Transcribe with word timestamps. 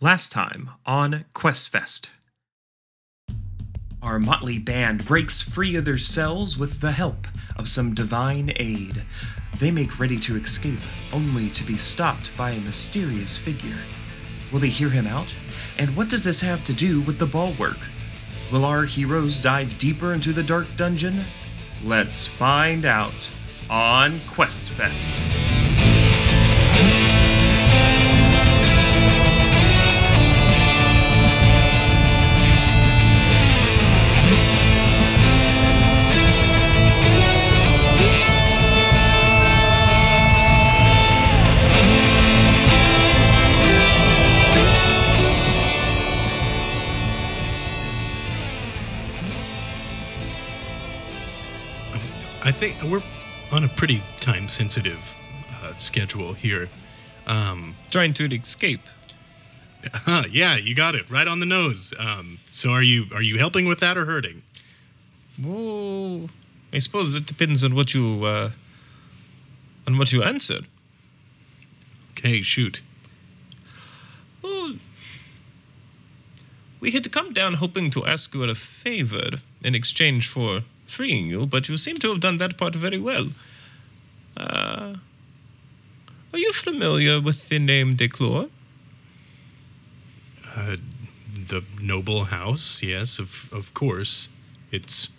Last 0.00 0.32
time 0.32 0.70
on 0.84 1.24
QuestFest. 1.34 2.08
Our 4.02 4.18
motley 4.18 4.58
band 4.58 5.06
breaks 5.06 5.40
free 5.40 5.76
of 5.76 5.84
their 5.84 5.96
cells 5.96 6.58
with 6.58 6.80
the 6.80 6.90
help 6.90 7.28
of 7.56 7.68
some 7.68 7.94
divine 7.94 8.52
aid. 8.56 9.04
They 9.60 9.70
make 9.70 10.00
ready 10.00 10.18
to 10.18 10.36
escape, 10.36 10.80
only 11.12 11.48
to 11.50 11.62
be 11.62 11.76
stopped 11.76 12.36
by 12.36 12.50
a 12.50 12.60
mysterious 12.60 13.38
figure. 13.38 13.78
Will 14.52 14.58
they 14.58 14.68
hear 14.68 14.90
him 14.90 15.06
out? 15.06 15.32
And 15.78 15.96
what 15.96 16.08
does 16.08 16.24
this 16.24 16.40
have 16.40 16.64
to 16.64 16.74
do 16.74 17.00
with 17.00 17.20
the 17.20 17.26
bulwark? 17.26 17.78
Will 18.50 18.64
our 18.64 18.82
heroes 18.84 19.40
dive 19.40 19.78
deeper 19.78 20.12
into 20.12 20.32
the 20.32 20.42
dark 20.42 20.66
dungeon? 20.76 21.24
Let's 21.84 22.26
find 22.26 22.84
out 22.84 23.30
on 23.70 24.18
QuestFest. 24.26 25.63
Think 52.54 52.82
we're 52.84 53.02
on 53.50 53.64
a 53.64 53.68
pretty 53.68 54.00
time 54.20 54.48
sensitive 54.48 55.16
uh, 55.62 55.74
schedule 55.74 56.34
here. 56.34 56.68
Um, 57.26 57.74
Trying 57.90 58.14
to 58.14 58.32
escape. 58.32 58.80
huh, 59.92 60.24
yeah, 60.30 60.56
you 60.56 60.74
got 60.74 60.94
it 60.94 61.10
right 61.10 61.26
on 61.26 61.40
the 61.40 61.46
nose. 61.46 61.92
Um, 61.98 62.38
so 62.50 62.70
are 62.70 62.82
you 62.82 63.06
are 63.12 63.22
you 63.22 63.38
helping 63.38 63.66
with 63.66 63.80
that 63.80 63.96
or 63.96 64.04
hurting? 64.04 64.42
Whoa. 65.42 66.30
I 66.72 66.78
suppose 66.78 67.14
it 67.14 67.26
depends 67.26 67.64
on 67.64 67.74
what 67.74 67.92
you 67.92 68.24
uh, 68.24 68.50
on 69.86 69.98
what 69.98 70.12
you 70.12 70.22
answer. 70.22 70.60
Okay, 72.12 72.40
shoot. 72.40 72.82
Well, 74.42 74.74
we 76.80 76.92
had 76.92 77.10
come 77.10 77.32
down 77.32 77.54
hoping 77.54 77.90
to 77.90 78.06
ask 78.06 78.32
you 78.32 78.44
a 78.44 78.54
favor 78.54 79.40
in 79.62 79.74
exchange 79.74 80.28
for 80.28 80.62
freeing 80.94 81.26
you, 81.30 81.46
but 81.46 81.68
you 81.68 81.76
seem 81.76 81.96
to 81.98 82.08
have 82.08 82.20
done 82.20 82.38
that 82.38 82.56
part 82.56 82.74
very 82.74 82.98
well. 82.98 83.26
Uh, 84.36 84.94
are 86.32 86.38
you 86.38 86.52
familiar 86.52 87.20
with 87.20 87.48
the 87.48 87.58
name 87.58 87.94
Declure? 87.96 88.48
Uh, 90.56 90.76
the 91.48 91.62
noble 91.80 92.24
house, 92.24 92.82
yes, 92.82 93.18
of 93.18 93.48
of 93.52 93.72
course. 93.74 94.28
It's 94.70 95.10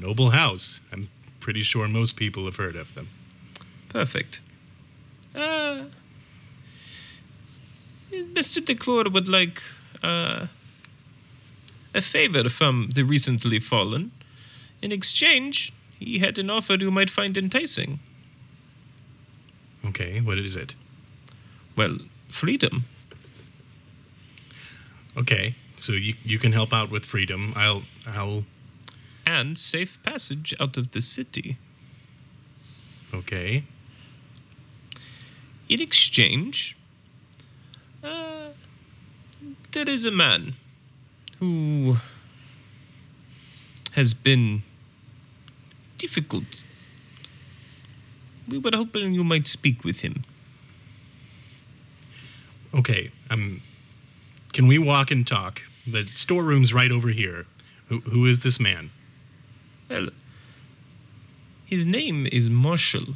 noble 0.00 0.30
house. 0.30 0.80
I'm 0.92 1.08
pretty 1.40 1.62
sure 1.62 1.88
most 1.88 2.16
people 2.16 2.44
have 2.44 2.56
heard 2.56 2.76
of 2.76 2.94
them. 2.94 3.08
Perfect. 3.88 4.40
Uh, 5.34 5.84
Mr. 8.12 8.64
Declure 8.64 9.10
would 9.10 9.28
like 9.28 9.62
uh, 10.02 10.46
a 11.94 12.00
favor 12.00 12.48
from 12.48 12.90
the 12.94 13.02
recently 13.04 13.58
fallen. 13.58 14.10
In 14.82 14.92
exchange, 14.92 15.72
he 15.98 16.18
had 16.18 16.38
an 16.38 16.50
offer 16.50 16.74
you 16.74 16.90
might 16.90 17.08
find 17.10 17.36
enticing. 17.36 18.00
Okay, 19.86 20.20
what 20.20 20.38
is 20.38 20.56
it? 20.56 20.74
Well, 21.76 21.98
freedom. 22.28 22.84
Okay, 25.16 25.54
so 25.76 25.92
you 25.92 26.14
you 26.24 26.38
can 26.38 26.52
help 26.52 26.72
out 26.72 26.90
with 26.90 27.04
freedom. 27.04 27.52
I'll 27.56 27.82
I'll 28.06 28.44
and 29.26 29.58
safe 29.58 30.02
passage 30.02 30.54
out 30.60 30.76
of 30.76 30.90
the 30.90 31.00
city. 31.00 31.56
okay. 33.14 33.64
In 35.68 35.80
exchange, 35.80 36.76
uh, 38.02 38.48
there 39.72 39.88
is 39.88 40.04
a 40.04 40.10
man 40.10 40.54
who 41.38 41.96
has 43.92 44.12
been 44.14 44.62
difficult. 46.02 46.62
We 48.48 48.58
were 48.58 48.74
hoping 48.74 49.14
you 49.14 49.24
might 49.24 49.46
speak 49.46 49.84
with 49.84 50.00
him. 50.00 50.24
Okay, 52.74 53.12
um, 53.30 53.62
can 54.52 54.66
we 54.66 54.78
walk 54.78 55.10
and 55.10 55.24
talk? 55.26 55.62
The 55.86 56.02
storeroom's 56.24 56.74
right 56.74 56.90
over 56.90 57.10
here. 57.10 57.46
Who, 57.88 58.00
who 58.00 58.26
is 58.26 58.42
this 58.42 58.58
man? 58.58 58.90
Well, 59.88 60.08
his 61.64 61.86
name 61.86 62.26
is 62.38 62.50
Marshall, 62.50 63.08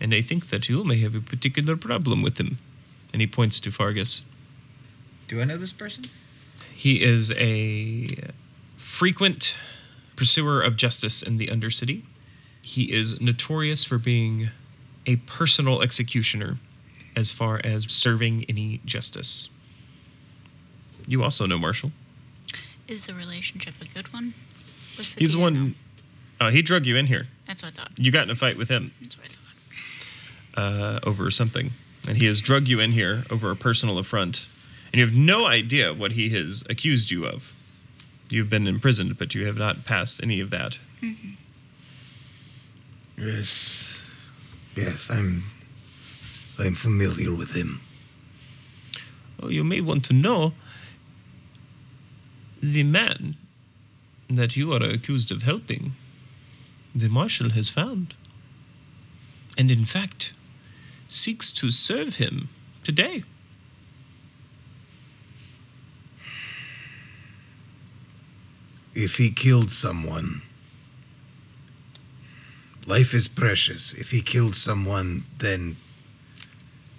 and 0.00 0.14
I 0.14 0.20
think 0.28 0.48
that 0.50 0.68
you 0.68 0.84
may 0.84 0.98
have 1.00 1.14
a 1.14 1.20
particular 1.20 1.76
problem 1.76 2.22
with 2.22 2.38
him. 2.38 2.58
And 3.12 3.22
he 3.22 3.26
points 3.26 3.58
to 3.60 3.70
Fargus. 3.70 4.22
Do 5.28 5.40
I 5.40 5.44
know 5.44 5.56
this 5.56 5.72
person? 5.72 6.04
He 6.74 7.02
is 7.02 7.32
a 7.32 8.30
frequent 8.76 9.56
pursuer 10.18 10.60
of 10.60 10.74
justice 10.74 11.22
in 11.22 11.36
the 11.36 11.46
Undercity. 11.46 12.02
He 12.60 12.92
is 12.92 13.20
notorious 13.20 13.84
for 13.84 13.98
being 13.98 14.50
a 15.06 15.14
personal 15.16 15.80
executioner 15.80 16.58
as 17.14 17.30
far 17.30 17.60
as 17.62 17.84
serving 17.88 18.44
any 18.48 18.80
justice. 18.84 19.48
You 21.06 21.22
also 21.22 21.46
know 21.46 21.56
Marshall. 21.56 21.92
Is 22.88 23.06
the 23.06 23.14
relationship 23.14 23.74
a 23.80 23.84
good 23.84 24.12
one? 24.12 24.34
With 24.96 25.14
He's 25.14 25.34
the 25.34 25.38
one. 25.38 25.76
Uh, 26.40 26.50
he 26.50 26.62
drug 26.62 26.84
you 26.84 26.96
in 26.96 27.06
here. 27.06 27.28
That's 27.46 27.62
what 27.62 27.72
I 27.74 27.76
thought. 27.76 27.92
You 27.96 28.10
got 28.10 28.24
in 28.24 28.30
a 28.30 28.36
fight 28.36 28.58
with 28.58 28.68
him 28.68 28.90
That's 29.00 29.16
what 29.16 29.26
I 29.26 29.28
thought. 29.28 30.98
uh, 31.04 31.08
over 31.08 31.30
something, 31.30 31.70
and 32.08 32.16
he 32.16 32.26
has 32.26 32.40
drug 32.40 32.66
you 32.66 32.80
in 32.80 32.90
here 32.90 33.22
over 33.30 33.52
a 33.52 33.56
personal 33.56 33.98
affront, 33.98 34.48
and 34.92 34.98
you 34.98 35.06
have 35.06 35.14
no 35.14 35.46
idea 35.46 35.94
what 35.94 36.12
he 36.12 36.30
has 36.30 36.64
accused 36.68 37.12
you 37.12 37.24
of. 37.24 37.52
You've 38.30 38.50
been 38.50 38.66
imprisoned, 38.66 39.18
but 39.18 39.34
you 39.34 39.46
have 39.46 39.56
not 39.56 39.84
passed 39.84 40.22
any 40.22 40.40
of 40.40 40.50
that. 40.50 40.78
Mm-hmm. 41.02 41.30
Yes. 43.16 44.30
Yes, 44.76 45.10
I'm. 45.10 45.44
I'm 46.58 46.74
familiar 46.74 47.32
with 47.34 47.54
him. 47.54 47.80
Oh, 49.40 49.48
you 49.48 49.62
may 49.62 49.80
want 49.80 50.04
to 50.06 50.12
know 50.12 50.54
the 52.60 52.82
man 52.82 53.36
that 54.28 54.56
you 54.56 54.72
are 54.72 54.82
accused 54.82 55.30
of 55.30 55.42
helping, 55.42 55.92
the 56.94 57.08
marshal 57.08 57.50
has 57.50 57.70
found, 57.70 58.14
and 59.56 59.70
in 59.70 59.84
fact 59.84 60.32
seeks 61.08 61.50
to 61.52 61.70
serve 61.70 62.16
him 62.16 62.48
today. 62.82 63.22
If 69.00 69.18
he 69.18 69.30
killed 69.30 69.70
someone, 69.70 70.42
life 72.84 73.14
is 73.14 73.28
precious. 73.28 73.92
If 73.92 74.10
he 74.10 74.22
killed 74.22 74.56
someone, 74.56 75.22
then 75.38 75.76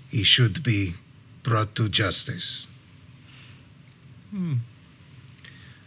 he 0.09 0.23
should 0.23 0.63
be 0.63 0.93
brought 1.43 1.75
to 1.75 1.89
justice. 1.89 2.67
Hmm. 4.31 4.59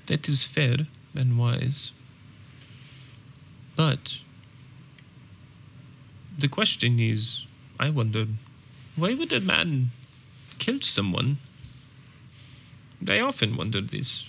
That 0.09 0.29
is 0.29 0.45
fair 0.45 0.87
and 1.15 1.39
wise. 1.39 1.93
But 3.75 4.21
the 6.39 6.49
question 6.49 7.01
is 7.01 7.47
I 7.81 7.89
wondered, 7.89 8.37
why 8.97 9.15
would 9.15 9.33
a 9.33 9.41
man 9.41 9.93
kill 10.59 10.83
someone? 10.83 11.39
I 13.09 13.19
often 13.19 13.57
wondered 13.57 13.89
this. 13.89 14.25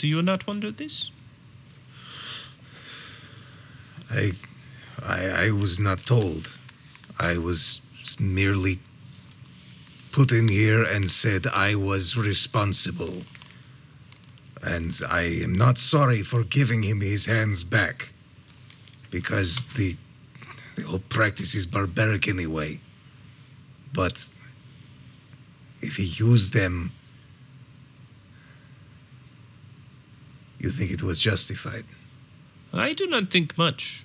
Do 0.00 0.08
you 0.08 0.22
not 0.22 0.46
wonder 0.46 0.70
this? 0.70 1.10
I, 4.10 4.32
I, 5.04 5.26
I 5.28 5.50
was 5.50 5.78
not 5.78 6.06
told. 6.06 6.56
I 7.18 7.36
was 7.36 7.82
merely 8.18 8.78
put 10.10 10.32
in 10.32 10.48
here 10.48 10.82
and 10.82 11.10
said 11.10 11.46
I 11.46 11.74
was 11.74 12.16
responsible. 12.16 13.24
And 14.62 14.98
I 15.06 15.42
am 15.44 15.52
not 15.52 15.76
sorry 15.76 16.22
for 16.22 16.44
giving 16.44 16.82
him 16.82 17.02
his 17.02 17.26
hands 17.26 17.62
back. 17.62 18.14
Because 19.10 19.64
the, 19.74 19.98
the 20.76 20.82
whole 20.84 21.02
practice 21.10 21.54
is 21.54 21.66
barbaric 21.66 22.26
anyway. 22.26 22.80
But 23.92 24.30
if 25.82 25.96
he 25.96 26.04
used 26.04 26.54
them, 26.54 26.92
you 30.60 30.70
think 30.70 30.90
it 30.90 31.02
was 31.02 31.20
justified. 31.20 31.84
I 32.72 32.92
do 32.92 33.06
not 33.06 33.30
think 33.30 33.56
much. 33.58 34.04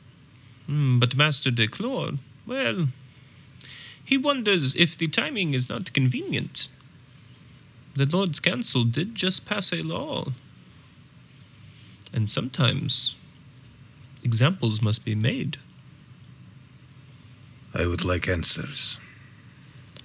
Hmm, 0.65 0.97
but 0.99 1.15
Master 1.15 1.51
de 1.51 1.67
Claude, 1.67 2.17
well, 2.47 2.87
He 4.03 4.17
wonders 4.17 4.75
if 4.75 4.97
the 4.97 5.07
timing 5.07 5.53
is 5.53 5.67
not 5.67 5.93
convenient. 5.93 6.69
The 7.95 8.05
Lord's 8.05 8.39
Council 8.39 8.83
did 8.83 9.15
just 9.15 9.45
pass 9.45 9.73
a 9.73 9.81
law. 9.81 10.27
And 12.13 12.29
sometimes 12.29 13.15
examples 14.23 14.81
must 14.81 15.03
be 15.05 15.15
made. 15.15 15.57
I 17.73 17.87
would 17.87 18.05
like 18.05 18.27
answers. 18.27 18.99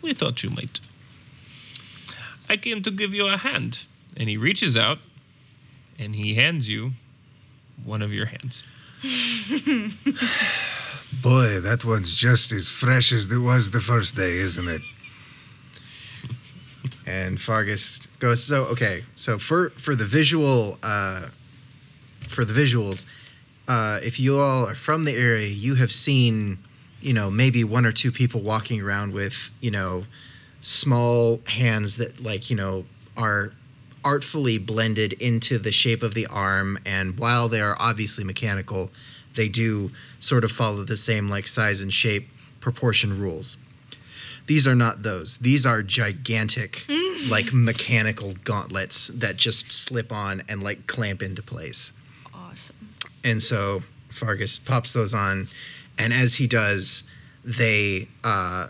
We 0.02 0.14
thought 0.14 0.42
you 0.42 0.50
might. 0.50 0.80
I 2.48 2.56
came 2.56 2.82
to 2.82 2.90
give 2.90 3.14
you 3.14 3.26
a 3.26 3.36
hand. 3.36 3.84
And 4.16 4.28
he 4.28 4.36
reaches 4.36 4.76
out 4.76 4.98
and 6.00 6.16
he 6.16 6.34
hands 6.34 6.68
you 6.68 6.92
one 7.84 8.02
of 8.02 8.12
your 8.12 8.26
hands. 8.26 8.64
Boy, 11.22 11.60
that 11.60 11.84
one's 11.84 12.14
just 12.16 12.52
as 12.52 12.70
fresh 12.70 13.12
as 13.12 13.30
it 13.30 13.38
was 13.38 13.70
the 13.70 13.80
first 13.80 14.16
day, 14.16 14.38
isn't 14.38 14.68
it? 14.68 14.82
And 17.06 17.40
Fargus 17.40 18.06
goes, 18.20 18.44
so 18.44 18.64
okay, 18.66 19.04
so 19.14 19.38
for 19.38 19.70
for 19.70 19.94
the 19.96 20.04
visual 20.04 20.78
uh 20.82 21.28
for 22.20 22.44
the 22.44 22.52
visuals, 22.52 23.04
uh 23.66 23.98
if 24.02 24.20
you 24.20 24.38
all 24.38 24.66
are 24.66 24.74
from 24.74 25.04
the 25.04 25.12
area, 25.12 25.48
you 25.48 25.74
have 25.74 25.90
seen, 25.90 26.58
you 27.00 27.12
know, 27.12 27.30
maybe 27.30 27.64
one 27.64 27.84
or 27.84 27.92
two 27.92 28.12
people 28.12 28.40
walking 28.40 28.80
around 28.80 29.12
with, 29.12 29.50
you 29.60 29.70
know, 29.70 30.04
small 30.60 31.40
hands 31.46 31.96
that 31.96 32.20
like, 32.22 32.48
you 32.48 32.56
know, 32.56 32.84
are 33.16 33.52
artfully 34.04 34.58
blended 34.58 35.12
into 35.14 35.58
the 35.58 35.72
shape 35.72 36.02
of 36.02 36.14
the 36.14 36.26
arm 36.26 36.78
and 36.84 37.18
while 37.18 37.48
they 37.48 37.60
are 37.60 37.76
obviously 37.78 38.24
mechanical, 38.24 38.90
they 39.34 39.48
do 39.48 39.90
sort 40.18 40.44
of 40.44 40.50
follow 40.50 40.84
the 40.84 40.96
same 40.96 41.28
like 41.28 41.46
size 41.46 41.80
and 41.80 41.92
shape 41.92 42.28
proportion 42.60 43.20
rules. 43.20 43.56
These 44.46 44.66
are 44.66 44.74
not 44.74 45.02
those. 45.02 45.38
These 45.38 45.64
are 45.64 45.82
gigantic, 45.82 46.84
like 47.30 47.52
mechanical 47.52 48.34
gauntlets 48.44 49.08
that 49.08 49.36
just 49.36 49.70
slip 49.70 50.10
on 50.10 50.42
and 50.48 50.62
like 50.62 50.86
clamp 50.86 51.22
into 51.22 51.42
place. 51.42 51.92
Awesome. 52.34 52.94
And 53.22 53.42
so 53.42 53.84
Fargus 54.08 54.58
pops 54.58 54.92
those 54.92 55.14
on, 55.14 55.46
and 55.96 56.12
as 56.12 56.36
he 56.36 56.46
does, 56.46 57.04
they 57.44 58.08
uh, 58.24 58.68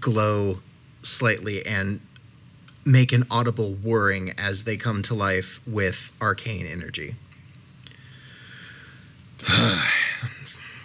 glow 0.00 0.60
slightly 1.02 1.64
and 1.66 2.00
make 2.86 3.12
an 3.12 3.26
audible 3.28 3.74
whirring 3.74 4.32
as 4.38 4.62
they 4.62 4.76
come 4.76 5.02
to 5.02 5.12
life 5.12 5.60
with 5.66 6.12
arcane 6.20 6.66
energy. 6.66 7.16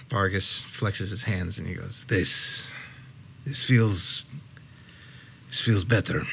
Fargus 0.10 0.66
flexes 0.66 1.12
his 1.12 1.24
hands 1.24 1.60
and 1.60 1.68
he 1.68 1.76
goes, 1.76 2.06
This, 2.06 2.74
this 3.46 3.64
feels, 3.64 4.26
this 5.48 5.62
feels 5.62 5.84
better. 5.84 6.24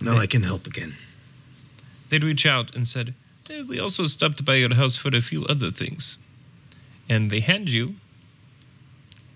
Now 0.00 0.18
I 0.18 0.26
can 0.26 0.42
help 0.42 0.66
again. 0.66 0.94
They'd 2.10 2.22
reach 2.22 2.44
out 2.46 2.76
and 2.76 2.86
said, 2.86 3.14
"Eh, 3.50 3.62
We 3.66 3.80
also 3.80 4.06
stopped 4.06 4.44
by 4.44 4.56
your 4.56 4.74
house 4.74 4.96
for 4.96 5.08
a 5.16 5.22
few 5.22 5.46
other 5.46 5.70
things. 5.70 6.18
And 7.08 7.30
they 7.30 7.40
hand 7.40 7.70
you 7.70 7.94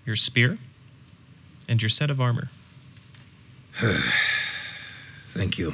your 0.05 0.15
spear 0.15 0.59
and 1.67 1.81
your 1.81 1.89
set 1.89 2.11
of 2.11 2.21
armor. 2.21 2.49
Thank 5.33 5.57
you. 5.57 5.73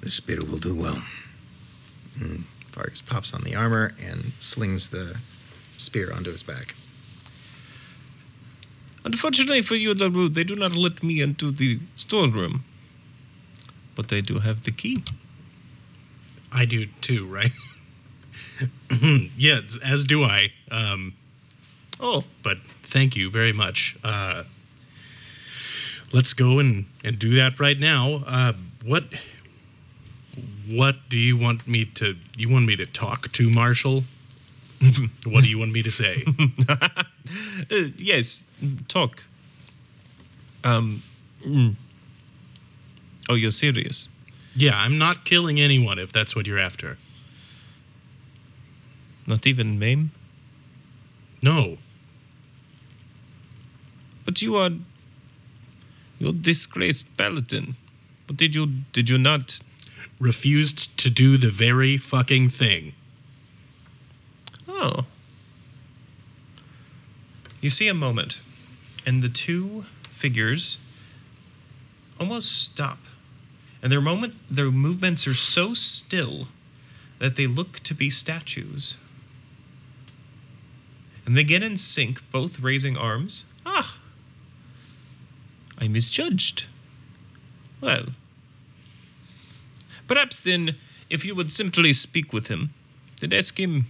The 0.00 0.10
spear 0.10 0.38
will 0.40 0.58
do 0.58 0.74
well. 0.74 1.02
And 2.18 2.44
Fargus 2.68 3.00
pops 3.00 3.32
on 3.32 3.42
the 3.42 3.54
armor 3.54 3.94
and 4.02 4.32
slings 4.40 4.90
the 4.90 5.16
spear 5.78 6.12
onto 6.12 6.30
his 6.30 6.42
back. 6.42 6.74
Unfortunately 9.04 9.62
for 9.62 9.74
you, 9.74 9.94
LaRue, 9.94 10.28
they 10.28 10.44
do 10.44 10.54
not 10.54 10.74
let 10.74 11.02
me 11.02 11.20
into 11.20 11.50
the 11.50 11.80
storeroom. 11.94 12.64
But 13.94 14.08
they 14.08 14.20
do 14.20 14.38
have 14.38 14.62
the 14.62 14.70
key. 14.70 15.04
I 16.52 16.64
do 16.66 16.86
too, 17.00 17.26
right? 17.26 17.52
yeah, 19.36 19.60
as 19.84 20.04
do 20.04 20.22
I. 20.22 20.52
Um, 20.70 21.14
Oh, 22.02 22.24
but 22.42 22.58
thank 22.82 23.14
you 23.14 23.30
very 23.30 23.52
much. 23.52 23.96
Uh, 24.02 24.42
let's 26.12 26.32
go 26.32 26.58
and, 26.58 26.86
and 27.04 27.18
do 27.18 27.34
that 27.34 27.58
right 27.58 27.78
now. 27.78 28.22
Uh, 28.26 28.52
what 28.84 29.04
what 30.68 30.96
do 31.08 31.16
you 31.16 31.36
want 31.36 31.66
me 31.66 31.84
to? 31.84 32.16
You 32.36 32.48
want 32.48 32.66
me 32.66 32.76
to 32.76 32.86
talk 32.86 33.32
to 33.32 33.50
Marshall? 33.50 34.04
what 35.24 35.44
do 35.44 35.50
you 35.50 35.58
want 35.58 35.72
me 35.72 35.82
to 35.82 35.90
say? 35.90 36.24
uh, 36.68 36.94
yes, 37.96 38.44
talk. 38.88 39.24
Um, 40.64 41.02
mm. 41.44 41.74
oh, 43.28 43.34
you're 43.34 43.50
serious? 43.50 44.08
yeah, 44.54 44.78
I'm 44.78 44.98
not 44.98 45.24
killing 45.24 45.58
anyone 45.60 45.98
if 45.98 46.12
that's 46.12 46.36
what 46.36 46.46
you're 46.46 46.58
after. 46.58 46.98
Not 49.26 49.46
even 49.46 49.78
Mame? 49.78 50.10
No, 51.42 51.78
But 54.24 54.40
you 54.42 54.56
are 54.56 54.70
you're 56.22 56.32
disgraced 56.32 57.16
paladin. 57.16 57.74
But 58.26 58.36
did 58.36 58.54
you 58.54 58.66
did 58.92 59.08
you 59.10 59.18
not 59.18 59.60
refused 60.22 60.96
to 60.96 61.10
do 61.10 61.36
the 61.36 61.50
very 61.50 61.96
fucking 61.96 62.48
thing. 62.48 62.92
Oh. 64.68 65.04
You 67.60 67.70
see 67.70 67.88
a 67.88 67.94
moment, 67.94 68.40
and 69.04 69.20
the 69.20 69.28
two 69.28 69.84
figures 70.10 70.78
almost 72.20 72.52
stop. 72.52 72.98
And 73.82 73.90
their 73.90 74.00
moment 74.00 74.34
their 74.48 74.70
movements 74.70 75.26
are 75.26 75.34
so 75.34 75.74
still 75.74 76.46
that 77.18 77.34
they 77.34 77.48
look 77.48 77.80
to 77.80 77.94
be 77.94 78.08
statues. 78.08 78.96
And 81.26 81.36
they 81.36 81.44
get 81.44 81.62
in 81.64 81.76
sync, 81.76 82.20
both 82.30 82.60
raising 82.60 82.96
arms. 82.96 83.44
Ah. 83.66 83.98
I 85.82 85.88
misjudged. 85.88 86.66
Well. 87.80 88.06
Perhaps 90.06 90.40
then, 90.40 90.76
if 91.10 91.24
you 91.24 91.34
would 91.34 91.50
simply 91.50 91.92
speak 91.92 92.32
with 92.32 92.46
him, 92.46 92.72
and 93.20 93.32
ask 93.32 93.58
him 93.58 93.86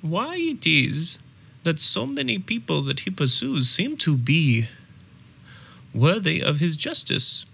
why 0.00 0.36
it 0.36 0.66
is 0.66 1.18
that 1.64 1.80
so 1.80 2.06
many 2.06 2.38
people 2.38 2.80
that 2.82 3.00
he 3.00 3.10
pursues 3.10 3.68
seem 3.68 3.98
to 3.98 4.16
be 4.16 4.68
worthy 5.92 6.40
of 6.40 6.58
his 6.60 6.74
justice. 6.76 7.44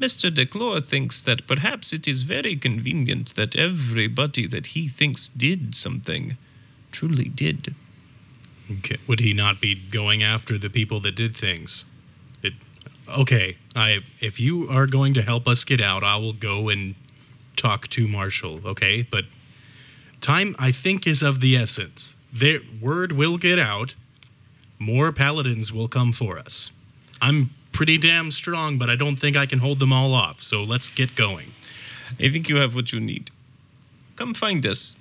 Mr. 0.00 0.32
Declure 0.32 0.80
thinks 0.80 1.20
that 1.20 1.46
perhaps 1.46 1.92
it 1.92 2.08
is 2.08 2.22
very 2.22 2.56
convenient 2.56 3.34
that 3.34 3.56
everybody 3.56 4.46
that 4.46 4.68
he 4.68 4.88
thinks 4.88 5.28
did 5.28 5.74
something 5.74 6.38
truly 6.92 7.28
did. 7.28 7.74
Okay. 8.70 8.96
Would 9.06 9.20
he 9.20 9.34
not 9.34 9.60
be 9.60 9.74
going 9.74 10.22
after 10.22 10.56
the 10.56 10.70
people 10.70 11.00
that 11.00 11.16
did 11.16 11.36
things? 11.36 11.84
It, 13.08 13.18
okay, 13.18 13.56
I 13.74 14.00
if 14.20 14.40
you 14.40 14.68
are 14.68 14.86
going 14.86 15.14
to 15.14 15.22
help 15.22 15.46
us 15.48 15.64
get 15.64 15.80
out, 15.80 16.02
I 16.02 16.16
will 16.16 16.32
go 16.32 16.68
and 16.68 16.94
talk 17.56 17.88
to 17.88 18.06
Marshall. 18.06 18.60
Okay, 18.64 19.02
but 19.02 19.24
time 20.20 20.54
I 20.58 20.72
think 20.72 21.06
is 21.06 21.22
of 21.22 21.40
the 21.40 21.56
essence. 21.56 22.14
Their 22.32 22.60
word 22.80 23.12
will 23.12 23.38
get 23.38 23.58
out. 23.58 23.94
More 24.78 25.10
paladins 25.10 25.72
will 25.72 25.88
come 25.88 26.12
for 26.12 26.38
us. 26.38 26.72
I'm 27.20 27.50
pretty 27.72 27.98
damn 27.98 28.30
strong, 28.30 28.78
but 28.78 28.90
I 28.90 28.96
don't 28.96 29.16
think 29.16 29.36
I 29.36 29.46
can 29.46 29.60
hold 29.60 29.78
them 29.78 29.92
all 29.92 30.12
off. 30.12 30.42
So 30.42 30.62
let's 30.62 30.88
get 30.88 31.14
going. 31.14 31.52
I 32.20 32.30
think 32.30 32.48
you 32.48 32.56
have 32.56 32.74
what 32.74 32.92
you 32.92 33.00
need. 33.00 33.30
Come 34.16 34.34
find 34.34 34.64
us 34.66 34.96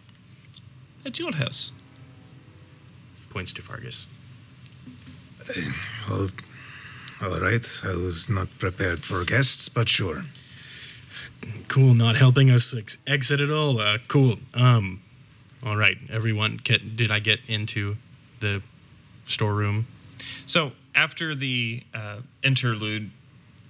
at 1.05 1.19
your 1.19 1.35
house. 1.35 1.71
Points 3.29 3.53
to 3.53 3.61
Fargus. 3.61 4.07
All, 6.09 6.29
all 7.23 7.39
right. 7.39 7.81
I 7.83 7.95
was 7.95 8.29
not 8.29 8.47
prepared 8.59 9.03
for 9.03 9.23
guests, 9.23 9.69
but 9.69 9.87
sure. 9.89 10.23
Cool, 11.67 11.93
not 11.93 12.15
helping 12.15 12.49
us 12.49 12.75
ex- 12.75 12.97
exit 13.07 13.39
at 13.39 13.51
all. 13.51 13.79
Uh, 13.79 13.99
cool. 14.07 14.37
Um, 14.53 15.01
all 15.63 15.77
right, 15.77 15.97
everyone. 16.09 16.59
Get, 16.63 16.95
did 16.95 17.11
I 17.11 17.19
get 17.19 17.39
into 17.47 17.97
the 18.39 18.61
storeroom? 19.27 19.87
So 20.45 20.73
after 20.93 21.35
the 21.35 21.83
uh, 21.93 22.17
interlude, 22.43 23.11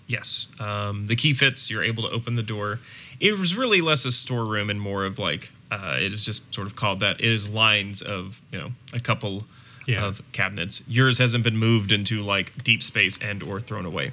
yes, 0.07 0.47
um, 0.59 1.07
the 1.07 1.15
key 1.15 1.33
fits. 1.33 1.69
You're 1.69 1.83
able 1.83 2.03
to 2.03 2.09
open 2.09 2.35
the 2.35 2.43
door. 2.43 2.79
It 3.19 3.37
was 3.37 3.55
really 3.55 3.81
less 3.81 4.05
a 4.05 4.11
storeroom 4.11 4.69
and 4.69 4.79
more 4.79 5.05
of 5.05 5.17
like 5.19 5.51
uh, 5.71 5.97
it 5.97 6.13
is 6.13 6.25
just 6.25 6.53
sort 6.53 6.67
of 6.67 6.75
called 6.75 6.99
that. 6.99 7.19
It 7.19 7.31
is 7.31 7.49
lines 7.49 8.01
of 8.01 8.41
you 8.51 8.59
know 8.59 8.71
a 8.93 8.99
couple 8.99 9.45
Yeah. 9.87 10.05
of 10.05 10.21
cabinets. 10.31 10.83
Yours 10.87 11.17
hasn't 11.19 11.43
been 11.43 11.57
moved 11.57 11.91
into 11.91 12.21
like 12.21 12.63
deep 12.63 12.81
space 12.81 13.21
and 13.21 13.43
or 13.43 13.59
thrown 13.59 13.85
away. 13.85 14.11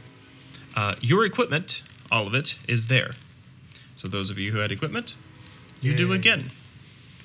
Uh, 0.76 0.96
your 1.00 1.24
equipment, 1.24 1.82
all 2.10 2.26
of 2.26 2.34
it, 2.34 2.56
is 2.68 2.88
there. 2.88 3.12
So 3.96 4.06
those 4.08 4.28
of 4.30 4.38
you 4.38 4.52
who 4.52 4.58
had 4.58 4.70
equipment, 4.72 5.14
you 5.80 5.94
do 5.96 6.12
again. 6.12 6.50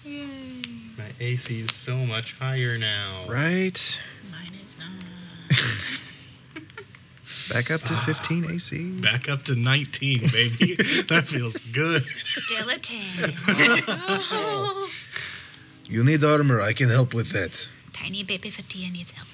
Yay. 0.05 0.21
again. 0.21 0.91
Right. 0.97 1.13
AC's 1.19 1.73
so 1.75 1.97
much 1.97 2.37
higher 2.39 2.77
now. 2.77 3.23
Right. 3.27 3.99
Mine 4.31 4.53
is 4.63 4.77
not. 4.79 4.87
Back 7.53 7.71
up 7.71 7.81
to 7.81 7.93
15 7.95 8.45
AC. 8.51 8.91
Back 9.01 9.27
up 9.29 9.43
to 9.43 9.55
19, 9.55 10.19
baby. 10.31 10.75
that 11.07 11.23
feels 11.27 11.57
good. 11.59 12.03
Still 12.17 12.69
a 12.69 12.77
10. 12.77 14.87
You 15.89 16.03
need 16.03 16.21
armor. 16.21 16.59
I 16.59 16.73
can 16.73 16.89
help 16.89 17.13
with 17.13 17.29
that. 17.29 17.69
Tiny 17.99 18.23
baby 18.23 18.49
Fatia 18.49 18.89
needs 18.91 19.11
help. 19.11 19.27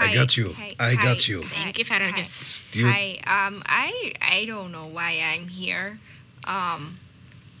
I 0.00 0.14
got 0.14 0.36
you. 0.36 0.52
Hi, 0.56 0.70
I 0.78 0.94
hi, 0.94 1.02
got 1.02 1.28
you. 1.28 1.42
hi, 1.42 1.48
Thank 1.64 1.78
you, 1.78 1.84
Fergus. 1.84 2.60
Do 2.70 2.80
you- 2.80 2.86
Hi. 2.86 3.18
Um, 3.26 3.62
I 3.66 4.12
I 4.22 4.44
don't 4.44 4.70
know 4.70 4.86
why 4.86 5.20
I'm 5.24 5.48
here. 5.48 5.98
Um, 6.46 6.98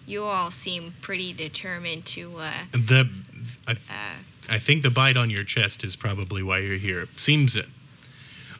you 0.06 0.22
all 0.24 0.50
seem 0.50 0.94
pretty 1.00 1.32
determined 1.32 2.04
to. 2.06 2.36
Uh, 2.38 2.52
The, 2.72 3.08
I, 3.66 3.76
I 4.48 4.58
think 4.58 4.82
the 4.82 4.90
bite 4.90 5.16
on 5.16 5.30
your 5.30 5.44
chest 5.44 5.82
is 5.84 5.96
probably 5.96 6.42
why 6.42 6.58
you're 6.60 6.78
here. 6.78 7.08
Seems 7.16 7.58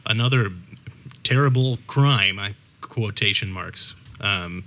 another 0.05 0.51
terrible 1.23 1.79
crime. 1.87 2.37
I 2.39 2.55
quotation 2.81 3.51
marks. 3.51 3.95
Um, 4.19 4.65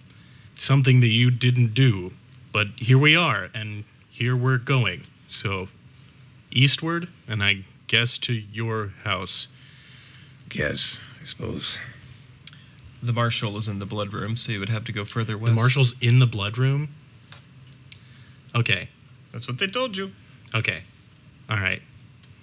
something 0.56 1.00
that 1.00 1.08
you 1.08 1.30
didn't 1.30 1.74
do, 1.74 2.12
but 2.52 2.68
here 2.76 2.98
we 2.98 3.14
are, 3.16 3.50
and 3.54 3.84
here 4.10 4.34
we're 4.36 4.58
going. 4.58 5.02
So, 5.32 5.68
eastward, 6.50 7.08
and 7.26 7.42
I 7.42 7.64
guess 7.86 8.18
to 8.18 8.34
your 8.34 8.92
house. 9.04 9.48
Yes, 10.52 11.00
I 11.20 11.24
suppose. 11.24 11.78
The 13.02 13.14
marshal 13.14 13.56
is 13.56 13.66
in 13.66 13.78
the 13.78 13.86
blood 13.86 14.12
room, 14.12 14.36
so 14.36 14.52
you 14.52 14.60
would 14.60 14.68
have 14.68 14.84
to 14.84 14.92
go 14.92 15.04
further 15.04 15.38
west. 15.38 15.52
The 15.52 15.56
marshal's 15.56 15.94
in 16.02 16.18
the 16.18 16.26
blood 16.26 16.58
room. 16.58 16.90
Okay. 18.54 18.88
That's 19.30 19.48
what 19.48 19.58
they 19.58 19.66
told 19.66 19.96
you. 19.96 20.12
Okay. 20.54 20.82
All 21.48 21.56
right. 21.56 21.80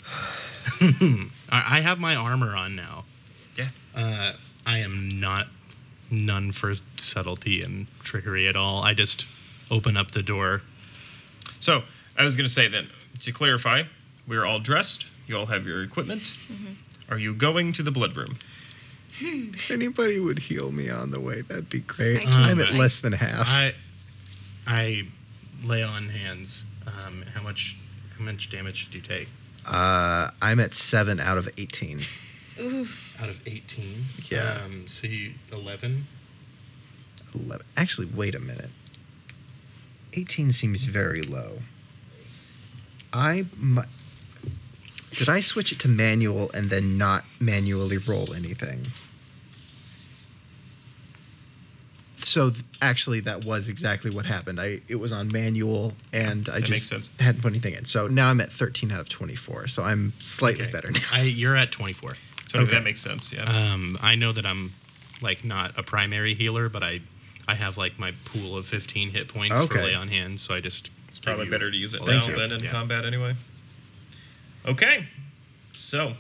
I 0.82 1.30
I 1.52 1.80
have 1.82 2.00
my 2.00 2.16
armor 2.16 2.56
on 2.56 2.76
now. 2.76 3.06
Yeah. 3.56 3.70
Uh, 3.96 4.34
I 4.66 4.80
am 4.80 5.20
not 5.20 5.48
none 6.10 6.52
for 6.52 6.74
subtlety 6.98 7.62
and 7.62 7.86
trickery 8.04 8.48
at 8.48 8.56
all. 8.56 8.82
I 8.82 8.96
just 8.96 9.26
open 9.72 9.96
up 9.96 10.12
the 10.12 10.24
door. 10.24 10.64
So 11.60 11.84
I 12.20 12.24
was 12.24 12.36
going 12.36 12.46
to 12.46 12.54
say 12.54 12.68
then, 12.68 12.90
to 13.22 13.32
clarify, 13.32 13.84
we're 14.28 14.46
all 14.46 14.60
dressed. 14.60 15.08
You 15.26 15.38
all 15.38 15.46
have 15.48 15.66
your 15.66 15.82
equipment. 15.82 16.36
Are 17.10 17.18
you 17.18 17.34
going 17.34 17.72
to 17.74 17.82
the 17.82 17.92
blood 17.92 18.16
room? 18.18 18.36
If 19.22 19.72
anybody 19.72 20.20
would 20.20 20.40
heal 20.40 20.72
me 20.72 20.90
on 20.90 21.12
the 21.12 21.20
way, 21.20 21.42
that'd 21.42 21.70
be 21.70 21.80
great. 21.80 22.28
I 22.28 22.52
I'm 22.52 22.60
at 22.60 22.74
less 22.74 23.00
than 23.00 23.14
half. 23.14 23.48
I 23.48 23.74
I 24.68 25.08
lay 25.64 25.82
on 25.82 26.10
hands. 26.10 26.66
Um, 26.86 27.24
how 27.34 27.42
much 27.42 27.78
how 28.18 28.24
much 28.24 28.50
damage 28.52 28.86
did 28.86 28.96
you 28.96 29.02
take? 29.02 29.30
Uh, 29.70 30.30
I'm 30.42 30.60
at 30.60 30.74
seven 30.74 31.20
out 31.20 31.38
of 31.38 31.50
18. 31.58 32.02
Out 33.22 33.30
of 33.30 33.42
eighteen. 33.48 34.06
Yeah. 34.30 34.60
Um, 34.66 34.88
so 34.88 35.08
you 35.08 35.34
eleven. 35.52 36.06
11. 37.34 37.66
Actually, 37.78 38.08
wait 38.08 38.34
a 38.34 38.40
minute. 38.40 38.72
18 40.14 40.52
seems 40.52 40.84
very 40.86 41.22
low. 41.22 41.60
I 43.14 43.46
mu- 43.58 43.84
did 45.14 45.30
I 45.30 45.40
switch 45.40 45.72
it 45.72 45.80
to 45.80 45.88
manual 45.88 46.52
and 46.54 46.70
then 46.70 46.98
not 46.98 47.26
manually 47.40 47.98
roll 47.98 48.34
anything? 48.34 48.88
So 52.18 52.52
th- 52.52 52.64
actually, 52.82 53.22
that 53.22 53.44
was 53.46 53.68
exactly 53.68 54.12
what 54.12 54.26
happened. 54.26 54.60
I 54.60 54.82
it 54.88 54.98
was 55.00 55.12
on 55.12 55.30
manual 55.32 55.94
and 56.14 56.48
I 56.50 56.60
That 56.60 56.66
just 56.66 57.20
hadn't 57.22 57.42
put 57.42 57.52
anything 57.52 57.74
in. 57.74 57.86
So 57.86 58.08
now 58.08 58.30
I'm 58.30 58.40
at 58.42 58.52
13 58.52 58.92
out 58.92 59.00
of 59.00 59.10
24. 59.10 59.68
So 59.68 59.84
I'm 59.84 60.14
slightly 60.20 60.64
Okay. 60.64 60.72
better 60.72 60.92
now. 60.92 61.00
I 61.12 61.22
you're 61.24 61.56
at 61.56 61.72
twenty 61.72 61.94
four. 61.94 62.12
So 62.50 62.60
Okay. 62.60 62.72
that 62.74 62.84
makes 62.84 63.00
sense. 63.02 63.34
Yeah. 63.34 63.44
Um, 63.44 63.98
I 64.02 64.16
know 64.16 64.32
that 64.32 64.46
I'm 64.46 64.74
like 65.22 65.44
not 65.44 65.78
a 65.78 65.84
primary 65.84 66.34
healer, 66.36 66.70
but 66.70 66.84
I 66.84 67.02
I 67.48 67.56
have 67.56 67.78
like 67.78 67.98
my 67.98 68.14
pool 68.26 68.56
of 68.56 68.68
15 68.68 69.10
hit 69.12 69.28
points 69.28 69.56
for 69.56 69.74
Okay. 69.74 69.84
lay 69.86 69.96
on 69.96 70.10
hand, 70.10 70.40
so 70.40 70.54
I 70.54 70.60
just 70.60 70.92
It's 71.10 71.20
probably 71.20 71.50
better 71.50 71.70
to 71.70 71.76
use 71.78 71.94
it 71.94 72.02
Thank 72.06 72.28
now 72.30 72.36
than 72.38 72.52
in 72.54 72.64
Yeah. 72.64 72.70
combat 72.72 73.04
anyway. 73.04 73.36
Okay. 74.66 75.08
So 75.74 76.14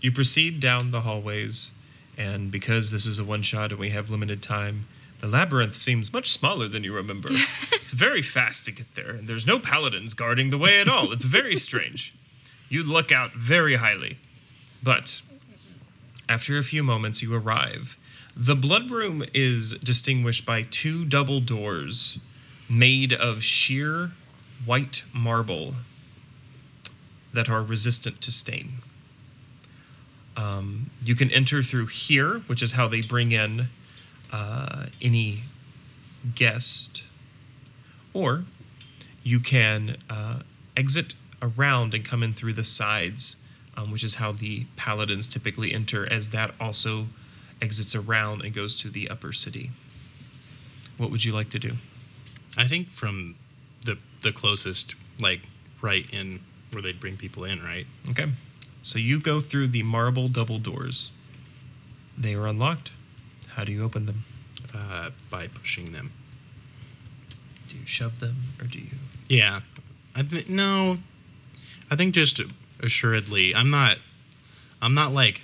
you 0.00 0.10
proceed 0.12 0.60
down 0.60 0.90
the 0.90 1.02
hallways, 1.02 1.72
and 2.16 2.50
because 2.50 2.90
this 2.90 3.06
is 3.06 3.18
a 3.18 3.24
one 3.24 3.42
shot 3.42 3.72
and 3.72 3.80
we 3.80 3.90
have 3.90 4.08
limited 4.10 4.40
time, 4.42 4.86
the 5.20 5.26
labyrinth 5.26 5.76
seems 5.76 6.12
much 6.12 6.28
smaller 6.30 6.68
than 6.68 6.84
you 6.84 6.92
remember. 6.94 7.28
it's 7.32 7.92
very 7.92 8.22
fast 8.22 8.64
to 8.66 8.72
get 8.72 8.94
there, 8.94 9.10
and 9.10 9.26
there's 9.28 9.46
no 9.46 9.58
paladins 9.58 10.14
guarding 10.14 10.50
the 10.50 10.58
way 10.58 10.80
at 10.80 10.88
all. 10.88 11.12
It's 11.12 11.24
very 11.24 11.56
strange. 11.68 12.14
You 12.68 12.82
look 12.82 13.10
out 13.12 13.32
very 13.32 13.76
highly. 13.76 14.18
But 14.82 15.22
after 16.28 16.56
a 16.58 16.62
few 16.62 16.82
moments, 16.84 17.22
you 17.22 17.34
arrive. 17.34 17.96
The 18.36 18.54
blood 18.54 18.90
room 18.90 19.24
is 19.32 19.72
distinguished 19.78 20.44
by 20.44 20.62
two 20.62 21.04
double 21.04 21.40
doors 21.40 22.18
made 22.68 23.12
of 23.12 23.42
sheer 23.42 24.10
white 24.64 25.02
marble 25.12 25.74
that 27.32 27.48
are 27.48 27.62
resistant 27.62 28.20
to 28.22 28.32
stain. 28.32 28.72
Um, 30.36 30.90
you 31.02 31.14
can 31.14 31.30
enter 31.30 31.62
through 31.62 31.86
here, 31.86 32.40
which 32.46 32.62
is 32.62 32.72
how 32.72 32.88
they 32.88 33.00
bring 33.00 33.32
in 33.32 33.66
uh, 34.32 34.86
any 35.00 35.40
guest, 36.34 37.02
or 38.12 38.44
you 39.22 39.40
can 39.40 39.96
uh, 40.10 40.40
exit 40.76 41.14
around 41.40 41.94
and 41.94 42.04
come 42.04 42.22
in 42.22 42.32
through 42.32 42.52
the 42.54 42.64
sides, 42.64 43.36
um, 43.76 43.90
which 43.90 44.04
is 44.04 44.16
how 44.16 44.32
the 44.32 44.66
paladins 44.76 45.28
typically 45.28 45.72
enter, 45.72 46.10
as 46.10 46.30
that 46.30 46.54
also 46.60 47.06
exits 47.62 47.94
around 47.94 48.42
and 48.42 48.54
goes 48.54 48.76
to 48.76 48.88
the 48.88 49.08
upper 49.08 49.32
city. 49.32 49.70
What 50.96 51.10
would 51.10 51.24
you 51.24 51.32
like 51.32 51.50
to 51.50 51.58
do? 51.58 51.72
I 52.56 52.66
think 52.66 52.90
from 52.90 53.36
the 53.84 53.98
the 54.22 54.32
closest, 54.32 54.94
like 55.20 55.42
right 55.80 56.08
in 56.10 56.40
where 56.72 56.82
they'd 56.82 57.00
bring 57.00 57.16
people 57.16 57.44
in, 57.44 57.62
right? 57.62 57.86
Okay. 58.10 58.26
So 58.82 58.98
you 58.98 59.20
go 59.20 59.40
through 59.40 59.68
the 59.68 59.82
marble 59.82 60.28
double 60.28 60.58
doors. 60.58 61.10
They 62.16 62.34
are 62.34 62.46
unlocked. 62.46 62.92
How 63.54 63.64
do 63.64 63.72
you 63.72 63.84
open 63.84 64.06
them? 64.06 64.24
Uh, 64.74 65.10
by 65.30 65.48
pushing 65.48 65.92
them. 65.92 66.12
Do 67.68 67.76
you 67.76 67.86
shove 67.86 68.20
them 68.20 68.36
or 68.60 68.66
do 68.66 68.78
you? 68.78 68.90
Yeah, 69.28 69.60
I 70.14 70.22
think 70.22 70.48
no. 70.48 70.98
I 71.90 71.96
think 71.96 72.14
just 72.14 72.40
assuredly, 72.80 73.54
I'm 73.54 73.70
not. 73.70 73.98
I'm 74.82 74.94
not 74.94 75.12
like 75.12 75.42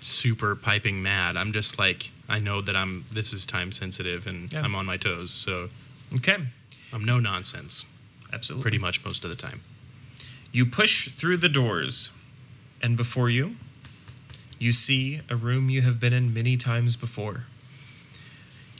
super 0.00 0.54
piping 0.54 1.02
mad. 1.02 1.36
I'm 1.36 1.52
just 1.52 1.78
like 1.78 2.10
I 2.28 2.38
know 2.38 2.60
that 2.62 2.74
I'm. 2.74 3.04
This 3.12 3.32
is 3.32 3.46
time 3.46 3.72
sensitive, 3.72 4.26
and 4.26 4.52
Yeah. 4.52 4.62
I'm 4.62 4.74
on 4.74 4.86
my 4.86 4.96
toes, 4.96 5.30
so 5.30 5.70
Okay. 6.14 6.38
I'm 6.92 7.04
no 7.04 7.18
nonsense. 7.18 7.84
Absolutely. 8.32 8.62
Pretty 8.62 8.78
much 8.78 9.04
most 9.04 9.24
of 9.24 9.30
the 9.30 9.36
time. 9.36 9.60
You 10.52 10.64
push 10.66 11.08
through 11.08 11.38
the 11.38 11.48
doors, 11.48 12.10
and 12.80 12.96
before 12.96 13.28
you, 13.28 13.56
you 14.58 14.72
see 14.72 15.20
a 15.28 15.36
room 15.36 15.68
you 15.68 15.82
have 15.82 15.98
been 16.00 16.12
in 16.12 16.32
many 16.32 16.56
times 16.56 16.96
before. 16.96 17.44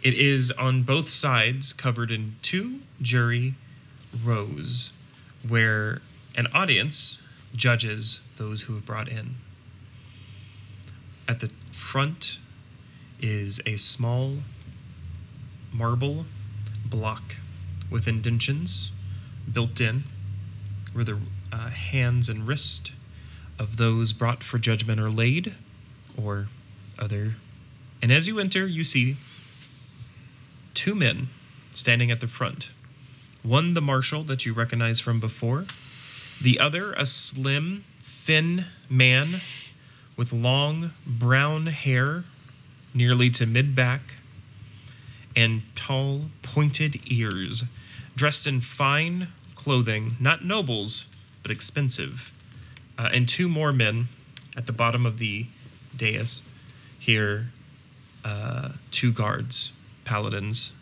It 0.02 0.14
is 0.14 0.52
on 0.52 0.82
both 0.82 1.08
sides 1.08 1.72
covered 1.72 2.10
in 2.10 2.36
two 2.42 2.80
jury 3.02 3.54
rows 4.22 4.92
where 5.46 6.00
an 6.36 6.46
audience 6.54 7.20
judges 7.56 8.20
those 8.36 8.62
who 8.62 8.74
have 8.74 8.84
brought 8.86 9.08
in. 9.08 9.36
At 11.26 11.40
the 11.40 11.50
front 11.72 12.38
is 13.20 13.60
a 13.66 13.76
small 13.76 14.38
marble 15.72 16.26
block 16.84 17.36
with 17.90 18.06
indentions 18.06 18.92
built 19.52 19.80
in 19.80 20.04
where 20.92 21.04
the 21.04 21.18
uh, 21.52 21.68
hands 21.68 22.28
and 22.28 22.46
wrist 22.46 22.92
of 23.58 23.76
those 23.76 24.12
brought 24.12 24.42
for 24.42 24.58
judgment 24.58 25.00
are 25.00 25.10
laid, 25.10 25.54
or 26.16 26.48
other. 26.98 27.34
And 28.02 28.12
as 28.12 28.28
you 28.28 28.38
enter, 28.38 28.66
you 28.66 28.84
see 28.84 29.16
two 30.74 30.94
men 30.94 31.28
standing 31.72 32.10
at 32.10 32.20
the 32.20 32.28
front. 32.28 32.70
One, 33.42 33.74
the 33.74 33.80
marshal 33.80 34.22
that 34.24 34.46
you 34.46 34.52
recognize 34.52 35.00
from 35.00 35.20
before, 35.20 35.66
the 36.40 36.58
other, 36.58 36.92
a 36.94 37.06
slim, 37.06 37.84
thin 38.00 38.66
man 38.88 39.28
with 40.16 40.32
long 40.32 40.92
brown 41.06 41.66
hair 41.66 42.24
nearly 42.94 43.28
to 43.30 43.44
mid 43.44 43.74
back 43.74 44.14
and 45.36 45.62
tall, 45.74 46.26
pointed 46.42 47.00
ears, 47.10 47.64
dressed 48.14 48.46
in 48.46 48.60
fine 48.60 49.28
clothing, 49.56 50.16
not 50.20 50.44
nobles, 50.44 51.06
but 51.42 51.50
expensive. 51.50 52.32
Uh, 52.96 53.10
and 53.12 53.28
two 53.28 53.48
more 53.48 53.72
men 53.72 54.08
at 54.56 54.66
the 54.66 54.72
bottom 54.72 55.04
of 55.04 55.18
the 55.18 55.46
dais 55.96 56.42
here, 56.98 57.48
uh, 58.24 58.70
two 58.90 59.12
guards, 59.12 59.72
paladins, 60.04 60.72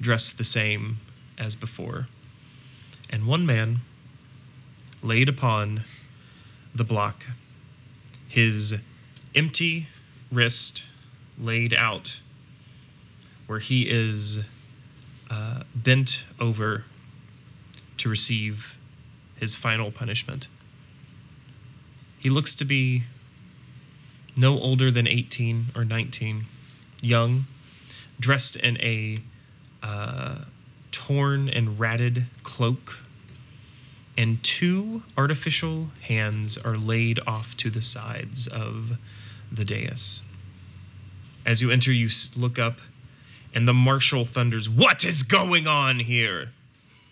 dressed 0.00 0.38
the 0.38 0.44
same, 0.44 0.96
as 1.38 1.54
before, 1.54 2.08
and 3.10 3.26
one 3.26 3.46
man 3.46 3.80
laid 5.02 5.28
upon 5.28 5.84
the 6.74 6.84
block, 6.84 7.26
his 8.26 8.80
empty 9.34 9.86
wrist 10.32 10.82
laid 11.40 11.72
out 11.74 12.20
where 13.46 13.58
he 13.58 13.88
is 13.88 14.44
uh, 15.30 15.62
bent 15.74 16.26
over 16.38 16.84
to 17.96 18.08
receive 18.08 18.76
his 19.36 19.56
final 19.56 19.90
punishment. 19.90 20.48
He 22.18 22.30
looks 22.30 22.54
to 22.56 22.64
be 22.64 23.04
no 24.36 24.58
older 24.58 24.90
than 24.90 25.06
18 25.06 25.66
or 25.74 25.84
19, 25.84 26.44
young, 27.00 27.46
dressed 28.20 28.56
in 28.56 28.80
a 28.80 29.20
uh, 29.82 30.36
torn 30.90 31.48
and 31.48 31.78
ratted 31.78 32.26
cloak, 32.42 32.98
and 34.16 34.42
two 34.42 35.02
artificial 35.16 35.90
hands 36.02 36.58
are 36.58 36.76
laid 36.76 37.20
off 37.26 37.56
to 37.56 37.70
the 37.70 37.82
sides 37.82 38.46
of 38.46 38.98
the 39.50 39.64
dais. 39.64 40.20
As 41.48 41.62
you 41.62 41.70
enter, 41.70 41.90
you 41.90 42.10
look 42.36 42.58
up, 42.58 42.78
and 43.54 43.66
the 43.66 43.72
marshal 43.72 44.26
thunders, 44.26 44.68
What 44.68 45.02
is 45.02 45.22
going 45.22 45.66
on 45.66 46.00
here? 46.00 46.50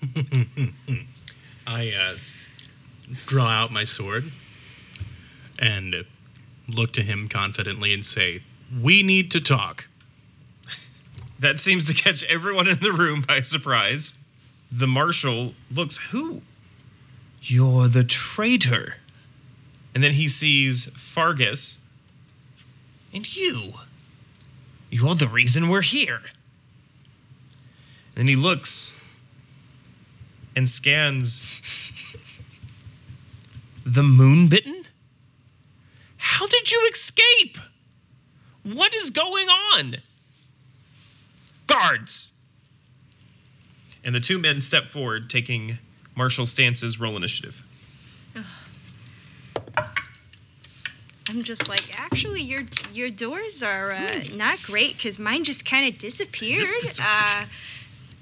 I 1.67 1.91
uh, 1.99 2.17
draw 3.25 3.47
out 3.47 3.73
my 3.73 3.85
sword 3.85 4.25
and 5.59 6.05
look 6.69 6.93
to 6.93 7.03
him 7.03 7.29
confidently 7.29 7.95
and 7.95 8.05
say, 8.05 8.43
We 8.79 9.03
need 9.03 9.31
to 9.31 9.41
talk. 9.41 9.89
That 11.39 11.59
seems 11.59 11.87
to 11.87 11.95
catch 11.95 12.23
everyone 12.25 12.69
in 12.69 12.81
the 12.81 12.93
room 12.93 13.23
by 13.27 13.41
surprise. 13.41 14.19
The 14.71 14.87
marshal 14.87 15.55
looks, 15.75 15.97
Who? 16.11 16.43
You're 17.41 17.89
the 17.89 18.05
traitor. 18.05 18.97
And 19.95 20.05
then 20.05 20.13
he 20.13 20.29
sees 20.29 20.91
Fargus. 20.95 21.79
And 23.15 23.35
you. 23.35 23.75
You're 24.91 25.15
the 25.15 25.29
reason 25.29 25.69
we're 25.69 25.83
here. 25.83 26.21
And 28.15 28.17
then 28.17 28.29
he 28.29 28.37
looks 28.37 29.03
and 30.55 30.69
scans 30.69 31.63
the 33.85 34.03
moonbitten. 34.03 34.87
How 36.17 36.47
did 36.47 36.73
you 36.73 36.89
escape? 36.91 37.59
What 38.63 38.95
is 38.95 39.11
going 39.11 39.49
on? 39.49 39.97
Guards! 41.67 42.33
And 44.03 44.15
the 44.15 44.21
two 44.21 44.39
men 44.39 44.61
step 44.61 44.85
forward, 44.85 45.29
taking 45.29 45.79
martial 46.15 46.47
stances, 46.47 46.99
roll 47.01 47.17
initiative. 47.17 47.66
I'm 51.29 51.43
just 51.43 51.69
like, 51.69 51.99
actually, 51.99 52.43
your 52.43 52.63
your 52.93 53.11
doors 53.11 53.63
are 53.63 53.93
uh, 53.93 54.23
not 54.35 54.63
great 54.63 54.97
because 54.97 55.19
mine 55.19 55.45
just 55.45 55.65
kind 55.69 55.87
of 55.93 55.99
disappeared. 55.99 56.59
Just 56.59 57.01
uh, 57.03 57.45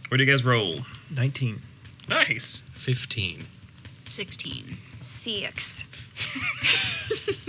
What 0.08 0.16
do 0.18 0.24
you 0.24 0.30
guys 0.30 0.44
roll? 0.44 0.80
19. 1.14 1.60
Nice. 2.08 2.68
15. 2.74 3.44
16. 4.10 4.76
six. 5.00 5.86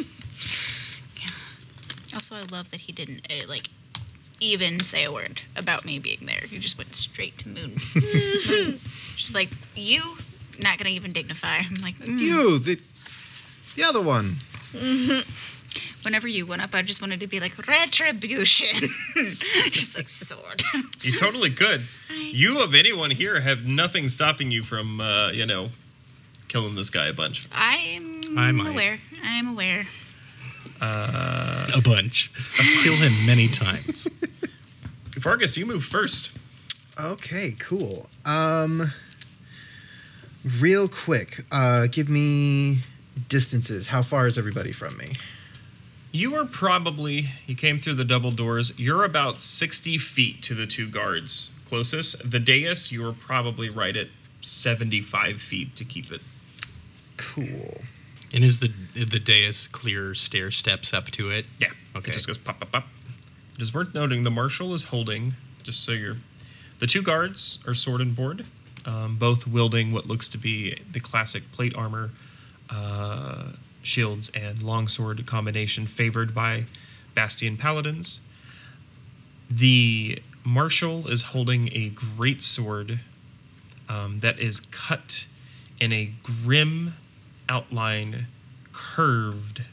Also, 2.15 2.33
I 2.35 2.43
love 2.49 2.71
that 2.71 2.81
he 2.81 2.93
didn't, 2.93 3.27
uh, 3.29 3.45
like, 3.47 3.69
even 4.39 4.79
say 4.79 5.03
a 5.03 5.11
word 5.11 5.41
about 5.55 5.83
me 5.83 5.99
being 5.99 6.19
there. 6.25 6.39
He 6.49 6.59
just 6.59 6.77
went 6.77 6.95
straight 6.95 7.37
to 7.39 7.49
Moon. 7.49 7.75
Moon. 7.93 8.79
Just 9.17 9.33
like, 9.35 9.49
you, 9.75 10.01
not 10.57 10.77
gonna 10.77 10.91
even 10.91 11.11
dignify. 11.11 11.57
I'm 11.59 11.75
like, 11.81 11.97
mm. 11.99 12.17
You, 12.19 12.57
the, 12.57 12.79
the 13.75 13.83
other 13.83 14.01
one. 14.01 14.37
Whenever 16.03 16.27
you 16.27 16.45
went 16.45 16.61
up, 16.61 16.73
I 16.73 16.81
just 16.83 17.01
wanted 17.01 17.19
to 17.21 17.27
be 17.27 17.39
like, 17.39 17.57
retribution. 17.67 18.89
just 19.71 19.97
like, 19.97 20.07
sword. 20.09 20.61
You 21.01 21.11
totally 21.13 21.49
could. 21.49 21.81
You, 22.31 22.61
of 22.61 22.75
anyone 22.75 23.11
here, 23.11 23.41
have 23.41 23.67
nothing 23.67 24.09
stopping 24.09 24.51
you 24.51 24.61
from, 24.61 25.01
uh, 25.01 25.29
you 25.31 25.45
know, 25.45 25.69
killing 26.47 26.75
this 26.75 26.89
guy 26.91 27.07
a 27.07 27.13
bunch. 27.13 27.47
I'm 27.51 28.21
I 28.37 28.51
might. 28.51 28.69
aware. 28.69 28.99
I'm 29.23 29.47
aware. 29.47 29.85
A 30.81 31.81
bunch. 31.83 32.31
I've 32.59 32.83
killed 32.83 32.99
him 32.99 33.25
many 33.25 33.47
times. 33.47 34.07
Fargus, 35.19 35.57
you 35.57 35.65
move 35.65 35.83
first. 35.83 36.37
Okay, 36.99 37.55
cool. 37.59 38.09
Um, 38.25 38.91
real 40.61 40.87
quick, 40.87 41.45
uh, 41.51 41.87
give 41.87 42.09
me 42.09 42.79
distances. 43.27 43.87
How 43.87 44.01
far 44.01 44.27
is 44.27 44.37
everybody 44.37 44.71
from 44.71 44.97
me? 44.97 45.13
You 46.11 46.35
are 46.35 46.45
probably, 46.45 47.27
you 47.45 47.55
came 47.55 47.77
through 47.77 47.95
the 47.95 48.05
double 48.05 48.31
doors, 48.31 48.77
you're 48.77 49.03
about 49.03 49.41
60 49.41 49.97
feet 49.97 50.41
to 50.43 50.53
the 50.53 50.65
two 50.65 50.87
guards 50.87 51.49
closest. 51.65 52.31
The 52.31 52.39
dais, 52.39 52.91
you 52.91 53.05
are 53.07 53.11
probably 53.11 53.69
right 53.69 53.95
at 53.95 54.07
75 54.39 55.41
feet 55.41 55.75
to 55.75 55.83
keep 55.83 56.11
it. 56.11 56.21
Cool. 57.17 57.81
And 58.33 58.43
is 58.43 58.59
the 58.59 58.71
the 58.93 59.19
dais 59.19 59.67
clear 59.67 60.13
stair 60.13 60.51
steps 60.51 60.93
up 60.93 61.07
to 61.11 61.29
it? 61.29 61.45
Yeah. 61.59 61.69
Okay. 61.95 62.11
It 62.11 62.13
just 62.13 62.27
goes 62.27 62.37
pop, 62.37 62.59
pop, 62.59 62.71
pop. 62.71 62.87
It 63.55 63.61
is 63.61 63.73
worth 63.73 63.93
noting 63.93 64.23
the 64.23 64.31
marshal 64.31 64.73
is 64.73 64.85
holding, 64.85 65.33
just 65.63 65.83
so 65.83 65.91
you're. 65.91 66.17
The 66.79 66.87
two 66.87 67.01
guards 67.01 67.59
are 67.65 67.73
sword 67.73 68.01
and 68.01 68.13
board, 68.15 68.45
um, 68.85 69.17
both 69.17 69.47
wielding 69.47 69.91
what 69.91 70.05
looks 70.07 70.27
to 70.29 70.37
be 70.37 70.77
the 70.91 70.99
classic 70.99 71.43
plate 71.53 71.75
armor, 71.75 72.11
uh, 72.69 73.49
shields, 73.83 74.31
and 74.33 74.63
longsword 74.63 75.25
combination 75.25 75.85
favored 75.87 76.33
by 76.33 76.65
Bastion 77.13 77.57
paladins. 77.57 78.19
The 79.49 80.19
marshal 80.43 81.07
is 81.07 81.23
holding 81.23 81.69
a 81.73 81.89
great 81.89 82.41
sword 82.41 82.99
um, 83.87 84.19
that 84.19 84.39
is 84.39 84.59
cut 84.59 85.27
in 85.79 85.91
a 85.91 86.11
grim 86.23 86.95
outline, 87.47 88.27
curved, 88.73 89.63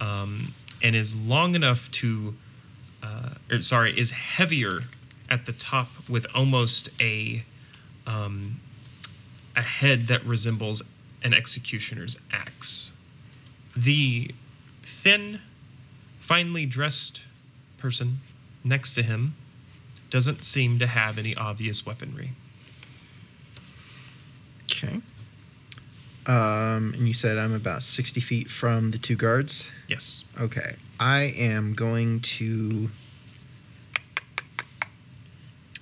um, 0.00 0.54
and 0.82 0.94
is 0.96 1.14
long 1.14 1.54
enough 1.54 1.90
to, 1.92 2.34
uh, 3.02 3.30
or 3.50 3.62
sorry, 3.62 3.98
is 3.98 4.10
heavier 4.10 4.82
at 5.30 5.46
the 5.46 5.52
top 5.52 5.88
with 6.08 6.26
almost 6.34 6.90
a, 7.00 7.44
um, 8.06 8.60
a 9.56 9.62
head 9.62 10.06
that 10.08 10.24
resembles 10.24 10.82
an 11.24 11.34
executioner's 11.34 12.18
axe. 12.30 12.92
The 13.74 14.30
thin, 14.82 15.40
finely 16.20 16.66
dressed 16.66 17.22
person 17.78 18.20
next 18.62 18.92
to 18.92 19.02
him 19.02 19.34
doesn't 20.10 20.44
seem 20.44 20.78
to 20.78 20.86
have 20.86 21.18
any 21.18 21.34
obvious 21.34 21.84
weaponry. 21.84 22.32
Okay. 24.70 25.00
Um, 26.26 26.94
and 26.94 27.08
you 27.08 27.14
said 27.14 27.36
I'm 27.36 27.52
about 27.52 27.82
60 27.82 28.20
feet 28.20 28.48
from 28.48 28.90
the 28.90 28.98
two 28.98 29.16
guards? 29.16 29.72
Yes. 29.88 30.24
Okay. 30.40 30.76
I 31.00 31.34
am 31.36 31.74
going 31.74 32.20
to. 32.20 32.90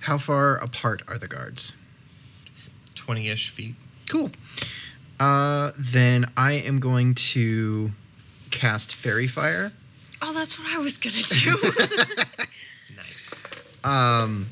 How 0.01 0.17
far 0.17 0.57
apart 0.57 1.01
are 1.07 1.17
the 1.17 1.27
guards? 1.27 1.77
20 2.95 3.29
ish 3.29 3.49
feet. 3.49 3.75
Cool. 4.09 4.31
Uh, 5.19 5.71
then 5.77 6.25
I 6.35 6.53
am 6.53 6.79
going 6.79 7.15
to 7.15 7.91
cast 8.51 8.93
Faerie 8.93 9.27
Fire. 9.27 9.71
Oh, 10.21 10.33
that's 10.33 10.57
what 10.59 10.73
I 10.73 10.79
was 10.79 10.97
gonna 10.97 11.15
do. 11.17 12.15
Nice. 12.95 13.41
Um, 13.83 14.47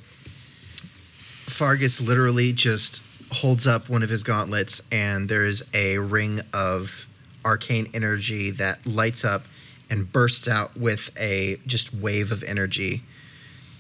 Fargus 1.45 2.01
literally 2.01 2.51
just 2.53 3.03
holds 3.31 3.65
up 3.65 3.89
one 3.89 4.03
of 4.03 4.09
his 4.09 4.23
gauntlets, 4.23 4.81
and 4.91 5.29
there's 5.29 5.63
a 5.73 5.97
ring 5.99 6.41
of 6.53 7.07
arcane 7.45 7.89
energy 7.93 8.51
that 8.51 8.85
lights 8.85 9.23
up 9.23 9.43
and 9.89 10.11
bursts 10.11 10.47
out 10.47 10.75
with 10.77 11.11
a 11.19 11.57
just 11.65 11.93
wave 11.93 12.31
of 12.31 12.43
energy. 12.43 13.03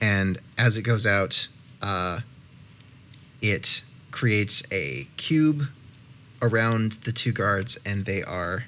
And 0.01 0.37
as 0.57 0.77
it 0.77 0.81
goes 0.81 1.05
out, 1.05 1.47
uh, 1.81 2.21
it 3.41 3.83
creates 4.11 4.63
a 4.71 5.07
cube 5.17 5.63
around 6.41 6.93
the 7.03 7.11
two 7.11 7.31
guards, 7.31 7.77
and 7.85 8.05
they 8.05 8.23
are 8.23 8.65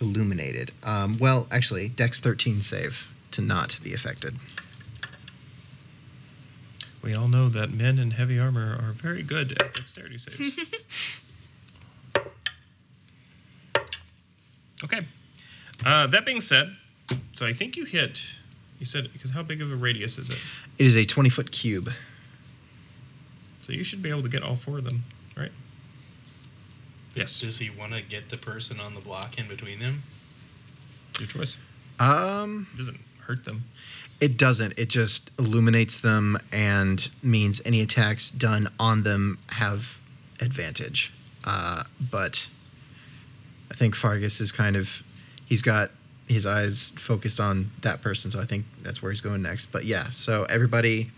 illuminated. 0.00 0.72
Um, 0.82 1.16
well, 1.18 1.46
actually, 1.50 1.88
Dex 1.88 2.20
13 2.20 2.60
save 2.60 3.12
to 3.30 3.40
not 3.40 3.78
be 3.82 3.94
affected. 3.94 4.36
We 7.02 7.14
all 7.14 7.28
know 7.28 7.48
that 7.48 7.72
men 7.72 7.98
in 7.98 8.12
heavy 8.12 8.38
armor 8.38 8.78
are 8.80 8.92
very 8.92 9.22
good 9.22 9.60
at 9.60 9.74
dexterity 9.74 10.18
saves. 10.18 10.56
okay. 14.84 15.00
Uh, 15.84 16.06
that 16.06 16.24
being 16.24 16.40
said, 16.40 16.76
so 17.32 17.44
I 17.44 17.52
think 17.52 17.76
you 17.76 17.84
hit. 17.84 18.34
You 18.78 18.86
said 18.86 19.12
because 19.12 19.32
how 19.32 19.42
big 19.42 19.60
of 19.60 19.72
a 19.72 19.76
radius 19.76 20.16
is 20.16 20.30
it? 20.30 20.38
It 20.78 20.86
is 20.86 20.96
a 20.96 21.04
20 21.04 21.28
foot 21.28 21.50
cube. 21.50 21.90
So 23.62 23.72
you 23.72 23.82
should 23.82 24.02
be 24.02 24.10
able 24.10 24.22
to 24.22 24.28
get 24.28 24.42
all 24.42 24.56
four 24.56 24.78
of 24.78 24.84
them, 24.84 25.04
right? 25.36 25.52
Yes. 27.14 27.40
Does 27.40 27.58
he 27.58 27.70
want 27.70 27.92
to 27.94 28.02
get 28.02 28.30
the 28.30 28.38
person 28.38 28.80
on 28.80 28.94
the 28.94 29.00
block 29.00 29.38
in 29.38 29.48
between 29.48 29.78
them? 29.80 30.02
Your 31.18 31.28
choice. 31.28 31.58
Um, 32.00 32.66
it 32.72 32.76
doesn't 32.78 33.00
hurt 33.26 33.44
them. 33.44 33.64
it 34.20 34.36
doesn't. 34.38 34.74
It 34.78 34.88
just 34.88 35.30
illuminates 35.38 36.00
them 36.00 36.38
and 36.52 37.10
means 37.22 37.60
any 37.64 37.80
attacks 37.80 38.30
done 38.30 38.68
on 38.80 39.02
them 39.02 39.38
have 39.50 40.00
advantage. 40.40 41.12
Uh, 41.44 41.84
but 42.10 42.48
I 43.70 43.74
think 43.74 43.94
Fargus 43.94 44.40
is 44.40 44.52
kind 44.52 44.76
of 44.76 45.02
he's 45.44 45.62
got 45.62 45.90
his 46.28 46.46
eyes 46.46 46.92
focused 46.96 47.40
on 47.40 47.72
that 47.82 48.00
person, 48.00 48.30
so 48.30 48.40
I 48.40 48.44
think 48.44 48.64
that's 48.80 49.02
where 49.02 49.12
he's 49.12 49.20
going 49.20 49.42
next. 49.42 49.66
But 49.66 49.84
yeah, 49.84 50.08
so 50.10 50.44
everybody 50.44 51.10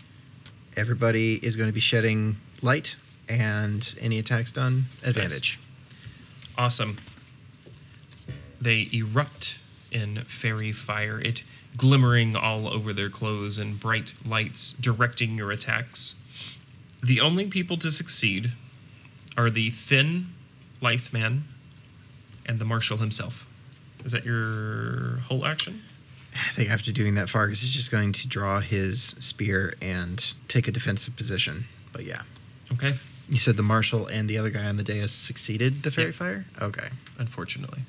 everybody 0.75 1.35
is 1.35 1.55
going 1.55 1.69
to 1.69 1.73
be 1.73 1.79
shedding 1.79 2.35
light 2.61 2.97
and 3.29 3.95
any 4.01 4.19
attacks 4.19 4.51
done 4.51 4.85
advantage. 5.03 5.59
Awesome. 6.57 6.97
They 8.59 8.87
erupt 8.91 9.59
in 9.91 10.23
faerie 10.23 10.71
fire, 10.71 11.19
it 11.19 11.43
glimmering 11.77 12.35
all 12.35 12.67
over 12.67 12.93
their 12.93 13.09
clothes 13.09 13.57
and 13.57 13.79
bright 13.79 14.13
lights 14.25 14.73
directing 14.73 15.37
your 15.37 15.51
attacks. 15.51 16.15
The 17.03 17.19
only 17.21 17.47
people 17.47 17.77
to 17.77 17.91
succeed 17.91 18.53
are 19.37 19.49
the 19.49 19.69
thin, 19.69 20.27
lithe 20.81 21.11
man 21.13 21.43
and 22.45 22.59
the 22.59 22.65
marshal 22.65 22.97
himself. 22.97 23.47
Is 24.03 24.11
that 24.11 24.25
your 24.25 25.19
whole 25.27 25.45
action? 25.45 25.81
I 26.33 26.51
think 26.51 26.69
after 26.69 26.91
doing 26.91 27.15
that, 27.15 27.29
Fargus 27.29 27.63
is 27.63 27.73
just 27.73 27.91
going 27.91 28.11
to 28.13 28.27
draw 28.27 28.59
his 28.59 29.01
spear 29.01 29.73
and 29.81 30.33
take 30.47 30.67
a 30.67 30.71
defensive 30.71 31.15
position. 31.15 31.65
But 31.91 32.03
yeah. 32.03 32.23
Okay. 32.71 32.93
You 33.27 33.37
said 33.37 33.57
the 33.57 33.63
marshal 33.63 34.05
and 34.07 34.29
the 34.29 34.37
other 34.37 34.49
guy 34.51 34.65
on 34.65 34.77
the 34.77 34.83
dais 34.83 35.11
succeeded 35.11 35.83
the 35.83 35.91
fairy 35.91 36.07
Yeah. 36.09 36.13
fire? 36.13 36.45
Okay. 36.61 36.89
Unfortunately. 37.17 37.83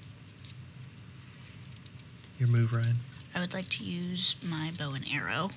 Your 2.38 2.48
move, 2.48 2.72
Ryan. 2.72 2.98
I 3.34 3.40
would 3.40 3.52
like 3.52 3.68
to 3.70 3.84
use 3.84 4.34
my 4.42 4.72
bow 4.76 4.92
and 4.92 5.06
arrow 5.10 5.50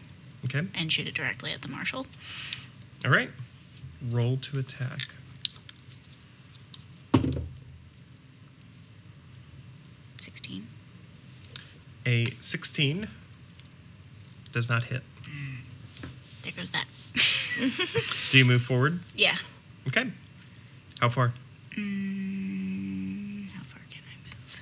Okay. 0.45 0.67
and 0.73 0.91
shoot 0.91 1.07
it 1.07 1.13
directly 1.13 1.53
at 1.53 1.61
the 1.61 1.67
marshal. 1.69 2.07
All 3.05 3.11
right. 3.11 3.31
Roll 4.01 4.37
to 4.37 4.59
attack. 4.59 5.13
Sixteen. 10.17 10.67
A 12.05 12.25
16 12.39 13.07
does 14.51 14.69
not 14.69 14.85
hit. 14.85 15.03
There 16.43 16.51
goes 16.55 16.71
that. 16.71 16.85
Do 18.31 18.37
you 18.37 18.45
move 18.45 18.61
forward? 18.63 18.99
Yeah. 19.15 19.35
Okay. 19.87 20.11
How 20.99 21.09
far? 21.09 21.33
Mm, 21.77 23.51
how 23.51 23.63
far 23.63 23.81
can 23.89 24.01
I 24.05 24.15
move? 24.23 24.59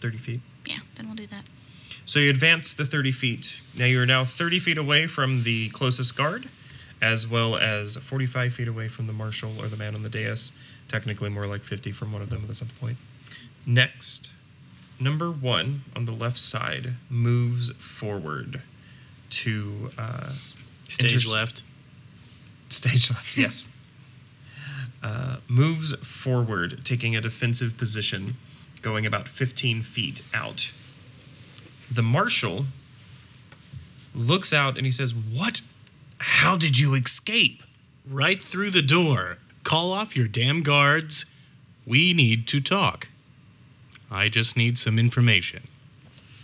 30 0.00 0.18
feet. 0.18 0.40
Yeah, 0.66 0.78
then 0.96 1.06
we'll 1.06 1.16
do 1.16 1.26
that. 1.28 1.44
So 2.04 2.18
you 2.20 2.30
advance 2.30 2.72
the 2.72 2.84
30 2.84 3.10
feet. 3.12 3.60
Now 3.76 3.86
you're 3.86 4.06
now 4.06 4.24
30 4.24 4.58
feet 4.60 4.78
away 4.78 5.06
from 5.06 5.42
the 5.42 5.70
closest 5.70 6.16
guard, 6.16 6.48
as 7.02 7.26
well 7.26 7.56
as 7.56 7.96
45 7.96 8.54
feet 8.54 8.68
away 8.68 8.88
from 8.88 9.06
the 9.06 9.12
marshal 9.12 9.52
or 9.60 9.66
the 9.68 9.76
man 9.76 9.94
on 9.94 10.02
the 10.02 10.08
dais. 10.08 10.52
Technically, 10.88 11.28
more 11.30 11.46
like 11.46 11.62
50 11.64 11.90
from 11.92 12.12
one 12.12 12.22
of 12.22 12.30
them, 12.30 12.42
at 12.42 12.48
that's 12.48 12.62
not 12.62 12.68
the 12.70 12.78
point. 12.78 12.96
Next, 13.66 14.30
number 15.00 15.30
one 15.32 15.82
on 15.96 16.04
the 16.04 16.12
left 16.12 16.38
side 16.38 16.92
moves 17.10 17.72
forward 17.72 18.62
to 19.30 19.90
uh, 19.98 20.32
Stage 20.88 21.14
Inter- 21.14 21.30
left. 21.30 21.62
Stage 22.68 23.10
left, 23.10 23.36
yes. 23.36 23.72
Uh, 25.02 25.36
moves 25.48 25.94
forward, 26.06 26.80
taking 26.84 27.14
a 27.14 27.20
defensive 27.20 27.76
position, 27.76 28.36
going 28.82 29.06
about 29.06 29.28
15 29.28 29.82
feet 29.82 30.22
out. 30.34 30.72
The 31.90 32.02
marshal 32.02 32.66
looks 34.14 34.52
out 34.52 34.76
and 34.76 34.86
he 34.86 34.90
says, 34.92 35.14
What? 35.14 35.60
How 36.18 36.56
did 36.56 36.80
you 36.80 36.94
escape? 36.94 37.62
Right 38.08 38.42
through 38.42 38.70
the 38.70 38.82
door. 38.82 39.38
Call 39.62 39.92
off 39.92 40.16
your 40.16 40.28
damn 40.28 40.62
guards. 40.62 41.26
We 41.84 42.12
need 42.12 42.48
to 42.48 42.60
talk. 42.60 43.08
I 44.10 44.28
just 44.28 44.56
need 44.56 44.78
some 44.78 44.98
information. 44.98 45.64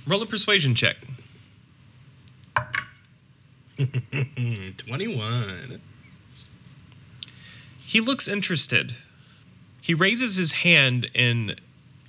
Roll 0.07 0.23
a 0.23 0.27
persuasion 0.27 0.75
check. 0.75 0.97
21. 4.77 5.81
He 7.93 8.01
looks 8.01 8.27
interested. 8.27 8.95
He 9.83 9.93
raises 9.93 10.37
his 10.37 10.53
hand 10.63 11.11
and 11.15 11.61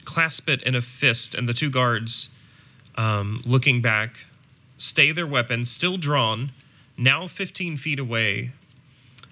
clasp 0.06 0.48
it 0.48 0.64
in 0.64 0.76
a 0.76 0.82
fist, 0.82 1.36
and 1.36 1.50
the 1.50 1.54
two 1.54 1.70
guards, 1.70 2.34
um, 2.96 3.42
looking 3.46 3.82
back, 3.82 4.26
stay 4.78 5.12
their 5.12 5.28
weapons, 5.28 5.70
still 5.70 5.98
drawn, 5.98 6.52
now 6.96 7.28
15 7.28 7.76
feet 7.76 8.00
away 8.00 8.52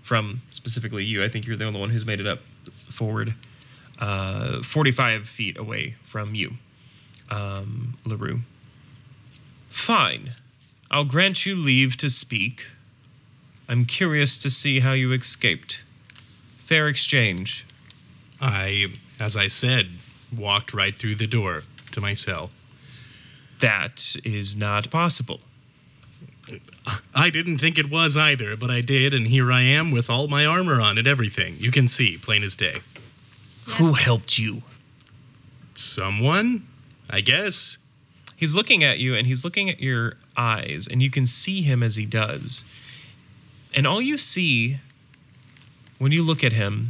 from 0.03 0.41
specifically 0.49 1.05
you. 1.05 1.23
I 1.23 1.29
think 1.29 1.47
you're 1.47 1.55
the 1.55 1.63
only 1.63 1.79
one 1.79 1.91
who's 1.91 2.05
made 2.05 2.19
it 2.19 2.27
up 2.27 2.39
forward. 2.73 3.33
Uh, 3.97 4.61
45 4.61 5.29
feet 5.29 5.57
away 5.57 5.95
from 6.03 6.35
you, 6.35 6.55
um, 7.29 7.97
LaRue. 8.03 8.41
Fine. 9.69 10.31
I'll 10.91 11.05
grant 11.05 11.45
you 11.45 11.55
leave 11.55 11.95
to 11.95 12.09
speak. 12.09 12.65
I'm 13.69 13.85
curious 13.85 14.37
to 14.39 14.49
see 14.49 14.81
how 14.81 14.91
you 14.91 15.13
escaped. 15.13 15.83
Fair 16.71 16.87
exchange. 16.87 17.65
I, 18.39 18.93
as 19.19 19.35
I 19.35 19.47
said, 19.47 19.87
walked 20.33 20.73
right 20.73 20.95
through 20.95 21.15
the 21.15 21.27
door 21.27 21.63
to 21.91 21.99
my 21.99 22.13
cell. 22.13 22.49
That 23.59 24.15
is 24.23 24.55
not 24.55 24.89
possible. 24.89 25.41
I 27.13 27.29
didn't 27.29 27.57
think 27.57 27.77
it 27.77 27.91
was 27.91 28.15
either, 28.15 28.55
but 28.55 28.69
I 28.69 28.79
did, 28.79 29.13
and 29.13 29.27
here 29.27 29.51
I 29.51 29.63
am 29.63 29.91
with 29.91 30.09
all 30.09 30.29
my 30.29 30.45
armor 30.45 30.79
on 30.79 30.97
and 30.97 31.09
everything. 31.09 31.57
You 31.59 31.71
can 31.71 31.89
see, 31.89 32.17
plain 32.17 32.41
as 32.41 32.55
day. 32.55 32.77
Who 33.71 33.91
helped 33.91 34.39
you? 34.39 34.63
Someone? 35.75 36.65
I 37.09 37.19
guess. 37.19 37.79
He's 38.37 38.55
looking 38.55 38.81
at 38.81 38.97
you 38.97 39.13
and 39.13 39.27
he's 39.27 39.43
looking 39.43 39.69
at 39.69 39.81
your 39.81 40.13
eyes, 40.37 40.87
and 40.89 41.03
you 41.03 41.09
can 41.11 41.27
see 41.27 41.63
him 41.63 41.83
as 41.83 41.97
he 41.97 42.05
does. 42.05 42.63
And 43.75 43.85
all 43.85 44.01
you 44.01 44.15
see 44.17 44.79
when 46.01 46.11
you 46.11 46.23
look 46.23 46.43
at 46.43 46.53
him 46.53 46.89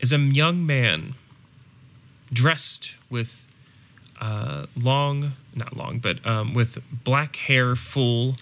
is 0.00 0.12
a 0.12 0.18
young 0.18 0.66
man 0.66 1.14
dressed 2.32 2.96
with 3.08 3.46
uh, 4.20 4.66
long, 4.76 5.34
not 5.54 5.76
long, 5.76 6.00
but 6.00 6.26
um, 6.26 6.54
with 6.54 6.82
black 7.04 7.36
hair, 7.36 7.76
full, 7.76 8.34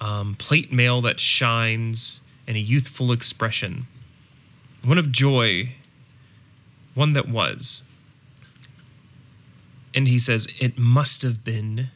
um, 0.00 0.36
plate 0.36 0.72
mail 0.72 1.00
that 1.00 1.18
shines, 1.18 2.20
and 2.46 2.56
a 2.56 2.60
youthful 2.60 3.10
expression. 3.10 3.88
One 4.84 4.96
of 4.96 5.10
joy, 5.10 5.70
one 6.94 7.14
that 7.14 7.28
was. 7.28 7.82
And 9.92 10.06
he 10.06 10.20
says, 10.20 10.46
It 10.60 10.78
must 10.78 11.22
have 11.22 11.42
been 11.42 11.88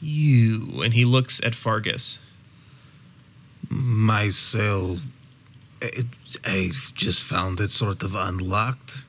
you. 0.00 0.80
And 0.82 0.94
he 0.94 1.04
looks 1.04 1.38
at 1.44 1.54
Fargus. 1.54 2.18
My 3.68 4.30
cell, 4.30 5.00
it, 5.80 6.06
I've 6.44 6.92
just 6.94 7.22
found 7.22 7.60
it 7.60 7.70
sort 7.70 8.02
of 8.02 8.14
unlocked. 8.14 9.04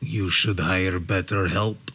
You 0.00 0.30
should 0.30 0.60
hire 0.60 1.00
better 1.00 1.48
help. 1.48 1.90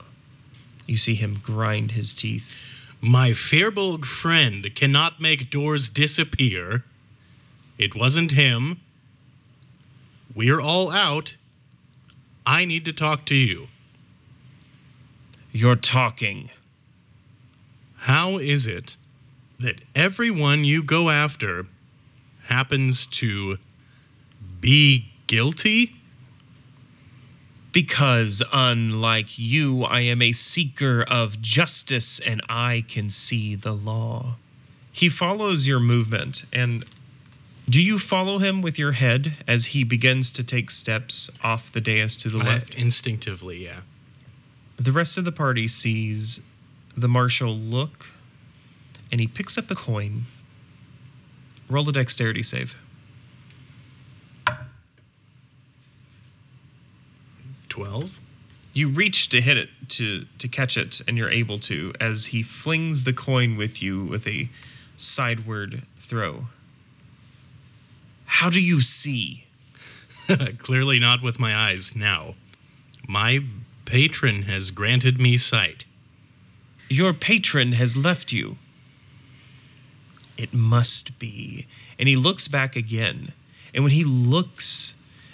You 0.87 0.97
see 0.97 1.15
him 1.15 1.39
grind 1.41 1.91
his 1.91 2.13
teeth. 2.13 2.91
My 3.01 3.31
Firbolg 3.31 4.05
friend 4.05 4.73
cannot 4.75 5.19
make 5.19 5.49
doors 5.49 5.89
disappear. 5.89 6.83
It 7.77 7.95
wasn't 7.95 8.31
him. 8.31 8.79
We're 10.35 10.61
all 10.61 10.91
out. 10.91 11.35
I 12.45 12.65
need 12.65 12.85
to 12.85 12.93
talk 12.93 13.25
to 13.25 13.35
you. 13.35 13.67
You're 15.51 15.75
talking. 15.75 16.49
How 17.97 18.37
is 18.37 18.67
it 18.67 18.97
that 19.59 19.81
everyone 19.95 20.65
you 20.65 20.83
go 20.83 21.09
after 21.09 21.67
happens 22.47 23.05
to 23.07 23.57
be 24.63 25.11
guilty? 25.27 25.95
Because, 27.73 28.41
unlike 28.53 29.37
you, 29.37 29.83
I 29.83 29.99
am 30.01 30.21
a 30.21 30.31
seeker 30.31 31.03
of 31.03 31.41
justice 31.41 32.19
and 32.19 32.41
I 32.47 32.85
can 32.87 33.09
see 33.09 33.55
the 33.55 33.73
law. 33.73 34.35
He 34.91 35.09
follows 35.09 35.67
your 35.67 35.79
movement, 35.79 36.45
and 36.53 36.85
do 37.67 37.81
you 37.81 37.97
follow 37.97 38.37
him 38.37 38.61
with 38.61 38.77
your 38.77 38.91
head 38.93 39.37
as 39.47 39.65
he 39.67 39.83
begins 39.83 40.29
to 40.31 40.43
take 40.43 40.69
steps 40.69 41.31
off 41.43 41.71
the 41.71 41.81
dais 41.81 42.15
to 42.17 42.29
the 42.29 42.39
I- 42.39 42.43
left? 42.43 42.75
instinctively, 42.75 43.63
yeah. 43.63 43.81
The 44.77 44.91
rest 44.91 45.17
of 45.17 45.25
the 45.25 45.31
party 45.31 45.67
sees 45.67 46.41
the 46.95 47.07
marshal 47.07 47.55
look, 47.55 48.11
and 49.11 49.19
he 49.19 49.27
picks 49.27 49.57
up 49.57 49.69
a 49.71 49.75
coin. 49.75 50.23
Roll 51.69 51.89
a 51.89 51.91
dexterity 51.91 52.43
save. 52.43 52.75
12. 57.73 58.19
You 58.71 58.87
reach 58.87 59.29
to 59.29 59.41
hit 59.41 59.57
it 59.57 59.69
to 59.89 60.25
to 60.37 60.47
catch 60.47 60.77
it, 60.77 61.01
and 61.07 61.17
you're 61.17 61.31
able 61.31 61.57
to 61.61 61.91
as 61.99 62.27
he 62.27 62.43
flings 62.43 63.03
the 63.03 63.13
coin 63.13 63.57
with 63.57 63.81
you 63.81 64.05
with 64.05 64.27
a 64.27 64.49
sideward 64.95 65.81
throw. 65.97 66.49
How 68.25 68.51
do 68.51 68.61
you 68.61 68.79
see? 68.79 69.45
Clearly 70.59 70.99
not 70.99 71.23
with 71.23 71.39
my 71.39 71.55
eyes 71.55 71.95
now. 71.95 72.35
My 73.07 73.39
patron 73.85 74.43
has 74.43 74.69
granted 74.69 75.19
me 75.19 75.35
sight. 75.37 75.85
Your 76.89 77.11
patron 77.11 77.71
has 77.71 77.97
left 77.97 78.31
you. 78.31 78.57
It 80.37 80.53
must 80.53 81.17
be. 81.17 81.65
And 81.97 82.07
he 82.07 82.15
looks 82.15 82.47
back 82.47 82.75
again. 82.75 83.31
And 83.73 83.83
when 83.83 83.93
he 83.93 84.03
looks 84.03 84.93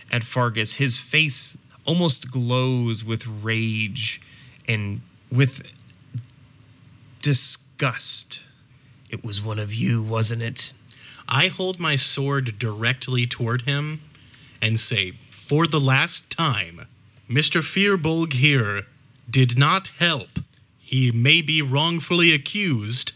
at 0.09 0.23
Fargus, 0.23 0.75
his 0.75 0.99
face 0.99 1.57
almost 1.89 2.29
glows 2.29 3.03
with 3.03 3.25
rage 3.25 4.21
and 4.67 5.01
with 5.31 5.63
disgust. 7.23 8.41
It 9.09 9.23
was 9.23 9.41
one 9.41 9.57
of 9.57 9.73
you, 9.73 10.03
wasn't 10.03 10.43
it? 10.43 10.71
I 11.27 11.47
hold 11.47 11.79
my 11.79 11.95
sword 11.95 12.59
directly 12.59 13.25
toward 13.25 13.63
him 13.63 14.01
and 14.61 14.79
say, 14.79 15.13
For 15.31 15.65
the 15.65 15.79
last 15.79 16.29
time, 16.29 16.85
Mr. 17.27 17.61
Firbolg 17.63 18.33
here 18.33 18.83
did 19.27 19.57
not 19.57 19.87
help. 19.97 20.37
He 20.79 21.11
may 21.11 21.41
be 21.41 21.59
wrongfully 21.63 22.31
accused, 22.35 23.13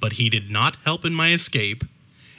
but 0.00 0.14
he 0.14 0.28
did 0.28 0.50
not 0.50 0.78
help 0.84 1.04
in 1.04 1.14
my 1.14 1.30
escape, 1.30 1.84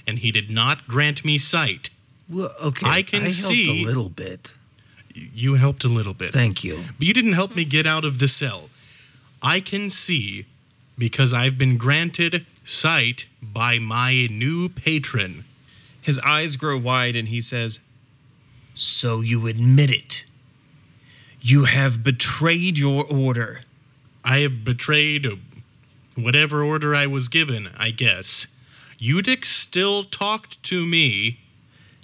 and 0.05 0.19
he 0.19 0.33
did 0.33 0.49
not 0.49 0.85
grant 0.85 1.23
me 1.23 1.37
sight. 1.37 1.91
Well, 2.29 2.51
okay. 2.61 2.89
I 2.89 3.03
can 3.03 3.21
helped 3.21 3.35
see- 3.35 3.83
a 3.83 3.85
little 3.85 4.09
bit. 4.09 4.53
You 5.33 5.55
helped 5.55 5.83
a 5.83 5.89
little 5.89 6.13
bit. 6.13 6.31
Thank 6.31 6.63
you. 6.63 6.83
But 6.97 7.07
you 7.07 7.13
didn't 7.13 7.33
help 7.33 7.55
me 7.55 7.65
get 7.65 7.85
out 7.85 8.05
of 8.05 8.19
the 8.19 8.27
cell. 8.27 8.69
I 9.41 9.59
can 9.59 9.89
see 9.89 10.45
because 10.97 11.33
I've 11.33 11.57
been 11.57 11.77
granted 11.77 12.45
sight 12.63 13.27
by 13.41 13.79
my 13.79 14.27
new 14.29 14.69
patron. 14.69 15.43
His 16.01 16.19
eyes 16.19 16.55
grow 16.55 16.77
wide 16.77 17.15
and 17.15 17.27
he 17.27 17.41
says, 17.41 17.81
So 18.73 19.21
you 19.21 19.47
admit 19.47 19.91
it. 19.91 20.25
You 21.41 21.65
have 21.65 22.03
betrayed 22.03 22.77
your 22.77 23.05
order. 23.05 23.61
I 24.23 24.39
have 24.39 24.63
betrayed 24.63 25.27
whatever 26.15 26.63
order 26.63 26.95
I 26.95 27.07
was 27.07 27.29
given, 27.29 27.69
I 27.77 27.91
guess. 27.91 28.57
Eudic 28.99 29.45
still 29.45 30.03
talked 30.03 30.61
to 30.63 30.85
me, 30.85 31.39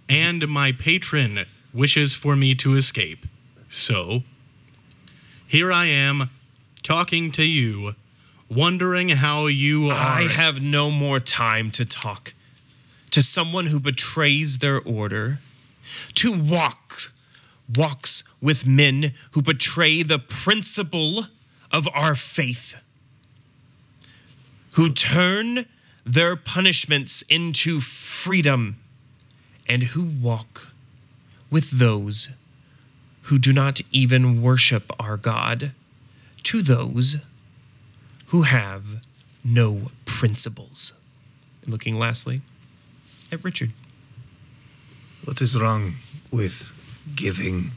and 0.07 0.47
my 0.47 0.71
patron 0.71 1.45
wishes 1.73 2.13
for 2.13 2.35
me 2.35 2.55
to 2.55 2.75
escape. 2.75 3.25
So, 3.69 4.23
here 5.47 5.71
I 5.71 5.85
am, 5.85 6.29
talking 6.83 7.31
to 7.31 7.43
you, 7.43 7.95
wondering 8.49 9.09
how 9.09 9.47
you 9.47 9.89
are. 9.89 9.93
I 9.93 10.21
have 10.23 10.61
no 10.61 10.91
more 10.91 11.19
time 11.19 11.71
to 11.71 11.85
talk 11.85 12.33
to 13.11 13.21
someone 13.21 13.67
who 13.67 13.79
betrays 13.79 14.59
their 14.59 14.81
order, 14.81 15.39
to 16.15 16.33
walk 16.33 17.13
walks 17.75 18.23
with 18.41 18.65
men 18.65 19.13
who 19.31 19.41
betray 19.41 20.03
the 20.03 20.19
principle 20.19 21.27
of 21.71 21.87
our 21.93 22.15
faith, 22.15 22.75
who 24.71 24.91
turn 24.91 25.65
their 26.05 26.35
punishments 26.35 27.21
into 27.23 27.79
freedom, 27.79 28.77
and 29.67 29.83
who 29.83 30.03
walk 30.03 30.72
with 31.53 31.69
those 31.69 32.29
who 33.27 33.37
do 33.37 33.53
not 33.53 33.79
even 33.91 34.41
worship 34.41 34.91
our 34.99 35.17
God, 35.17 35.71
to 36.41 36.63
those 36.63 37.17
who 38.27 38.41
have 38.41 38.83
no 39.45 39.83
principles. 40.05 40.99
Looking 41.67 41.99
lastly 41.99 42.41
at 43.31 43.43
Richard. 43.43 43.71
What 45.23 45.41
is 45.41 45.57
wrong 45.57 45.93
with 46.31 46.73
giving 47.15 47.71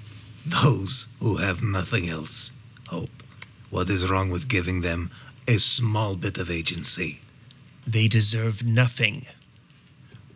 those 0.46 1.06
who 1.20 1.36
have 1.36 1.62
nothing 1.62 2.08
else 2.08 2.52
hope? 2.88 3.22
What 3.68 3.90
is 3.90 4.08
wrong 4.10 4.30
with 4.30 4.48
giving 4.48 4.80
them 4.80 5.10
a 5.46 5.58
small 5.58 6.16
bit 6.16 6.38
of 6.38 6.50
agency? 6.50 7.20
They 7.86 8.08
deserve 8.08 8.64
nothing. 8.64 9.26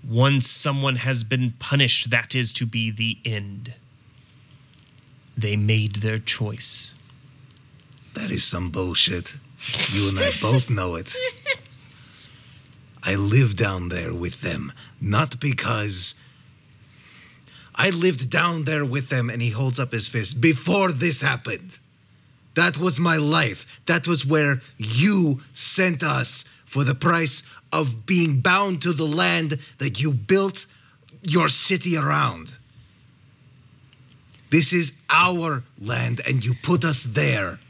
Once 0.07 0.49
someone 0.49 0.97
has 0.97 1.25
been 1.25 1.53
punished, 1.59 2.11
that 2.11 2.35
is 2.35 2.53
to 2.53 2.67
be 2.67 2.91
the 2.91 3.19
end. 3.25 3.75
They 5.37 5.57
made 5.57 5.97
their 5.97 6.19
choice. 6.19 6.95
That 8.15 8.31
is 8.31 8.45
some 8.45 8.71
bullshit. 8.71 9.37
You 9.91 10.09
and 10.09 10.19
I 10.19 10.31
both 10.43 10.71
know 10.71 10.95
it. 10.97 11.15
I 13.03 13.15
live 13.15 13.57
down 13.57 13.89
there 13.89 14.13
with 14.13 14.41
them, 14.41 14.73
not 15.01 15.41
because. 15.41 16.15
I 17.75 17.91
lived 17.91 18.31
down 18.31 18.65
there 18.65 18.85
with 18.85 19.09
them, 19.09 19.31
and 19.31 19.41
he 19.41 19.51
holds 19.51 19.79
up 19.81 19.93
his 19.93 20.09
fist 20.09 20.41
before 20.41 20.93
this 20.93 21.23
happened. 21.23 21.79
That 22.55 22.79
was 22.79 23.01
my 23.01 23.17
life. 23.17 23.81
That 23.87 24.07
was 24.07 24.27
where 24.27 24.61
you 24.77 25.41
sent 25.53 26.03
us 26.03 26.45
for 26.67 26.85
the 26.85 26.95
price 26.95 27.43
of 27.73 28.07
being 28.07 28.41
bound 28.41 28.83
to 28.83 28.93
the 28.93 29.05
land 29.05 29.59
that 29.79 30.01
you 30.01 30.13
built 30.13 30.67
your 31.23 31.49
city 31.49 31.97
around. 31.97 32.57
This 34.51 34.73
is 34.73 34.95
our 35.09 35.63
land, 35.81 36.21
and 36.27 36.45
you 36.45 36.55
put 36.63 36.85
us 36.85 37.05
there 37.05 37.61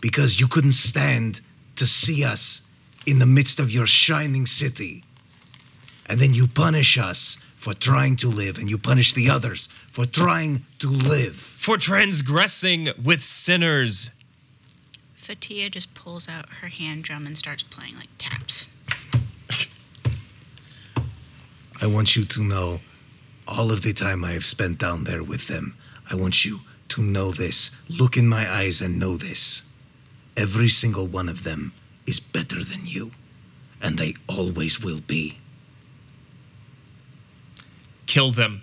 because 0.00 0.38
you 0.38 0.46
couldn't 0.46 0.72
stand 0.72 1.40
to 1.76 1.86
see 1.86 2.24
us 2.24 2.62
in 3.06 3.18
the 3.18 3.26
midst 3.26 3.58
of 3.58 3.70
your 3.70 3.86
shining 3.86 4.44
city. 4.44 5.04
And 6.06 6.20
then 6.20 6.34
you 6.34 6.46
punish 6.46 6.98
us 6.98 7.38
for 7.56 7.74
trying 7.74 8.16
to 8.16 8.28
live, 8.28 8.58
and 8.58 8.68
you 8.68 8.78
punish 8.78 9.14
the 9.14 9.30
others 9.30 9.68
for 9.90 10.04
trying 10.04 10.64
to 10.78 10.88
live. 10.88 11.34
For 11.34 11.76
transgressing 11.76 12.90
with 13.02 13.22
sinners. 13.22 14.10
Fatia 15.14 15.70
just 15.70 15.94
pulls 15.94 16.28
out 16.28 16.48
her 16.60 16.68
hand 16.68 17.04
drum 17.04 17.26
and 17.26 17.36
starts 17.36 17.62
playing 17.62 17.96
like 17.96 18.08
taps. 18.18 18.66
I 21.80 21.86
want 21.86 22.16
you 22.16 22.24
to 22.24 22.42
know 22.42 22.80
all 23.46 23.70
of 23.70 23.82
the 23.82 23.92
time 23.92 24.24
I 24.24 24.32
have 24.32 24.44
spent 24.44 24.78
down 24.78 25.04
there 25.04 25.22
with 25.22 25.48
them. 25.48 25.74
I 26.10 26.14
want 26.14 26.44
you 26.44 26.60
to 26.88 27.02
know 27.02 27.30
this. 27.30 27.70
Look 27.88 28.16
in 28.16 28.28
my 28.28 28.50
eyes 28.50 28.80
and 28.80 28.98
know 28.98 29.16
this. 29.16 29.62
Every 30.36 30.68
single 30.68 31.06
one 31.06 31.28
of 31.28 31.44
them 31.44 31.72
is 32.06 32.20
better 32.20 32.62
than 32.62 32.80
you, 32.84 33.12
and 33.82 33.98
they 33.98 34.14
always 34.28 34.82
will 34.82 35.00
be. 35.00 35.38
Kill 38.06 38.30
them. 38.32 38.62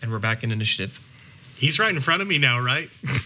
And 0.00 0.10
we're 0.10 0.18
back 0.18 0.42
in 0.42 0.50
initiative. 0.50 1.00
He's 1.56 1.78
right 1.78 1.94
in 1.94 2.00
front 2.00 2.22
of 2.22 2.28
me 2.28 2.38
now, 2.38 2.58
right? 2.60 2.90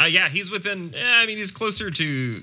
Uh, 0.00 0.04
yeah, 0.04 0.30
he's 0.30 0.50
within. 0.50 0.94
eh, 0.96 1.14
I 1.16 1.26
mean, 1.26 1.36
he's 1.36 1.50
closer 1.52 1.90
to. 1.90 2.42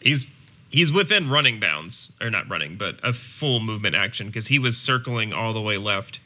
He's 0.00 0.24
he's 0.72 0.90
within 0.90 1.28
running 1.28 1.60
bounds, 1.60 2.12
or 2.20 2.30
not 2.30 2.48
running, 2.48 2.76
but 2.76 2.96
a 3.02 3.12
full 3.12 3.60
movement 3.60 3.94
action 3.94 4.26
because 4.28 4.48
he 4.48 4.58
was 4.58 4.76
circling 4.76 5.32
all 5.32 5.52
the 5.52 5.60
way 5.60 5.76
left 5.76 6.18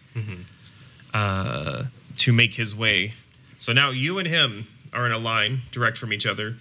uh, 1.12 1.84
to 2.16 2.32
make 2.32 2.54
his 2.54 2.74
way. 2.74 3.12
So 3.58 3.72
now 3.72 3.90
you 3.90 4.18
and 4.18 4.26
him 4.28 4.66
are 4.92 5.04
in 5.06 5.12
a 5.12 5.18
line 5.18 5.62
direct 5.72 5.98
from 5.98 6.12
each 6.12 6.24
other. 6.26 6.56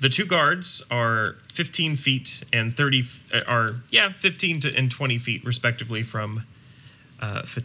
The 0.00 0.08
two 0.08 0.24
guards 0.26 0.82
are 0.90 1.36
15 1.52 1.96
feet 1.96 2.42
and 2.52 2.76
30 2.76 3.00
f- 3.00 3.22
uh, 3.32 3.40
are 3.48 3.70
yeah 3.90 4.12
15 4.18 4.60
to 4.60 4.74
and 4.76 4.90
20 4.90 5.18
feet 5.18 5.44
respectively 5.44 6.02
from. 6.02 6.44
Uh, 7.20 7.42
Fa- 7.42 7.62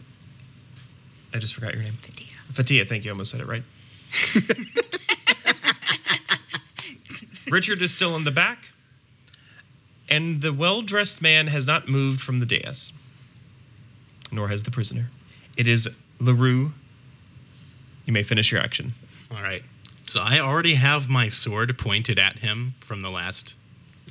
I 1.34 1.38
just 1.38 1.54
forgot 1.54 1.74
your 1.74 1.82
name. 1.82 1.92
Fatia. 2.00 2.26
Fatia, 2.52 2.84
thank 2.86 3.04
you. 3.04 3.10
I 3.10 3.12
almost 3.12 3.30
said 3.30 3.40
it 3.40 3.46
right. 3.46 3.62
Richard 7.50 7.82
is 7.82 7.94
still 7.94 8.16
in 8.16 8.24
the 8.24 8.30
back, 8.30 8.71
and 10.12 10.42
the 10.42 10.52
well 10.52 10.82
dressed 10.82 11.22
man 11.22 11.46
has 11.46 11.66
not 11.66 11.88
moved 11.88 12.20
from 12.20 12.38
the 12.38 12.46
dais, 12.46 12.92
nor 14.30 14.48
has 14.48 14.62
the 14.62 14.70
prisoner. 14.70 15.08
It 15.56 15.66
is 15.66 15.88
LaRue. 16.20 16.72
You 18.04 18.12
may 18.12 18.22
finish 18.22 18.52
your 18.52 18.60
action. 18.60 18.92
All 19.34 19.42
right. 19.42 19.62
So 20.04 20.20
I 20.22 20.38
already 20.38 20.74
have 20.74 21.08
my 21.08 21.28
sword 21.30 21.76
pointed 21.78 22.18
at 22.18 22.40
him 22.40 22.74
from 22.80 23.00
the 23.00 23.08
last 23.08 23.56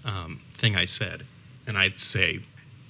um, 0.04 0.42
thing 0.54 0.76
I 0.76 0.86
said. 0.86 1.24
And 1.68 1.78
I'd 1.78 2.00
say, 2.00 2.40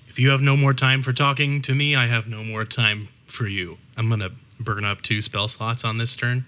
if 0.07 0.17
you 0.17 0.29
have 0.29 0.41
no 0.41 0.55
more 0.55 0.73
time 0.73 1.01
for 1.01 1.11
talking 1.11 1.61
to 1.63 1.75
me, 1.75 1.95
I 1.95 2.05
have 2.05 2.29
no 2.29 2.45
more 2.45 2.63
time 2.63 3.09
for 3.25 3.45
you. 3.45 3.77
I'm 3.97 4.07
going 4.07 4.21
to 4.21 4.31
burn 4.57 4.85
up 4.85 5.01
two 5.01 5.21
spell 5.21 5.49
slots 5.49 5.83
on 5.83 5.97
this 5.97 6.15
turn 6.15 6.45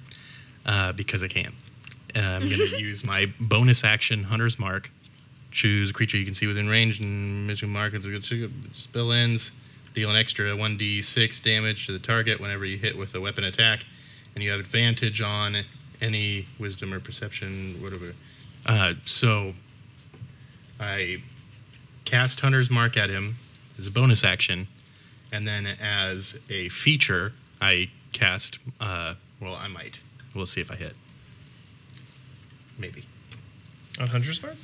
uh, 0.66 0.94
because 0.94 1.24
I 1.24 1.28
can. 1.28 1.54
Uh, 2.16 2.20
I'm 2.20 2.42
going 2.48 2.52
to 2.70 2.80
use 2.82 3.04
my 3.04 3.34
bonus 3.42 3.84
action, 3.84 4.26
Hunter's 4.26 4.58
Mark. 4.58 4.92
Choose 5.54 5.92
a 5.92 5.94
creature 5.94 6.18
you 6.18 6.26
can 6.26 6.34
see 6.34 6.48
within 6.48 6.68
range 6.68 7.00
and 7.00 7.46
mission 7.46 7.70
mark. 7.70 7.94
If 7.94 8.02
the 8.02 8.50
spell 8.72 9.12
ends, 9.12 9.52
deal 9.94 10.10
an 10.10 10.16
extra 10.16 10.46
1d6 10.46 11.44
damage 11.44 11.86
to 11.86 11.92
the 11.92 12.00
target 12.00 12.40
whenever 12.42 12.66
you 12.66 12.78
hit 12.78 12.98
with 12.98 13.14
a 13.14 13.22
weapon 13.22 13.44
attack, 13.44 13.86
and 14.34 14.44
you 14.44 14.50
have 14.50 14.60
advantage 14.60 15.22
on 15.22 15.58
any 16.02 16.48
wisdom 16.58 16.92
or 16.92 17.00
perception, 17.00 17.76
whatever. 17.84 18.16
Uh, 18.66 18.96
so 19.06 19.54
I 20.80 21.22
cast 22.04 22.40
Hunter's 22.40 22.72
Mark 22.72 22.98
at 22.98 23.12
him 23.12 23.36
as 23.78 23.86
a 23.86 23.92
bonus 23.92 24.24
action, 24.24 24.68
and 25.32 25.48
then 25.48 25.68
as 25.80 26.42
a 26.50 26.70
feature, 26.70 27.34
I 27.62 27.92
cast. 28.12 28.58
Uh, 28.80 29.14
well, 29.40 29.54
I 29.54 29.68
might. 29.68 30.02
We'll 30.36 30.48
see 30.48 30.62
if 30.62 30.72
I 30.72 30.76
hit. 30.78 30.96
Maybe. 32.80 33.04
On 34.02 34.08
Hunter's 34.08 34.42
Mark? 34.42 34.56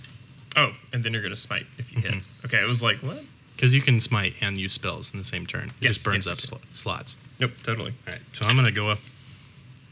Oh, 0.60 0.74
and 0.92 1.04
then 1.04 1.14
you're 1.14 1.22
going 1.22 1.34
to 1.34 1.40
smite 1.40 1.66
if 1.78 1.92
you 1.94 2.02
hit. 2.02 2.16
Okay, 2.46 2.60
I 2.60 2.66
was 2.66 2.82
like, 2.84 2.98
what? 2.98 3.24
Because 3.56 3.74
you 3.74 3.82
can 3.82 4.00
smite 4.00 4.34
and 4.42 4.58
use 4.58 4.74
spells 4.74 5.14
in 5.14 5.20
the 5.20 5.26
same 5.26 5.46
turn. 5.46 5.68
It 5.68 5.74
Yes, 5.82 5.94
just 5.96 6.06
burns 6.06 6.28
yes, 6.28 6.46
up 6.52 6.60
yes. 6.62 6.70
sl- 6.72 6.74
slots. 6.90 7.18
Nope, 7.40 7.52
totally. 7.64 7.94
All 8.08 8.14
right, 8.14 8.22
so 8.34 8.46
I'm 8.46 8.56
gonna 8.56 8.72
go 8.72 8.90
up 8.90 9.00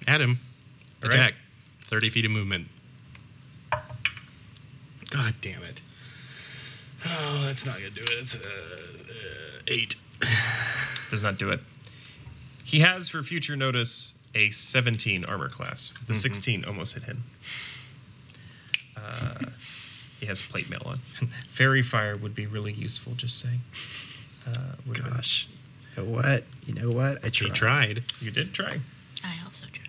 at 0.07 0.19
him. 0.21 0.39
All 1.03 1.09
right. 1.09 1.15
Attack. 1.19 1.33
Thirty 1.81 2.09
feet 2.09 2.25
of 2.25 2.31
movement. 2.31 2.67
God 5.09 5.35
damn 5.41 5.63
it! 5.63 5.79
Oh, 7.05 7.43
that's 7.45 7.65
not 7.65 7.75
gonna 7.75 7.89
do 7.91 8.01
it. 8.01 8.09
It's 8.19 8.35
uh, 8.43 8.47
uh, 8.47 9.59
eight. 9.67 9.95
Does 11.09 11.23
not 11.23 11.37
do 11.37 11.49
it. 11.49 11.61
He 12.65 12.79
has, 12.81 13.07
for 13.07 13.23
future 13.23 13.55
notice, 13.55 14.13
a 14.35 14.49
17 14.49 15.23
armor 15.23 15.47
class. 15.47 15.93
The 16.05 16.13
16 16.13 16.65
almost 16.65 16.95
hit 16.95 17.03
him. 17.03 17.23
Uh, 18.97 19.45
he 20.19 20.25
has 20.25 20.41
plate 20.41 20.69
mail 20.69 20.81
on. 20.85 20.97
Faerie 21.49 21.81
fire 21.81 22.15
would 22.17 22.33
be 22.35 22.45
really 22.45 22.71
useful, 22.73 23.13
just 23.13 23.39
saying. 23.39 23.61
Uh, 24.47 24.73
would 24.85 25.01
been- 25.03 25.11
Gosh. 25.13 25.47
You 25.95 26.03
know 26.03 26.09
what? 26.11 26.43
You 26.65 26.73
know 26.75 26.89
what? 26.91 27.23
I 27.23 27.27
He 27.27 27.31
tried. 27.31 27.55
tried. 27.55 28.03
You 28.21 28.31
did 28.31 28.53
try. 28.53 28.79
I 29.23 29.33
also 29.45 29.65
tried. 29.71 29.83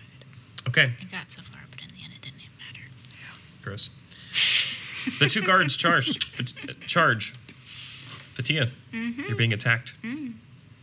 Okay, 0.67 0.93
I 1.01 1.05
got 1.05 1.31
so 1.31 1.41
far, 1.41 1.61
but 1.71 1.81
in 1.81 1.87
the 1.95 2.03
end, 2.03 2.13
it 2.13 2.21
didn't 2.21 2.39
even 2.39 2.51
matter. 2.57 2.81
Yeah. 3.11 3.63
gross. 3.63 3.89
the 5.19 5.27
two 5.29 5.41
guards 5.41 5.75
charged. 5.77 6.23
Fat- 6.25 6.81
charge. 6.87 7.33
Fatia, 8.35 8.69
you're 8.91 9.35
being 9.35 9.53
attacked. 9.53 9.93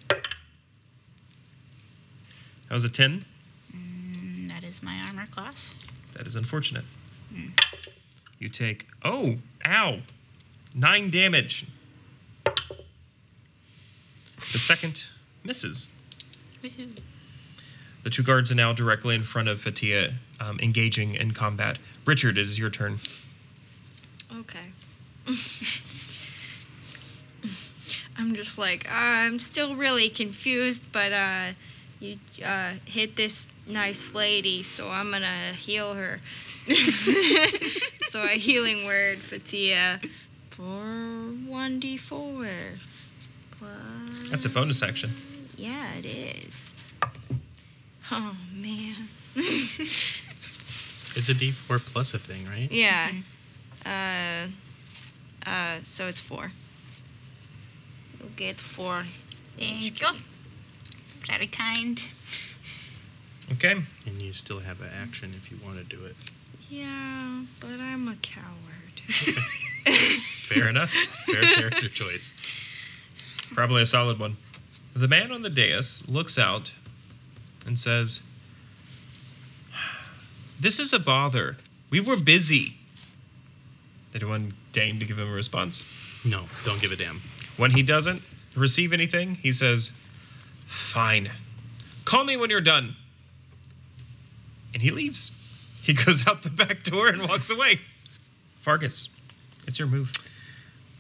That 0.09 0.21
was 2.75 2.85
a 2.85 2.89
10. 2.91 3.25
Mm, 3.75 4.49
that 4.49 4.65
is 4.65 4.83
my 4.83 4.97
armor 5.07 5.27
class. 5.27 5.75
That 6.15 6.27
is 6.27 6.35
unfortunate. 6.37 6.85
You 8.39 8.49
take. 8.49 8.87
Oh, 9.05 9.37
ow! 9.67 10.01
Nine 10.75 11.11
damage. 11.11 11.67
The 14.53 14.59
second 14.59 15.05
misses. 15.45 15.91
The 18.07 18.11
two 18.11 18.23
guards 18.23 18.53
are 18.53 18.55
now 18.55 18.73
directly 18.73 19.17
in 19.17 19.25
front 19.25 19.49
of 19.49 19.61
Fatia, 19.61 20.13
um, 20.39 20.61
engaging 20.61 21.15
in 21.15 21.33
combat. 21.33 21.81
Richard, 22.05 22.39
it 22.39 22.43
is 22.43 22.57
your 22.57 22.71
turn. 22.71 22.99
Okay. 24.33 24.71
I'm 28.17 28.37
just 28.37 28.61
like 28.61 28.87
I'm 28.89 29.41
still 29.41 29.75
really 29.75 30.09
confused, 30.09 30.85
but 30.93 31.13
uh, 31.13 31.47
you 31.99 32.19
uh, 32.47 32.75
hit 32.85 33.17
this 33.17 33.49
nice 33.67 34.15
lady, 34.15 34.63
so 34.63 34.89
I'm 34.89 35.11
gonna 35.11 35.53
heal 35.55 35.95
her. 35.95 36.21
so 38.09 38.23
a 38.23 38.29
healing 38.29 38.85
word 38.87 39.19
for 39.19 39.39
Tia 39.39 40.01
for 40.51 40.63
one 41.47 41.81
d 41.81 41.97
four. 41.97 42.47
Plus. 43.59 44.29
That's 44.31 44.45
a 44.45 44.51
bonus 44.51 44.83
action. 44.83 45.11
Yeah, 45.57 45.95
it 45.99 46.07
is. 46.07 46.75
Oh 48.11 48.37
man. 48.55 48.95
It's 51.17 51.31
a 51.31 51.35
D4 51.35 51.79
plus 51.81 52.13
a 52.13 52.19
thing, 52.19 52.45
right? 52.47 52.71
Yeah. 52.71 53.11
Uh, 53.87 54.49
uh, 55.49 55.79
so 55.83 56.09
it's 56.09 56.21
four. 56.21 56.53
You'll 58.21 58.29
get 58.37 58.61
four. 58.61 59.07
Thank 59.57 59.99
you. 59.99 60.09
Very 61.27 61.47
kind. 61.47 62.07
Okay. 63.53 63.77
And 64.07 64.21
you 64.21 64.35
still 64.35 64.61
have 64.61 64.83
an 64.83 64.91
action 64.95 65.33
if 65.35 65.51
you 65.51 65.57
want 65.65 65.79
to 65.79 65.85
do 65.85 66.05
it. 66.05 66.17
Yeah, 66.69 67.43
but 67.61 67.81
I'm 67.81 68.09
a 68.09 68.17
coward. 68.17 69.01
Fair 69.07 70.69
enough. 70.69 70.91
Fair 70.91 71.43
character 71.43 71.89
choice. 71.89 72.35
Probably 73.55 73.83
a 73.83 73.87
solid 73.87 74.19
one. 74.19 74.37
The 74.95 75.09
man 75.09 75.31
on 75.31 75.43
the 75.43 75.51
dais 75.51 76.03
looks 76.09 76.39
out 76.39 76.73
and 77.65 77.79
says, 77.79 78.23
This 80.59 80.79
is 80.81 80.93
a 80.93 80.99
bother. 80.99 81.57
We 81.91 82.01
were 82.01 82.17
busy. 82.17 82.79
Anyone 84.15 84.55
deign 84.73 84.99
to 84.99 85.05
give 85.05 85.19
him 85.19 85.31
a 85.31 85.35
response? 85.35 86.25
No, 86.25 86.45
don't 86.65 86.81
give 86.81 86.91
a 86.91 86.97
damn. 86.97 87.21
When 87.57 87.73
he 87.73 87.83
doesn't 87.83 88.23
receive 88.57 88.93
anything, 88.93 89.37
he 89.37 89.53
says, 89.53 89.93
Fine. 90.67 91.31
Call 92.05 92.25
me 92.25 92.37
when 92.37 92.51
you're 92.51 92.61
done. 92.61 92.97
And 94.73 94.83
he 94.83 94.91
leaves. 94.91 95.41
He 95.87 95.95
goes 95.95 96.27
out 96.27 96.43
the 96.43 96.51
back 96.51 96.83
door 96.83 97.07
and 97.07 97.29
walks 97.29 97.49
away. 97.49 97.79
Fargus, 98.57 99.09
it's 99.69 99.79
your 99.79 99.87
move. 99.87 100.11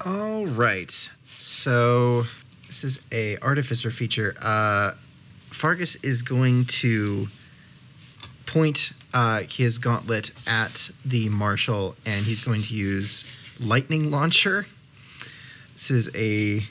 All 0.05 0.47
right. 0.47 0.93
So 1.37 2.27
this 2.69 2.85
is 2.85 3.05
a 3.11 3.37
artificer 3.39 3.91
feature. 3.91 4.37
Uh, 4.41 4.93
Fargus 5.41 5.97
is 6.05 6.23
going 6.23 6.67
to 6.67 7.27
point 8.47 8.93
uh, 9.13 9.43
his 9.49 9.79
gauntlet 9.79 10.31
at 10.47 10.91
the 11.05 11.29
marshal, 11.31 11.97
and 12.07 12.25
he's 12.25 12.41
going 12.41 12.63
to 12.63 12.75
use 12.75 13.25
lightning 13.59 14.13
launcher. 14.13 14.67
This 15.73 15.91
is 15.91 16.15
a 16.15 16.65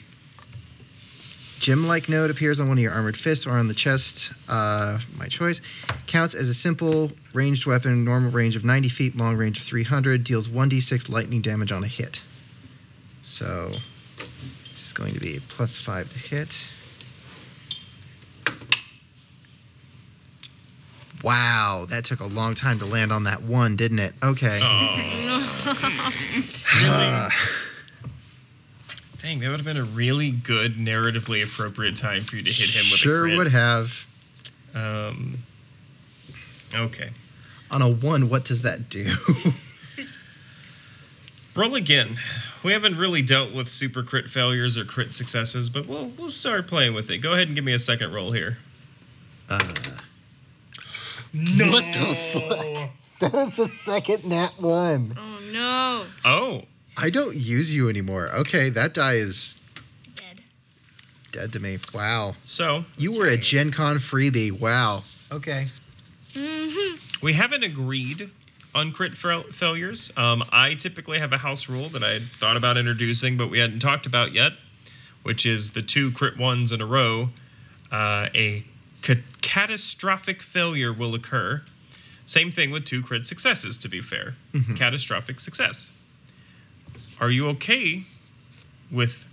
gem-like 1.58 2.08
node 2.08 2.30
appears 2.30 2.60
on 2.60 2.68
one 2.68 2.78
of 2.78 2.82
your 2.82 2.92
armored 2.92 3.16
fists 3.16 3.46
or 3.46 3.52
on 3.52 3.68
the 3.68 3.74
chest. 3.74 4.32
Uh, 4.48 4.98
my 5.16 5.26
choice 5.26 5.60
counts 6.06 6.34
as 6.34 6.48
a 6.48 6.54
simple 6.54 7.12
ranged 7.32 7.66
weapon, 7.66 8.04
normal 8.04 8.30
range 8.30 8.56
of 8.56 8.64
90 8.64 8.88
feet, 8.88 9.16
long 9.16 9.36
range 9.36 9.58
of 9.58 9.64
300. 9.64 10.24
Deals 10.24 10.48
1d6 10.48 11.08
lightning 11.08 11.40
damage 11.40 11.72
on 11.72 11.84
a 11.84 11.88
hit. 11.88 12.22
So 13.22 13.70
this 14.68 14.86
is 14.86 14.92
going 14.92 15.14
to 15.14 15.20
be 15.20 15.40
plus 15.48 15.76
five 15.76 16.12
to 16.12 16.18
hit. 16.18 16.72
Wow, 21.22 21.86
that 21.88 22.04
took 22.04 22.20
a 22.20 22.26
long 22.26 22.54
time 22.54 22.78
to 22.78 22.84
land 22.84 23.10
on 23.10 23.24
that 23.24 23.42
one, 23.42 23.74
didn't 23.74 23.98
it? 23.98 24.14
Okay. 24.22 24.60
Dang, 29.26 29.40
that 29.40 29.48
would 29.48 29.56
have 29.56 29.66
been 29.66 29.76
a 29.76 29.82
really 29.82 30.30
good 30.30 30.76
narratively 30.76 31.42
appropriate 31.42 31.96
time 31.96 32.20
for 32.20 32.36
you 32.36 32.44
to 32.44 32.48
hit 32.48 32.70
him 32.70 32.88
with 32.92 33.00
sure 33.00 33.24
a 33.24 33.28
crit. 33.30 33.36
would 33.38 33.48
have. 33.48 34.06
Um, 34.72 35.38
okay. 36.72 37.08
On 37.72 37.82
a 37.82 37.88
one, 37.88 38.28
what 38.28 38.44
does 38.44 38.62
that 38.62 38.88
do? 38.88 39.10
Roll 41.56 41.74
again. 41.74 42.18
We 42.62 42.70
haven't 42.70 42.98
really 42.98 43.20
dealt 43.20 43.52
with 43.52 43.68
super 43.68 44.04
crit 44.04 44.30
failures 44.30 44.78
or 44.78 44.84
crit 44.84 45.12
successes, 45.12 45.70
but 45.70 45.88
we'll 45.88 46.12
we'll 46.16 46.28
start 46.28 46.68
playing 46.68 46.94
with 46.94 47.10
it. 47.10 47.18
Go 47.18 47.32
ahead 47.32 47.48
and 47.48 47.56
give 47.56 47.64
me 47.64 47.72
a 47.72 47.80
second 47.80 48.12
roll 48.12 48.30
here. 48.30 48.58
Uh. 49.50 49.74
no. 51.32 51.66
What 51.72 51.84
the 51.92 52.14
fuck? 52.14 52.90
That 53.18 53.34
is 53.34 53.58
a 53.58 53.66
second 53.66 54.24
nat 54.24 54.60
one. 54.60 55.16
Oh 55.18 55.40
no. 55.52 56.04
Oh, 56.24 56.62
I 56.96 57.10
don't 57.10 57.36
use 57.36 57.74
you 57.74 57.88
anymore. 57.88 58.28
Okay, 58.34 58.68
that 58.70 58.94
die 58.94 59.14
is 59.14 59.60
Dead. 60.14 60.40
dead 61.32 61.52
to 61.52 61.60
me. 61.60 61.78
Wow. 61.94 62.36
so 62.42 62.84
You 62.96 63.12
were 63.18 63.26
a 63.26 63.36
Gen 63.36 63.70
Con 63.70 63.96
freebie. 63.96 64.50
Wow. 64.52 65.02
Okay. 65.30 65.66
we 67.22 67.32
haven't 67.34 67.64
agreed 67.64 68.30
on 68.74 68.92
crit 68.92 69.14
fa- 69.14 69.44
failures. 69.52 70.12
Um, 70.16 70.42
I 70.50 70.74
typically 70.74 71.18
have 71.18 71.32
a 71.32 71.38
house 71.38 71.68
rule 71.68 71.88
that 71.90 72.02
I 72.04 72.10
had 72.12 72.22
thought 72.24 72.56
about 72.56 72.76
introducing, 72.76 73.36
but 73.36 73.50
we 73.50 73.58
hadn't 73.58 73.80
talked 73.80 74.06
about 74.06 74.32
yet, 74.32 74.52
which 75.22 75.44
is 75.46 75.70
the 75.72 75.82
two 75.82 76.10
crit 76.12 76.36
ones 76.38 76.72
in 76.72 76.80
a 76.80 76.86
row. 76.86 77.30
Uh, 77.90 78.28
a 78.34 78.64
ca- 79.02 79.22
catastrophic 79.42 80.42
failure 80.42 80.92
will 80.92 81.14
occur. 81.14 81.62
Same 82.26 82.50
thing 82.50 82.70
with 82.70 82.84
two 82.84 83.02
crit 83.02 83.26
successes, 83.26 83.78
to 83.78 83.88
be 83.88 84.00
fair. 84.00 84.34
Catastrophic 84.76 85.38
success. 85.40 85.92
Are 87.20 87.30
you 87.30 87.48
okay 87.48 88.02
with 88.90 89.26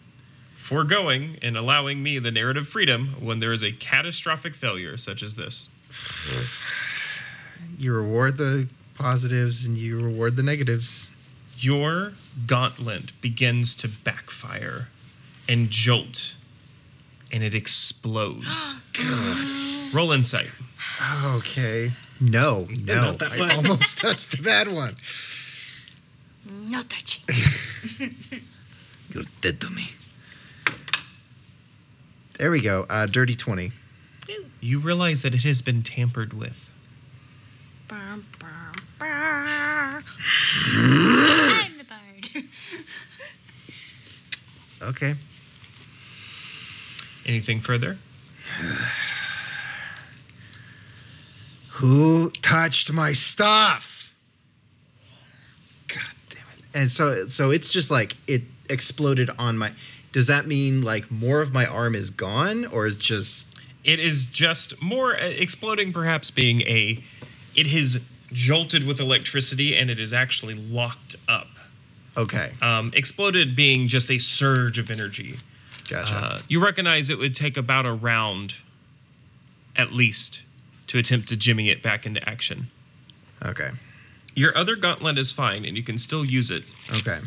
foregoing 0.58 1.38
and 1.42 1.58
allowing 1.58 2.02
me 2.02 2.20
the 2.20 2.32
narrative 2.32 2.68
freedom 2.68 3.16
when 3.20 3.40
there 3.40 3.52
is 3.52 3.64
a 3.64 3.72
catastrophic 3.72 4.56
failure 4.56 4.96
such 4.98 5.22
as 5.22 5.36
this? 5.36 5.70
You 7.78 7.94
reward 7.94 8.38
the 8.38 8.70
positives 8.96 9.66
and 9.66 9.78
you 9.78 10.00
reward 10.02 10.36
the 10.38 10.44
negatives. 10.44 11.10
your 11.58 12.14
gauntlet 12.48 13.20
begins 13.22 13.74
to 13.76 13.88
backfire 13.88 14.90
and 15.48 15.70
jolt 15.70 16.36
and 17.32 17.44
it 17.44 17.56
explodes. 17.56 18.76
Roll 19.94 20.12
insight. 20.12 20.50
Okay. 21.26 21.92
No, 22.22 22.68
no. 22.70 23.02
Not 23.02 23.20
that 23.20 23.32
I 23.34 23.56
almost 23.56 23.98
touched 23.98 24.32
the 24.32 24.42
bad 24.42 24.68
one. 24.68 24.96
No 26.50 26.82
touching. 26.82 27.24
You're 29.12 29.24
dead 29.42 29.62
to 29.62 29.70
me. 29.70 29.92
There 32.38 32.52
we 32.52 32.62
go. 32.62 32.86
Uh, 32.90 33.06
dirty 33.06 33.36
20. 33.36 33.72
You 34.60 34.80
realize 34.80 35.22
that 35.22 35.36
it 35.36 35.44
has 35.44 35.62
been 35.62 35.84
tampered 35.84 36.34
with. 36.34 36.70
Bum, 37.88 38.26
bum, 38.40 38.74
bum. 39.00 39.08
I'm 40.76 41.78
the 41.78 41.84
bard. 41.84 42.46
Okay. 44.82 45.16
Anything 47.26 47.62
further? 47.62 47.98
Who 51.76 52.32
touched 52.32 52.92
my 52.92 53.14
stuff? 53.14 53.93
God 56.74 56.80
damn 56.80 56.82
it. 56.82 56.82
And 56.82 56.92
so 56.92 57.28
so 57.28 57.52
it's 57.52 57.70
just 57.70 57.92
like 57.92 58.16
it 58.28 58.42
exploded 58.70 59.30
on 59.38 59.58
my 59.58 59.72
Does 60.12 60.28
that 60.28 60.48
mean 60.48 60.82
like 60.82 61.10
more 61.12 61.42
of 61.42 61.54
my 61.54 61.66
arm 61.66 61.96
is 61.96 62.10
gone 62.10 62.66
or 62.66 62.88
it's 62.88 62.98
just 62.98 63.58
It 63.84 64.00
is 64.00 64.26
just 64.26 64.82
more 64.82 65.16
uh, 65.16 65.20
exploding, 65.20 65.94
perhaps 65.94 66.32
being 66.32 66.62
a. 66.62 67.04
It 67.56 67.68
has 67.68 68.04
jolted 68.32 68.88
with 68.88 69.00
electricity 69.00 69.76
and 69.76 69.90
it 69.90 70.00
is 70.00 70.12
actually 70.14 70.56
locked 70.56 71.16
up. 71.28 71.48
okay. 72.18 72.54
Um, 72.62 72.92
exploded 72.96 73.56
being 73.56 73.88
just 73.88 74.10
a 74.10 74.18
surge 74.18 74.80
of 74.80 74.90
energy. 74.90 75.36
Gotcha. 75.90 76.16
Uh, 76.16 76.40
you 76.48 76.64
recognize 76.64 77.10
it 77.10 77.20
would 77.20 77.36
take 77.36 77.58
about 77.58 77.86
a 77.86 77.94
round, 77.94 78.56
at 79.76 79.92
least, 79.94 80.42
to 80.88 80.98
attempt 80.98 81.28
to 81.30 81.36
jimmy 81.36 81.70
it 81.70 81.84
back 81.84 82.06
into 82.06 82.28
action. 82.28 82.68
okay. 83.46 83.70
Your 84.36 84.56
other 84.58 84.76
gauntlet 84.76 85.18
is 85.18 85.32
fine, 85.32 85.64
and 85.66 85.78
you 85.78 85.84
can 85.84 85.98
still 85.98 86.26
use 86.26 86.52
it 86.52 86.64
Okay. 86.92 87.20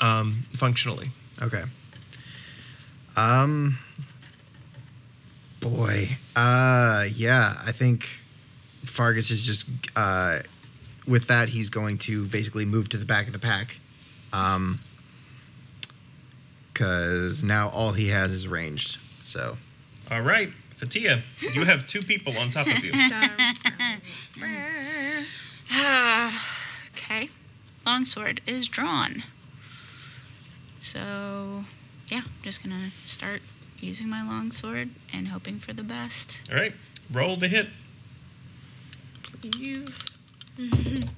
um, 0.00 0.42
functionally. 0.52 1.08
Okay. 1.42 1.64
Um 3.16 3.78
boy. 5.60 6.16
Uh 6.36 7.04
yeah, 7.14 7.54
I 7.66 7.72
think 7.72 8.04
Fargus 8.84 9.30
is 9.30 9.42
just 9.42 9.68
uh 9.96 10.38
with 11.06 11.26
that 11.28 11.50
he's 11.50 11.70
going 11.70 11.98
to 11.98 12.26
basically 12.26 12.64
move 12.64 12.88
to 12.90 12.96
the 12.96 13.06
back 13.06 13.26
of 13.26 13.32
the 13.32 13.38
pack. 13.38 13.78
Um 14.32 14.80
cuz 16.74 17.42
now 17.42 17.68
all 17.70 17.92
he 17.92 18.08
has 18.08 18.32
is 18.32 18.46
ranged. 18.46 18.98
So, 19.24 19.56
All 20.10 20.20
right, 20.22 20.52
Fatia, 20.76 21.22
you 21.54 21.64
have 21.64 21.86
two 21.86 22.02
people 22.02 22.36
on 22.38 22.50
top 22.50 22.66
of 22.66 22.84
you. 22.84 22.92
okay. 26.96 27.28
Longsword 27.86 28.40
is 28.46 28.68
drawn. 28.68 29.24
So, 30.80 31.64
yeah, 32.08 32.22
I'm 32.24 32.42
just 32.42 32.62
gonna 32.62 32.90
start 33.06 33.42
using 33.80 34.08
my 34.08 34.22
longsword 34.26 34.90
and 35.12 35.28
hoping 35.28 35.58
for 35.58 35.72
the 35.72 35.82
best. 35.82 36.40
All 36.50 36.56
right, 36.58 36.74
roll 37.12 37.36
to 37.38 37.48
hit. 37.48 37.68
Please. 39.40 40.06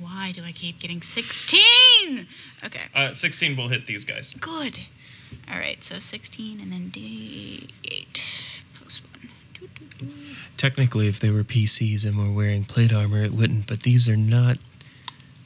Why 0.00 0.32
do 0.32 0.44
I 0.44 0.52
keep 0.52 0.78
getting 0.78 1.02
16? 1.02 2.26
Okay, 2.64 2.80
Uh, 2.94 3.12
16 3.12 3.56
will 3.56 3.68
hit 3.68 3.86
these 3.86 4.04
guys. 4.04 4.34
good. 4.34 4.80
All 5.50 5.58
right, 5.58 5.82
so 5.82 5.98
16 5.98 6.60
and 6.60 6.72
then 6.72 6.90
D8 6.90 8.43
Technically, 10.56 11.08
if 11.08 11.18
they 11.20 11.30
were 11.30 11.44
PCs 11.44 12.04
and 12.06 12.16
were 12.16 12.30
wearing 12.30 12.64
plate 12.64 12.92
armor, 12.92 13.22
it 13.22 13.32
wouldn't, 13.32 13.66
but 13.66 13.82
these 13.82 14.08
are 14.08 14.16
not 14.16 14.58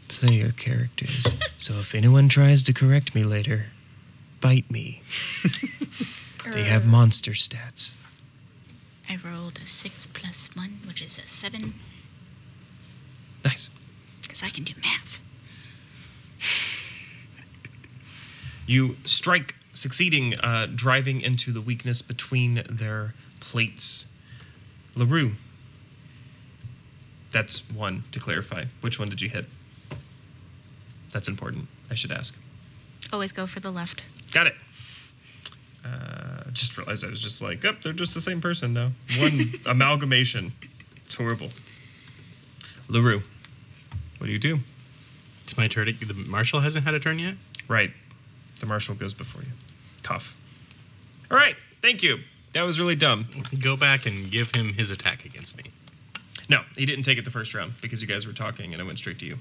player 0.09 0.53
characters. 0.53 1.37
so 1.59 1.75
if 1.75 1.95
anyone 1.95 2.29
tries 2.29 2.63
to 2.65 2.73
correct 2.73 3.15
me 3.15 3.25
later, 3.25 3.67
bite 4.41 4.71
me. 4.71 5.03
They 6.51 6.65
have 6.65 6.87
monster 6.87 7.33
stats. 7.33 7.95
I 9.07 9.19
rolled 9.23 9.59
a 9.63 9.67
6 9.67 10.07
plus 10.07 10.49
1, 10.55 10.79
which 10.87 11.03
is 11.03 11.19
a 11.19 11.27
7, 11.27 11.75
Nice. 13.45 13.69
because 14.23 14.43
I 14.43 14.49
can 14.49 14.65
do 14.65 14.73
math. 14.83 15.21
You 18.67 18.97
strike, 19.05 19.55
succeeding, 19.73 20.35
uh, 20.35 20.67
driving 20.75 21.23
into 21.23 21.53
the 21.53 21.61
weakness 21.63 22.03
between 22.03 22.63
their 22.69 23.15
plates. 23.41 24.08
LaRue. 24.99 25.33
That's 27.31 27.71
one, 27.71 28.05
to 28.13 28.21
clarify. 28.21 28.65
Which 28.81 28.99
one 28.99 29.09
did 29.09 29.23
you 29.23 29.29
hit? 29.29 29.47
That's 31.13 31.29
important. 31.29 31.69
I 31.91 31.95
should 31.95 32.11
ask. 32.11 32.37
Always 33.13 33.33
go 33.33 33.47
for 33.47 33.61
the 33.61 33.71
left. 33.71 34.05
Got 34.33 34.49
it. 34.49 34.55
Uh, 35.85 36.51
just 36.53 36.77
realized 36.77 37.05
I 37.05 37.11
was 37.11 37.21
just 37.21 37.41
like, 37.41 37.65
up, 37.65 37.83
they're 37.83 37.93
just 37.93 38.13
the 38.15 38.21
same 38.21 38.41
person 38.41 38.75
now. 38.75 38.93
One 39.19 39.53
amalgamation. 39.67 40.53
It's 40.97 41.15
horrible. 41.15 41.51
LaRue, 42.89 43.23
what 44.19 44.27
do 44.27 44.33
you 44.33 44.39
do? 44.39 44.61
It's 45.45 45.57
my 45.57 45.69
turn. 45.69 45.87
The 45.87 46.15
marshal 46.15 46.61
hasn't 46.61 46.85
had 46.85 46.95
a 46.95 47.01
turn 47.01 47.19
yet. 47.19 47.35
Right. 47.69 47.91
The 48.61 48.67
marshal 48.67 48.95
goes 48.95 49.15
before 49.15 49.43
you. 49.43 49.49
Cough. 50.03 50.37
All 51.31 51.37
right. 51.37 51.57
Thank 51.81 52.03
you. 52.03 52.19
That 52.59 52.65
was 52.67 52.81
really 52.81 52.97
dumb. 52.97 53.27
Go 53.63 53.77
back 53.77 54.05
and 54.05 54.33
give 54.33 54.53
him 54.53 54.75
his 54.75 54.91
attack 54.91 55.25
against 55.25 55.57
me. 55.57 55.71
No, 56.49 56.63
he 56.77 56.87
didn't 56.87 57.05
take 57.05 57.17
it 57.17 57.25
the 57.25 57.31
first 57.31 57.55
round 57.55 57.75
because 57.81 58.03
you 58.03 58.09
guys 58.09 58.27
were 58.27 58.33
talking 58.33 58.73
and 58.73 58.83
I 58.83 58.85
went 58.85 58.99
straight 58.99 59.21
to 59.21 59.27
you. 59.27 59.39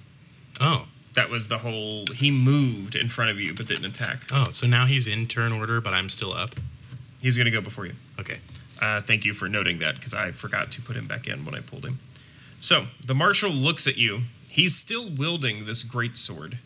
Oh, 0.62 0.86
That 1.16 1.28
was 1.28 1.48
the 1.48 1.58
whole. 1.58 2.06
He 2.14 2.30
moved 2.30 2.96
in 2.96 3.10
front 3.10 3.32
of 3.32 3.40
you 3.40 3.56
but 3.56 3.66
didn't 3.66 3.86
attack. 3.86 4.26
oh, 4.32 4.50
so 4.54 4.68
now 4.68 4.86
he's 4.86 5.08
in 5.08 5.26
turn 5.26 5.52
order, 5.52 5.82
but 5.82 5.96
I'm 5.96 6.12
still 6.12 6.32
up. 6.32 6.52
He's 7.20 7.36
going 7.36 7.46
to 7.46 7.52
go 7.52 7.60
before 7.60 7.88
you. 7.88 7.94
Okay. 8.20 8.38
Uh, 8.80 9.02
thank 9.02 9.26
you 9.26 9.34
for 9.34 9.50
noting 9.50 9.80
that 9.80 9.96
because 9.96 10.14
I 10.14 10.30
forgot 10.32 10.72
to 10.74 10.82
put 10.84 10.96
him 10.96 11.08
back 11.08 11.26
in 11.26 11.44
when 11.44 11.56
I 11.56 11.62
pulled 11.62 11.86
him. 11.86 11.98
So 12.60 12.86
the 13.04 13.16
marshal 13.16 13.50
looks 13.50 13.88
at 13.88 13.98
you. 13.98 14.22
He's 14.48 14.76
still 14.76 15.10
wielding 15.10 15.66
this 15.66 15.82
great 15.82 16.20
sword, 16.20 16.60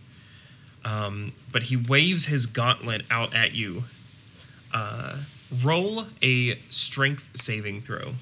um, 0.84 1.32
but 1.50 1.64
he 1.64 1.78
waves 1.78 2.26
his 2.26 2.46
gauntlet 2.46 3.04
out 3.10 3.34
at 3.34 3.54
you. 3.54 3.84
Uh, 4.74 5.20
roll 5.64 6.06
a 6.22 6.56
strength 6.70 7.30
saving 7.36 7.82
throw. 7.82 8.14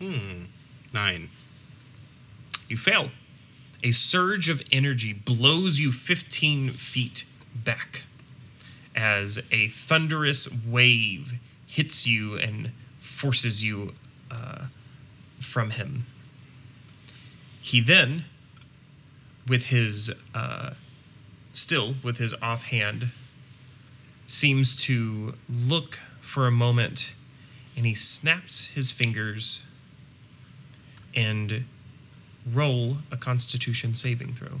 Hmm. 0.00 0.44
Nine. 0.92 1.30
You 2.68 2.76
fail. 2.76 3.10
A 3.82 3.92
surge 3.92 4.48
of 4.48 4.62
energy 4.72 5.12
blows 5.12 5.78
you 5.78 5.92
15 5.92 6.70
feet 6.70 7.24
back 7.54 8.04
as 8.94 9.42
a 9.50 9.68
thunderous 9.68 10.48
wave 10.66 11.34
hits 11.66 12.06
you 12.06 12.36
and 12.36 12.72
forces 12.98 13.62
you 13.62 13.92
uh, 14.30 14.66
from 15.40 15.70
him. 15.70 16.06
He 17.60 17.80
then, 17.80 18.24
with 19.46 19.66
his, 19.66 20.12
uh, 20.34 20.70
still 21.52 21.96
with 22.02 22.18
his 22.18 22.34
offhand, 22.40 23.10
seems 24.26 24.74
to 24.76 25.34
look 25.48 26.00
for 26.20 26.46
a 26.46 26.50
moment 26.50 27.14
and 27.76 27.86
he 27.86 27.94
snaps 27.94 28.66
his 28.74 28.90
fingers 28.90 29.64
and 31.14 31.64
roll 32.52 32.98
a 33.10 33.16
constitution 33.16 33.94
saving 33.94 34.32
throw. 34.32 34.60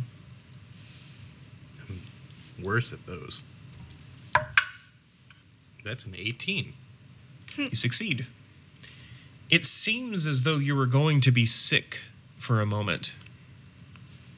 I'm 1.88 2.64
worse 2.64 2.92
at 2.92 3.06
those. 3.06 3.42
That's 5.84 6.04
an 6.04 6.14
18. 6.16 6.72
You 7.56 7.74
succeed. 7.74 8.26
It 9.50 9.64
seems 9.64 10.26
as 10.26 10.42
though 10.42 10.56
you 10.56 10.74
were 10.74 10.86
going 10.86 11.20
to 11.22 11.30
be 11.30 11.46
sick 11.46 12.02
for 12.38 12.60
a 12.60 12.66
moment, 12.66 13.14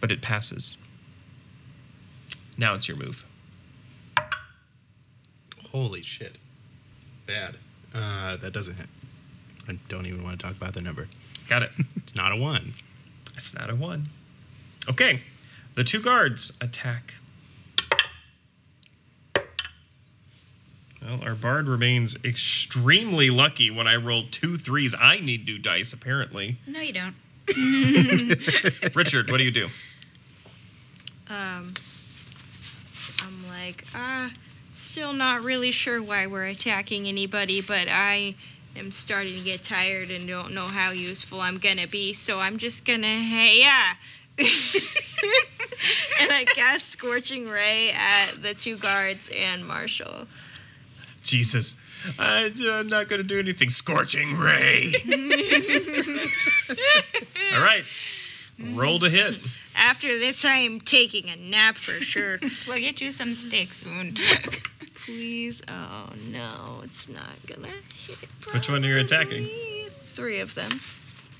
but 0.01 0.13
it 0.13 0.21
passes. 0.21 0.77
Now 2.59 2.75
it's 2.75 2.89
your 2.89 2.97
move. 2.97 3.25
Holy 5.73 6.03
shit. 6.03 6.37
Bad. 7.27 7.57
Uh, 7.95 8.37
that 8.37 8.53
doesn't 8.53 8.77
hit. 8.77 8.87
I 9.69 9.79
don't 9.89 10.07
even 10.07 10.23
want 10.23 10.39
to 10.39 10.47
talk 10.47 10.57
about 10.57 10.73
the 10.75 10.81
number. 10.81 11.09
Got 11.49 11.63
it. 11.63 11.71
It's 12.09 12.17
not 12.17 12.33
a 12.33 12.37
one. 12.37 12.73
It's 13.35 13.55
not 13.55 13.69
a 13.69 13.75
one. 13.75 14.07
Okay. 14.89 15.21
The 15.75 15.85
two 15.85 16.01
guards 16.01 16.55
attack. 16.59 17.15
Well, 21.03 21.21
our 21.23 21.35
bard 21.35 21.69
remains 21.69 22.17
extremely 22.25 23.29
lucky 23.29 23.71
when 23.71 23.87
I 23.87 23.97
rolled 23.97 24.33
two 24.33 24.57
threes. 24.57 24.95
I 24.99 25.21
need 25.21 25.45
new 25.45 25.59
dice, 25.59 25.93
apparently. 25.93 26.57
No, 26.67 26.81
you 26.81 26.95
don't. 26.95 27.15
Richard, 28.97 29.31
what 29.31 29.37
do 29.37 29.45
you 29.45 29.51
do? 29.51 29.67
Um, 31.29 31.73
I'm 33.23 33.47
like, 33.49 33.85
ah, 33.95 34.31
still 34.79 35.13
not 35.13 35.43
really 35.43 35.71
sure 35.73 36.03
why 36.03 36.27
we're 36.27 36.47
attacking 36.47 37.07
anybody, 37.07 37.61
but 37.61 37.89
I 37.91 38.35
am 38.77 38.91
starting 38.91 39.35
to 39.35 39.41
get 39.41 39.63
tired 39.63 40.11
and 40.11 40.27
don't 40.27 40.55
know 40.55 40.67
how 40.67 40.91
useful 40.91 41.41
I'm 41.41 41.59
gonna 41.59 41.87
be, 41.87 42.13
so 42.13 42.41
I'm 42.41 42.57
just 42.57 42.85
gonna, 42.85 43.07
hey, 43.07 43.61
yeah. 43.61 43.95
and 44.39 44.47
I 46.31 46.45
cast 46.47 46.91
Scorching 46.91 47.49
Ray 47.49 47.91
at 47.91 48.43
the 48.43 48.55
two 48.55 48.77
guards 48.77 49.31
and 49.37 49.67
Marshall. 49.67 50.27
Jesus. 51.23 51.85
I, 52.19 52.51
am 52.61 52.89
not 52.89 53.09
going 53.09 53.21
to 53.21 53.27
do 53.27 53.39
anything. 53.39 53.71
Scorching 53.71 54.37
ray. 54.37 54.93
All 57.55 57.61
right. 57.61 57.85
Roll 58.59 58.99
to 59.01 59.11
hit. 59.11 59.39
After 59.79 60.09
this, 60.09 60.45
I 60.45 60.57
am 60.57 60.81
taking 60.81 61.31
a 61.31 61.37
nap 61.37 61.77
for 61.77 61.93
sure. 62.03 62.39
We'll 62.69 62.79
get 62.79 63.01
you 63.01 63.11
some 63.13 63.35
steaks, 63.35 63.85
Moon. 63.87 64.17
Please. 65.07 65.63
Oh 65.69 66.11
no, 66.31 66.81
it's 66.85 67.09
not 67.09 67.35
gonna 67.47 67.69
hit. 67.69 68.29
Which 68.53 68.69
one 68.69 68.85
are 68.85 68.89
you 68.89 68.99
attacking? 68.99 69.47
Three 69.91 70.41
of 70.41 70.55
them. 70.55 70.81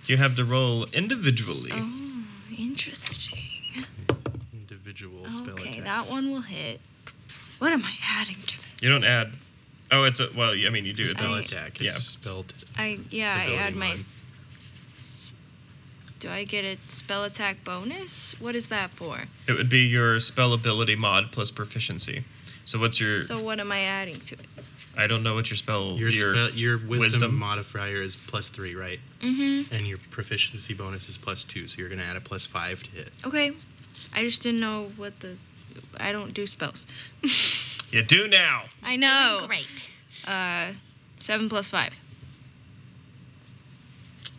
You 0.07 0.17
have 0.17 0.37
to 0.37 0.45
roll 0.45 0.87
individually. 0.95 1.71
Oh, 1.75 2.25
interesting. 2.57 3.39
Individual 4.53 5.25
spell 5.31 5.55
Okay, 5.55 5.79
attacks. 5.81 5.85
that 6.09 6.11
one 6.15 6.31
will 6.31 6.43
hit. 6.43 6.81
What 7.59 7.73
am 7.73 7.83
I 7.85 7.93
adding 8.21 8.37
to 8.37 8.57
this? 8.57 8.67
You 8.81 8.89
don't 8.89 9.05
add. 9.05 9.33
Oh, 9.91 10.05
it's 10.05 10.21
a. 10.21 10.29
Well, 10.37 10.53
I 10.53 10.71
mean, 10.71 10.85
you 10.87 10.93
do. 10.95 11.03
It's 11.03 11.11
Spell 11.11 11.35
a, 11.35 11.41
attack. 11.41 11.81
Yeah. 11.81 11.89
It's 11.89 12.05
spelled. 12.05 12.55
I 12.79 12.99
yeah, 13.11 13.35
I 13.37 13.43
Ability 13.45 13.59
add 13.63 13.77
my. 13.77 13.89
mod. 13.89 13.99
S- 16.19 16.23
Do 16.23 16.31
I 16.31 16.45
get 16.45 16.65
a 16.65 16.77
spell 16.91 17.25
attack 17.25 17.65
bonus? 17.65 18.35
What 18.41 18.55
is 18.55 18.69
that 18.69 18.91
for? 18.91 19.25
It 19.47 19.53
would 19.53 19.69
be 19.69 19.87
your 19.87 20.21
spell 20.21 20.53
ability 20.53 20.97
mod 20.97 21.33
plus 21.33 21.51
proficiency. 21.51 22.25
So 22.65 22.79
what's 22.79 23.01
your? 23.01 23.09
So 23.21 23.41
what 23.43 23.59
am 23.61 23.73
I 23.73 23.81
adding 23.81 24.17
to 24.17 24.35
it? 24.35 24.47
I 24.97 25.07
don't 25.07 25.23
know 25.23 25.35
what 25.35 25.49
your 25.49 25.57
spell. 25.57 25.93
Your 25.97 26.11
spell, 26.11 26.51
your 26.51 26.77
wisdom, 26.77 26.99
wisdom? 26.99 27.35
modifier 27.39 28.03
is 28.03 28.17
plus 28.17 28.49
three, 28.49 28.75
right? 28.75 28.99
Mm-hmm. 29.21 29.73
And 29.75 29.87
your 29.87 29.99
proficiency 30.11 30.75
bonus 30.75 31.09
is 31.09 31.17
plus 31.17 31.45
two, 31.45 31.69
so 31.69 31.79
you're 31.79 31.89
gonna 31.89 32.03
add 32.03 32.17
a 32.17 32.21
plus 32.21 32.45
five 32.47 32.83
to 32.83 32.91
hit. 32.91 33.13
Okay. 33.25 33.53
I 34.15 34.23
just 34.23 34.43
didn't 34.43 34.61
know 34.61 34.91
what 34.97 35.21
the. 35.21 35.37
I 36.01 36.13
don't 36.13 36.35
do 36.35 36.47
spells. 36.47 36.87
You 37.91 38.03
do 38.03 38.29
now. 38.29 38.65
I 38.83 38.97
know. 38.97 39.45
Great. 39.47 39.89
Uh, 40.27 40.73
seven 41.17 41.49
plus 41.49 41.69
five. 41.71 41.99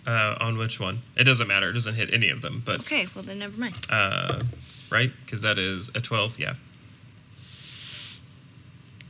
Uh, 0.07 0.35
on 0.39 0.57
which 0.57 0.79
one? 0.79 1.01
It 1.15 1.25
doesn't 1.25 1.47
matter. 1.47 1.69
It 1.69 1.73
doesn't 1.73 1.95
hit 1.95 2.11
any 2.13 2.29
of 2.29 2.41
them. 2.41 2.61
But 2.65 2.79
Okay, 2.81 3.07
well 3.13 3.23
then 3.23 3.39
never 3.39 3.59
mind. 3.59 3.75
uh, 3.89 4.41
right? 4.89 5.11
Because 5.23 5.41
that 5.43 5.57
is 5.59 5.89
a 5.93 6.01
twelve. 6.01 6.39
Yeah. 6.39 6.53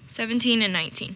Seventeen 0.08 0.62
and 0.62 0.74
nineteen. 0.74 1.16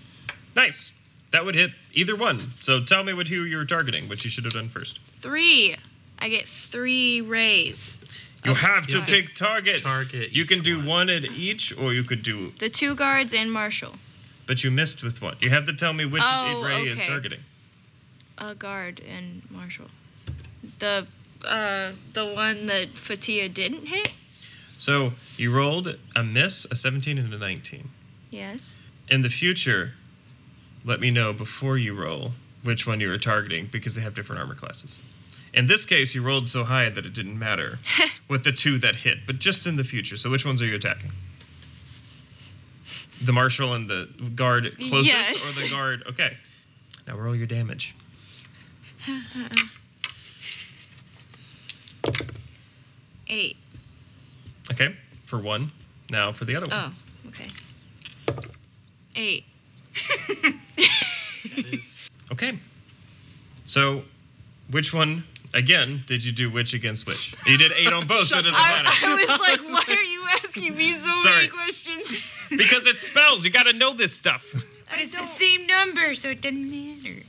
Nice. 0.55 0.93
That 1.31 1.45
would 1.45 1.55
hit 1.55 1.71
either 1.93 2.15
one. 2.15 2.39
So 2.59 2.79
tell 2.83 3.03
me 3.03 3.13
what 3.13 3.27
who 3.27 3.43
you 3.43 3.57
were 3.57 3.65
targeting, 3.65 4.07
which 4.07 4.23
you 4.23 4.29
should 4.29 4.43
have 4.43 4.53
done 4.53 4.67
first. 4.67 4.99
Three. 5.01 5.75
I 6.19 6.29
get 6.29 6.47
three 6.47 7.19
rays. 7.21 7.99
You 8.45 8.53
have 8.53 8.85
to 8.87 8.99
yeah. 8.99 9.05
pick 9.05 9.33
targets. 9.33 9.81
Target 9.81 10.31
You 10.31 10.45
can 10.45 10.59
do 10.61 10.77
one. 10.77 10.87
one 10.87 11.09
at 11.09 11.23
each, 11.25 11.75
or 11.77 11.93
you 11.93 12.03
could 12.03 12.21
do. 12.23 12.51
the 12.59 12.69
two 12.69 12.93
guards 12.93 13.33
and 13.33 13.51
Marshall. 13.51 13.95
But 14.45 14.63
you 14.63 14.69
missed 14.71 15.01
with 15.03 15.21
one. 15.21 15.37
You 15.39 15.49
have 15.49 15.65
to 15.65 15.73
tell 15.73 15.93
me 15.93 16.05
which 16.05 16.21
Oh, 16.25 16.61
ray 16.63 16.83
is 16.83 16.99
okay. 17.01 17.07
targeting. 17.09 17.39
A 18.49 18.55
guard 18.55 18.99
and 19.07 19.41
Marshall. 19.49 19.85
The 20.79 21.07
uh 21.47 21.91
the 22.13 22.25
one 22.25 22.65
that 22.67 22.89
Fatia 22.89 23.47
didn't 23.47 23.87
hit? 23.87 24.11
So 24.77 25.13
you 25.37 25.55
rolled 25.55 25.95
a 26.15 26.23
miss, 26.23 26.65
a 26.69 26.75
17, 26.75 27.17
and 27.17 27.33
a 27.33 27.37
19. 27.37 27.89
Yes. 28.29 28.81
In 29.09 29.21
the 29.21 29.29
future, 29.29 29.93
let 30.83 30.99
me 30.99 31.09
know 31.09 31.31
before 31.31 31.77
you 31.77 31.93
roll 31.93 32.31
which 32.63 32.85
one 32.85 32.99
you 32.99 33.07
were 33.09 33.17
targeting 33.17 33.67
because 33.71 33.95
they 33.95 34.01
have 34.01 34.13
different 34.13 34.41
armor 34.41 34.55
classes. 34.55 34.99
In 35.53 35.67
this 35.67 35.85
case, 35.85 36.13
you 36.15 36.21
rolled 36.21 36.47
so 36.49 36.65
high 36.65 36.89
that 36.89 37.05
it 37.05 37.13
didn't 37.13 37.39
matter 37.39 37.79
with 38.27 38.43
the 38.43 38.51
two 38.51 38.77
that 38.79 38.97
hit, 38.97 39.19
but 39.25 39.39
just 39.39 39.65
in 39.67 39.77
the 39.77 39.83
future. 39.85 40.17
So 40.17 40.29
which 40.29 40.45
ones 40.45 40.61
are 40.61 40.65
you 40.65 40.75
attacking? 40.75 41.11
The 43.23 43.31
marshal 43.31 43.73
and 43.73 43.89
the 43.89 44.09
guard 44.35 44.75
closest, 44.79 45.13
Yes. 45.13 45.61
or 45.61 45.63
the 45.65 45.69
guard? 45.71 46.03
Okay. 46.09 46.35
Now 47.07 47.15
roll 47.15 47.35
your 47.35 47.47
damage. 47.47 47.95
Eight. 53.27 53.57
Okay, 54.71 54.95
for 55.25 55.39
one. 55.39 55.71
Now 56.09 56.31
for 56.31 56.45
the 56.45 56.55
other 56.55 56.67
one. 56.67 56.75
Oh, 56.75 56.93
okay. 57.29 57.47
Eight. 59.15 59.45
Okay. 62.31 62.57
So, 63.65 64.03
which 64.71 64.91
one 64.93 65.25
again 65.53 66.03
did 66.07 66.25
you 66.25 66.31
do 66.31 66.49
which 66.49 66.73
against 66.73 67.05
which? 67.05 67.35
You 67.45 67.57
did 67.59 67.71
eight 67.73 67.91
on 67.93 68.07
both, 68.07 68.25
so 68.25 68.39
it 68.39 68.43
doesn't 68.43 68.59
matter. 68.59 68.89
I 69.05 69.13
was 69.13 69.29
like, 69.39 69.61
why 69.87 69.95
are 69.95 70.03
you 70.03 70.23
asking 70.37 70.75
me 70.75 70.85
so 70.89 71.15
Sorry. 71.17 71.35
many 71.35 71.47
questions? 71.49 72.47
because 72.49 72.87
it 72.87 72.97
spells. 72.97 73.45
You 73.45 73.51
got 73.51 73.67
to 73.67 73.73
know 73.73 73.93
this 73.93 74.13
stuff. 74.13 74.49
But 74.53 74.99
it's 74.99 75.11
the 75.11 75.19
same 75.23 75.67
number, 75.67 76.15
so 76.15 76.29
it 76.29 76.41
doesn't 76.41 76.71
matter. 76.71 77.21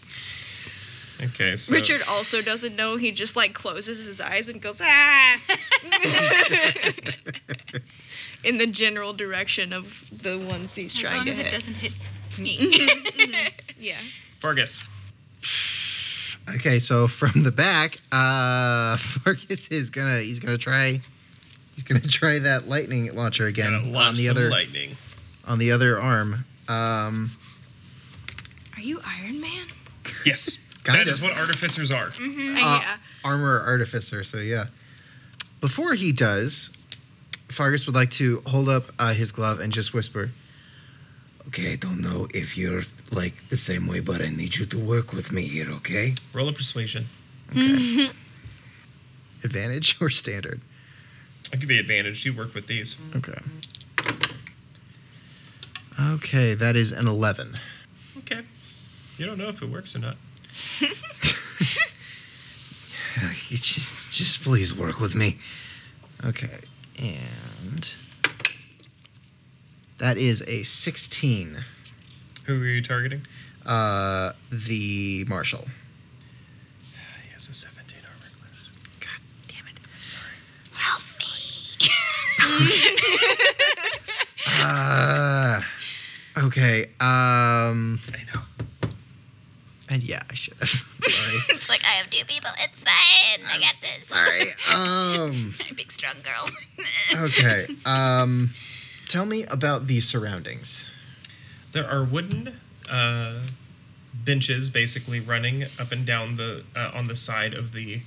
Okay, 1.23 1.55
so 1.57 1.73
Richard 1.75 2.03
also 2.09 2.43
doesn't 2.43 2.75
know. 2.77 2.97
He 2.97 3.11
just 3.12 3.37
like 3.37 3.55
closes 3.55 4.07
his 4.07 4.21
eyes 4.21 4.49
and 4.49 4.61
goes 4.61 4.81
ah, 4.83 5.39
in 8.45 8.59
the 8.59 8.67
general 8.67 9.12
direction 9.12 9.73
of 9.73 10.05
the 10.11 10.39
ones 10.39 10.75
he's 10.75 10.95
As 10.97 11.01
trying 11.01 11.17
long 11.19 11.25
to 11.27 11.31
as 11.31 11.37
hit. 11.39 11.47
it 11.47 11.51
doesn't 11.53 11.75
hit 11.75 11.93
me. 12.39 12.89
Yeah. 13.79 13.99
Fargus. 14.39 14.83
Okay, 16.57 16.79
so 16.79 17.07
from 17.07 17.43
the 17.43 17.53
back, 17.53 17.99
uh 18.12 18.97
Fargus 18.99 19.69
is 19.69 19.91
gonna 19.91 20.21
he's 20.21 20.41
gonna 20.41 20.57
try 20.59 21.01
he's 21.75 21.85
gonna 21.85 22.01
try 22.01 22.39
that 22.39 22.67
lightning 22.67 23.15
launcher 23.15 23.47
again 23.47 23.73
Gotta 23.73 23.91
launch 23.91 24.07
on 24.09 24.15
the 24.15 24.23
some 24.23 24.37
other 24.37 24.49
lightning. 24.51 24.97
on 25.47 25.59
the 25.59 25.71
other 25.71 25.99
arm. 26.01 26.45
Um 26.69 27.31
Are 28.75 28.81
you 28.81 29.01
Iron 29.07 29.41
Man? 29.41 29.67
Yes, 30.25 30.64
Kind 30.85 30.99
that 31.01 31.09
of. 31.09 31.14
is 31.14 31.20
what 31.22 31.37
artificers 31.37 31.91
are. 31.91 32.12
Uh, 32.20 32.82
Uh, 32.87 32.97
armor 33.24 33.61
artificer, 33.61 34.22
so 34.22 34.39
yeah. 34.39 34.66
Before 35.61 35.95
he 35.95 36.12
does, 36.12 36.70
Fargus 37.49 37.87
would 37.87 37.95
like 37.97 38.11
to 38.12 38.43
hold 38.47 38.68
up 38.68 38.85
uh, 38.99 39.14
his 39.14 39.32
glove 39.32 39.61
and 39.61 39.72
just 39.72 39.93
whisper, 39.95 40.30
Okay, 41.49 41.72
I 41.72 41.76
don't 41.76 42.01
know 42.01 42.26
if 42.35 42.57
you're 42.57 42.82
like 43.12 43.49
the 43.51 43.57
same 43.57 43.87
way, 43.87 44.01
but 44.01 44.20
I 44.22 44.28
need 44.28 44.57
you 44.57 44.64
to 44.66 44.78
work 44.78 45.12
with 45.12 45.30
me 45.30 45.43
here, 45.43 45.70
okay? 45.70 46.14
Roll 46.32 46.49
a 46.49 46.53
persuasion. 46.53 47.07
Okay. 47.51 48.09
advantage 49.45 50.01
or 50.01 50.09
standard? 50.11 50.61
I'll 51.53 51.61
give 51.61 51.70
you 51.70 51.78
advantage. 51.78 52.24
You 52.24 52.32
work 52.32 52.55
with 52.55 52.66
these. 52.66 52.97
Okay. 53.14 53.39
Okay, 56.01 56.55
that 56.55 56.76
is 56.76 56.93
an 56.93 57.07
11. 57.07 57.55
Okay. 58.18 58.41
You 59.18 59.26
don't 59.26 59.39
know 59.39 59.49
if 59.49 59.62
it 59.62 59.68
works 59.68 59.95
or 59.95 60.01
not. 60.01 60.16
You 63.49 63.57
just, 63.59 64.13
just 64.13 64.43
please 64.43 64.75
work 64.75 64.99
with 65.01 65.15
me. 65.15 65.39
Okay, 66.25 66.59
and 66.99 67.95
that 69.99 70.17
is 70.17 70.43
a 70.43 70.63
16. 70.63 71.65
Who 72.47 72.61
are 72.61 72.65
you 72.65 72.83
targeting? 72.83 73.27
Uh, 73.65 74.33
the 74.51 75.25
marshal. 75.29 75.67
He 77.23 77.33
has 77.33 77.49
a 77.49 77.55
17 77.55 77.99
armor 78.05 78.31
class. 78.41 78.71
God 79.01 79.21
damn 79.49 79.67
it. 79.67 79.79
I'm 79.97 80.03
sorry. 80.03 80.37
Help 80.73 81.03
Uh, 86.37 86.47
okay, 86.47 86.85
um, 87.01 87.99
I 88.13 88.25
know. 88.35 88.43
And 89.95 90.03
yeah, 90.03 90.20
I 90.28 90.34
should 90.34 90.55
have. 90.59 90.68
Sorry. 91.03 91.38
it's 91.51 91.68
like 91.68 91.82
I 91.84 91.90
have 91.99 92.11
two 92.11 92.24
people. 92.26 92.51
It's 92.59 92.82
fine. 92.82 93.47
I 93.49 93.59
got 93.59 93.76
this. 93.80 94.05
Sorry. 94.09 94.51
Um, 94.74 95.55
Big 95.76 95.90
strong 95.92 96.14
girl. 96.22 97.24
okay, 97.24 97.66
um, 97.86 98.51
tell 99.09 99.24
me 99.24 99.45
about 99.45 99.86
the 99.86 100.01
surroundings. 100.01 100.88
There 101.72 101.88
are 101.88 102.05
wooden 102.05 102.57
uh, 102.90 103.40
benches 104.12 104.70
basically 104.70 105.20
running 105.20 105.64
up 105.78 105.92
and 105.92 106.05
down 106.05 106.36
the 106.36 106.64
uh, 106.76 106.90
on 106.95 107.07
the 107.07 107.16
side 107.16 107.55
of 107.55 107.72
the 107.72 108.01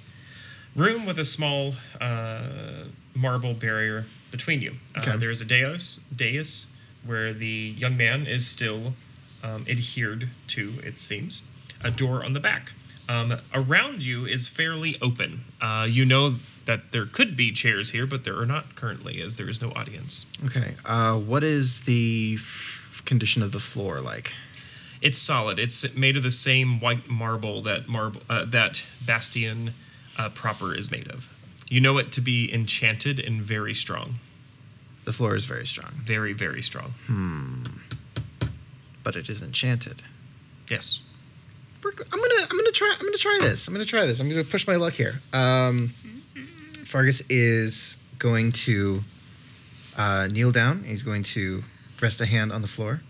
room 0.76 1.06
with 1.06 1.18
a 1.18 1.26
small 1.26 1.74
uh, 2.02 2.86
marble 3.16 3.54
barrier 3.54 4.06
between 4.32 4.62
you. 4.62 4.76
Uh, 4.96 5.00
Okay. 5.02 5.18
there 5.18 5.32
is 5.32 5.42
a 5.42 5.46
dais, 5.46 6.02
dais 6.16 6.68
where 7.06 7.34
the 7.34 7.74
young 7.78 7.96
man 7.96 8.28
is 8.28 8.46
still 8.46 8.94
um, 9.44 9.66
adhered 9.70 10.30
to, 10.48 10.74
it 10.84 11.00
seems. 11.00 11.44
A 11.84 11.92
door 11.92 12.24
on 12.26 12.34
the 12.34 12.40
back. 12.40 12.74
Um, 13.10 13.36
around 13.54 14.04
you 14.04 14.26
is 14.26 14.48
fairly 14.48 14.98
open. 15.02 15.42
Uh, 15.62 15.88
you 15.90 16.04
know 16.06 16.36
that 16.66 16.92
there 16.92 17.06
could 17.06 17.38
be 17.38 17.52
chairs 17.52 17.92
here, 17.92 18.06
but 18.06 18.24
there 18.26 18.38
are 18.40 18.46
not 18.46 18.76
currently, 18.76 19.22
as 19.22 19.38
there 19.38 19.50
is 19.50 19.62
no 19.62 19.72
audience. 19.72 20.26
Okay, 20.46 20.76
uh, 20.86 21.18
what 21.18 21.44
is 21.44 21.82
the 21.82 22.36
f- 22.38 23.02
condition 23.06 23.42
of 23.42 23.52
the 23.54 23.60
floor 23.62 24.02
like? 24.02 24.34
It's 25.02 25.18
solid. 25.20 25.60
It's 25.60 25.96
made 25.96 26.18
of 26.18 26.24
the 26.24 26.32
same 26.32 26.80
white 26.82 27.08
marble 27.08 27.62
that 27.62 27.88
marble 27.88 28.22
uh, 28.30 28.44
that 28.46 28.84
Bastion 29.06 29.72
uh, 30.18 30.30
proper 30.30 30.74
is 30.76 30.92
made 30.92 31.08
of. 31.10 31.30
You 31.70 31.80
know 31.80 31.98
it 32.00 32.12
to 32.14 32.22
be 32.22 32.52
enchanted 32.54 33.20
and 33.20 33.42
very 33.42 33.74
strong, 33.76 34.16
The 35.06 35.14
floor 35.14 35.36
is 35.36 35.46
very 35.46 35.66
strong, 35.68 35.92
very 35.96 36.34
very 36.34 36.62
strong. 36.62 36.96
Hmm. 37.06 37.64
but 39.04 39.16
it 39.16 39.30
is 39.30 39.42
enchanted. 39.42 40.04
Yes. 40.70 41.02
We're 41.88 42.04
I'm 42.12 42.20
gonna 42.20 42.48
I'm 42.52 42.58
gonna 42.58 42.72
try 42.72 42.94
I'm 43.00 43.06
gonna 43.06 43.18
try 43.18 43.40
this. 43.42 43.68
I'm 43.68 43.74
gonna 43.74 43.86
try 43.86 44.06
this. 44.06 44.20
I'm 44.20 44.30
gonna 44.30 44.44
push 44.44 44.68
my 44.68 44.76
luck 44.76 44.94
here. 44.94 45.22
Um, 45.34 45.90
Fargus 46.86 47.22
is 47.30 47.98
going 48.20 48.52
to 48.54 49.02
uh, 49.98 50.28
kneel 50.32 50.52
down. 50.52 50.84
He's 50.84 51.04
going 51.04 51.24
to 51.24 51.64
rest 52.02 52.20
a 52.22 52.26
hand 52.26 52.52
on 52.52 52.62
the 52.62 52.68
floor. 52.68 53.02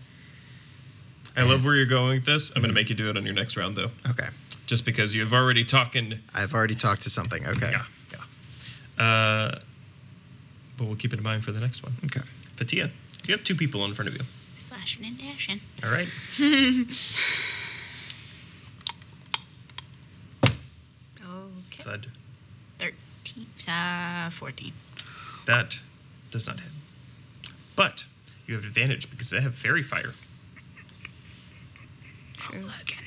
I 1.36 1.42
love 1.42 1.64
where 1.64 1.74
you're 1.76 1.86
going 1.86 2.14
with 2.16 2.24
this. 2.24 2.50
I'm 2.54 2.62
going 2.62 2.70
to 2.70 2.74
make 2.74 2.88
you 2.90 2.96
do 2.96 3.08
it 3.10 3.16
on 3.16 3.24
your 3.24 3.34
next 3.34 3.56
round 3.56 3.76
though, 3.76 3.90
Okay. 4.10 4.26
just 4.66 4.84
because 4.84 5.14
you've 5.14 5.32
already 5.32 5.62
talking. 5.64 6.18
I've 6.34 6.52
already 6.54 6.74
talked 6.74 7.02
to 7.02 7.10
something. 7.10 7.46
Okay. 7.46 7.70
Yeah, 7.70 7.84
yeah. 8.98 9.04
Uh, 9.04 9.58
but 10.76 10.86
we'll 10.88 10.96
keep 10.96 11.12
it 11.12 11.18
in 11.18 11.22
mind 11.22 11.44
for 11.44 11.52
the 11.52 11.60
next 11.60 11.82
one. 11.84 11.92
Okay. 12.06 12.22
Fatia, 12.56 12.90
you 13.26 13.32
have 13.34 13.44
two 13.44 13.54
people 13.54 13.84
in 13.84 13.94
front 13.94 14.08
of 14.08 14.14
you. 14.16 14.22
Slashing 14.56 15.04
and 15.04 15.16
dashing. 15.18 15.60
All 15.84 15.90
right. 15.90 16.08
Okay. 21.88 22.08
Thud. 22.78 22.92
13. 23.24 23.46
Uh, 23.68 24.30
14. 24.30 24.72
That 25.46 25.78
does 26.30 26.46
not 26.46 26.60
hit. 26.60 26.70
But 27.76 28.04
you 28.46 28.54
have 28.54 28.64
advantage 28.64 29.10
because 29.10 29.30
they 29.30 29.40
have 29.40 29.54
faerie 29.54 29.82
fire. 29.82 30.14
True. 32.36 32.60
Again. 32.82 32.98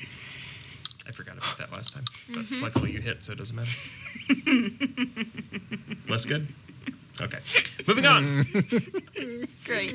I 1.06 1.12
forgot 1.12 1.36
about 1.36 1.58
that 1.58 1.72
last 1.72 1.92
time. 1.92 2.04
But 2.32 2.44
luckily 2.62 2.92
you 2.92 3.00
hit, 3.00 3.24
so 3.24 3.32
it 3.32 3.38
doesn't 3.38 3.56
matter. 3.56 3.70
Less 6.08 6.24
good? 6.24 6.48
Okay. 7.20 7.38
Moving 7.86 8.06
on. 8.06 8.24
Great. 9.64 9.94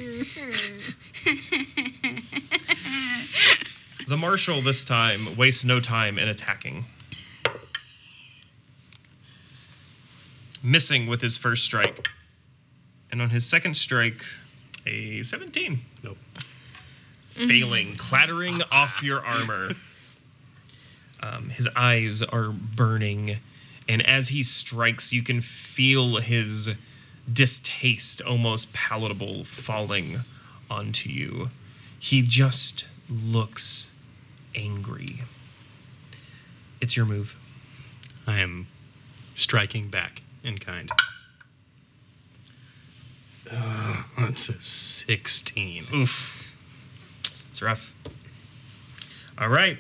The 4.08 4.18
marshal 4.18 4.62
this 4.62 4.86
time 4.86 5.36
wastes 5.36 5.66
no 5.66 5.80
time 5.80 6.18
in 6.18 6.30
attacking. 6.30 6.86
Missing 10.68 11.08
with 11.08 11.22
his 11.22 11.38
first 11.38 11.64
strike. 11.64 12.10
And 13.10 13.22
on 13.22 13.30
his 13.30 13.46
second 13.46 13.78
strike, 13.78 14.22
a 14.86 15.24
17. 15.24 15.80
Nope. 16.04 16.18
Failing, 17.28 17.96
clattering 17.96 18.62
off 18.70 19.02
your 19.02 19.26
armor. 19.26 19.76
Um, 21.24 21.52
his 21.52 21.70
eyes 21.74 22.22
are 22.22 22.50
burning, 22.50 23.38
and 23.88 24.06
as 24.06 24.28
he 24.28 24.44
strikes, 24.44 25.14
you 25.14 25.24
can 25.24 25.40
feel 25.40 26.18
his 26.18 26.76
distaste 27.32 28.22
almost 28.22 28.74
palatable 28.74 29.46
falling 29.46 30.26
onto 30.70 31.10
you. 31.10 31.50
He 31.98 32.24
just 32.24 32.88
looks 33.10 33.94
angry. 34.54 35.22
It's 36.82 36.98
your 36.98 37.06
move. 37.06 37.38
I 38.28 38.40
am 38.40 38.68
striking 39.34 39.88
back 39.88 40.24
in 40.44 40.58
kind. 40.58 40.90
Uh, 43.52 44.04
that's 44.20 44.50
a 44.50 44.62
16. 44.62 45.88
Oof. 45.94 46.58
It's 47.52 47.62
rough. 47.62 47.94
All 49.40 49.50
right. 49.50 49.78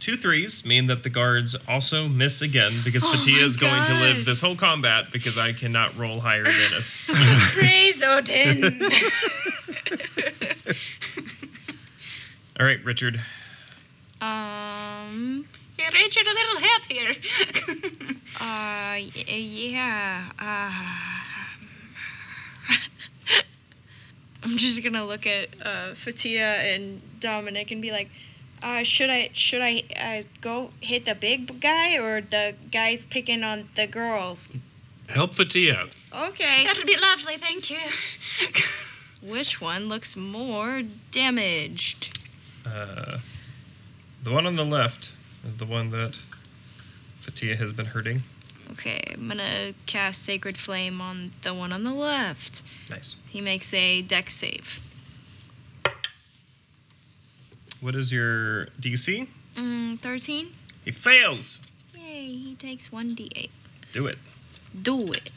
Two 0.00 0.16
threes 0.16 0.64
mean 0.64 0.86
that 0.86 1.02
the 1.02 1.10
guards 1.10 1.54
also 1.68 2.08
miss 2.08 2.40
again 2.40 2.72
because 2.84 3.04
Fatia 3.06 3.36
is 3.44 3.58
going 3.58 3.84
to 3.84 3.92
live 3.92 4.24
this 4.24 4.40
whole 4.40 4.56
combat 4.56 5.06
because 5.12 5.36
I 5.36 5.52
cannot 5.52 5.96
roll 5.96 6.20
higher 6.20 6.42
than 6.42 6.72
a. 6.72 6.80
Praise 7.52 8.02
Odin. 8.02 8.80
All 12.58 12.66
right, 12.66 12.82
Richard. 12.82 13.20
Um. 14.20 15.44
Hey, 15.76 15.88
Richard, 15.94 16.26
a 16.26 16.34
little 16.34 16.60
help 16.60 16.82
here. 16.88 17.14
Uh. 18.40 18.96
Yeah. 19.26 20.30
Uh. 20.38 20.70
I'm 24.42 24.56
just 24.56 24.82
gonna 24.82 25.04
look 25.04 25.26
at 25.26 25.48
uh, 25.60 25.92
Fatita 25.92 26.74
and 26.74 27.02
Dominic 27.20 27.70
and 27.70 27.82
be 27.82 27.90
like, 27.90 28.08
uh, 28.62 28.82
should 28.82 29.10
I 29.10 29.30
should 29.32 29.60
I 29.62 29.82
uh, 30.00 30.22
go 30.40 30.70
hit 30.80 31.04
the 31.04 31.14
big 31.14 31.60
guy 31.60 31.98
or 31.98 32.20
the 32.22 32.54
guys 32.72 33.04
picking 33.04 33.42
on 33.42 33.68
the 33.76 33.86
girls? 33.86 34.52
Help 35.08 35.34
Fatia. 35.34 35.88
Okay. 36.14 36.64
That'd 36.64 36.86
be 36.86 36.96
lovely, 36.96 37.36
thank 37.36 37.68
you. 37.68 37.78
Which 39.28 39.60
one 39.60 39.88
looks 39.88 40.16
more 40.16 40.82
damaged? 41.10 42.18
Uh, 42.66 43.18
the 44.22 44.30
one 44.32 44.46
on 44.46 44.56
the 44.56 44.64
left 44.64 45.12
is 45.46 45.56
the 45.56 45.64
one 45.64 45.90
that 45.90 46.18
Fatia 47.20 47.56
has 47.56 47.72
been 47.72 47.86
hurting. 47.86 48.22
Okay, 48.72 49.00
I'm 49.14 49.28
gonna 49.28 49.72
cast 49.86 50.22
Sacred 50.22 50.56
Flame 50.56 51.00
on 51.00 51.32
the 51.42 51.52
one 51.52 51.72
on 51.72 51.84
the 51.84 51.94
left. 51.94 52.62
Nice. 52.90 53.16
He 53.28 53.40
makes 53.40 53.72
a 53.74 54.02
Dex 54.02 54.34
save. 54.34 54.80
What 57.80 57.94
is 57.94 58.12
your 58.12 58.66
DC? 58.80 59.26
Mm, 59.56 59.98
13? 59.98 60.48
He 60.84 60.90
fails. 60.90 61.60
Yay, 61.94 62.26
he 62.26 62.54
takes 62.54 62.88
1d8. 62.88 63.48
Do 63.92 64.06
it. 64.06 64.18
Do 64.80 65.12
it. 65.12 65.30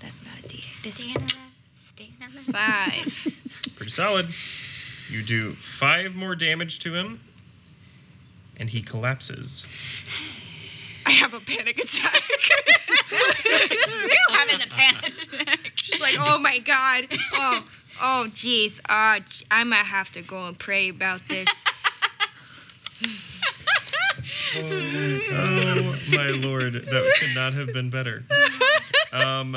That's 0.00 0.24
not 0.24 0.38
a 0.38 0.48
d8. 0.48 0.82
This 0.82 1.00
is 1.00 1.12
Staying 1.12 1.16
alive. 1.16 1.46
Staying 1.86 2.14
alive. 2.20 3.12
5. 3.12 3.76
Pretty 3.76 3.90
solid. 3.90 4.26
You 5.10 5.22
do 5.22 5.52
five 5.54 6.14
more 6.14 6.34
damage 6.34 6.78
to 6.80 6.94
him, 6.94 7.20
and 8.60 8.70
he 8.70 8.82
collapses. 8.82 9.64
I 11.06 11.12
have 11.12 11.32
a 11.34 11.40
panic 11.40 11.78
attack. 11.78 12.22
you 13.10 14.16
having 14.30 14.58
the 14.58 14.66
panic. 14.70 15.72
She's 15.74 16.00
like, 16.00 16.14
oh 16.20 16.38
my 16.38 16.58
god. 16.58 17.06
Oh, 17.32 17.64
oh, 18.02 18.26
jeez. 18.28 18.80
Uh, 18.88 19.20
j- 19.26 19.46
I 19.50 19.64
might 19.64 19.76
have 19.86 20.10
to 20.12 20.22
go 20.22 20.46
and 20.46 20.56
pray 20.58 20.90
about 20.90 21.22
this. 21.26 21.64
Oh 24.56 25.96
my 26.12 26.28
lord, 26.30 26.74
that 26.74 27.14
could 27.18 27.34
not 27.34 27.54
have 27.54 27.72
been 27.72 27.88
better. 27.88 28.24
Um, 29.12 29.56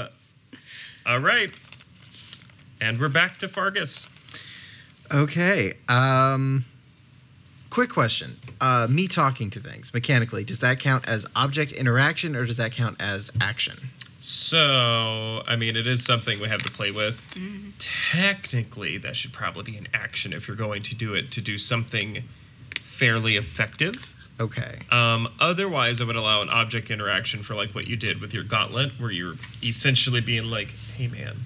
all 1.05 1.19
right, 1.19 1.51
and 2.79 2.99
we're 2.99 3.09
back 3.09 3.37
to 3.39 3.47
Fargus. 3.47 4.09
Okay. 5.11 5.77
Um, 5.89 6.65
quick 7.73 7.89
question. 7.89 8.37
Uh, 8.61 8.85
me 8.87 9.07
talking 9.07 9.49
to 9.49 9.59
things 9.59 9.91
mechanically, 9.95 10.43
does 10.43 10.59
that 10.59 10.79
count 10.79 11.07
as 11.09 11.25
object 11.35 11.71
interaction 11.71 12.35
or 12.35 12.45
does 12.45 12.57
that 12.57 12.71
count 12.71 13.01
as 13.01 13.31
action? 13.41 13.89
So, 14.19 15.43
I 15.47 15.55
mean, 15.55 15.75
it 15.75 15.87
is 15.87 16.05
something 16.05 16.39
we 16.39 16.47
have 16.49 16.61
to 16.61 16.71
play 16.71 16.91
with. 16.91 17.23
Technically, 17.79 18.99
that 18.99 19.15
should 19.15 19.33
probably 19.33 19.63
be 19.63 19.77
an 19.77 19.87
action 19.91 20.33
if 20.33 20.47
you're 20.47 20.55
going 20.55 20.83
to 20.83 20.95
do 20.95 21.15
it 21.15 21.31
to 21.31 21.41
do 21.41 21.57
something 21.57 22.23
fairly 22.83 23.35
effective. 23.35 24.13
Okay. 24.39 24.77
Um, 24.91 25.29
otherwise, 25.39 25.99
I 25.99 26.05
would 26.05 26.15
allow 26.15 26.43
an 26.43 26.49
object 26.49 26.91
interaction 26.91 27.41
for 27.41 27.55
like 27.55 27.73
what 27.73 27.87
you 27.87 27.95
did 27.95 28.21
with 28.21 28.35
your 28.35 28.43
gauntlet, 28.43 28.91
where 28.99 29.11
you're 29.11 29.35
essentially 29.63 30.21
being 30.21 30.45
like, 30.45 30.73
"Hey, 30.95 31.07
man, 31.07 31.37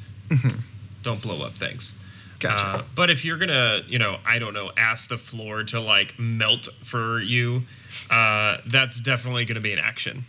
don't 1.03 1.21
blow 1.21 1.45
up 1.45 1.53
things." 1.53 1.97
Gotcha. 2.39 2.79
Uh, 2.79 2.83
but 2.95 3.09
if 3.09 3.25
you're 3.25 3.37
gonna, 3.37 3.81
you 3.87 3.99
know, 3.99 4.17
I 4.25 4.39
don't 4.39 4.53
know, 4.53 4.71
ask 4.77 5.09
the 5.09 5.17
floor 5.17 5.63
to 5.63 5.79
like 5.79 6.17
melt 6.19 6.67
for 6.83 7.19
you, 7.19 7.63
uh, 8.09 8.57
that's 8.65 8.99
definitely 8.99 9.45
gonna 9.45 9.61
be 9.61 9.73
an 9.73 9.79
action. 9.79 10.25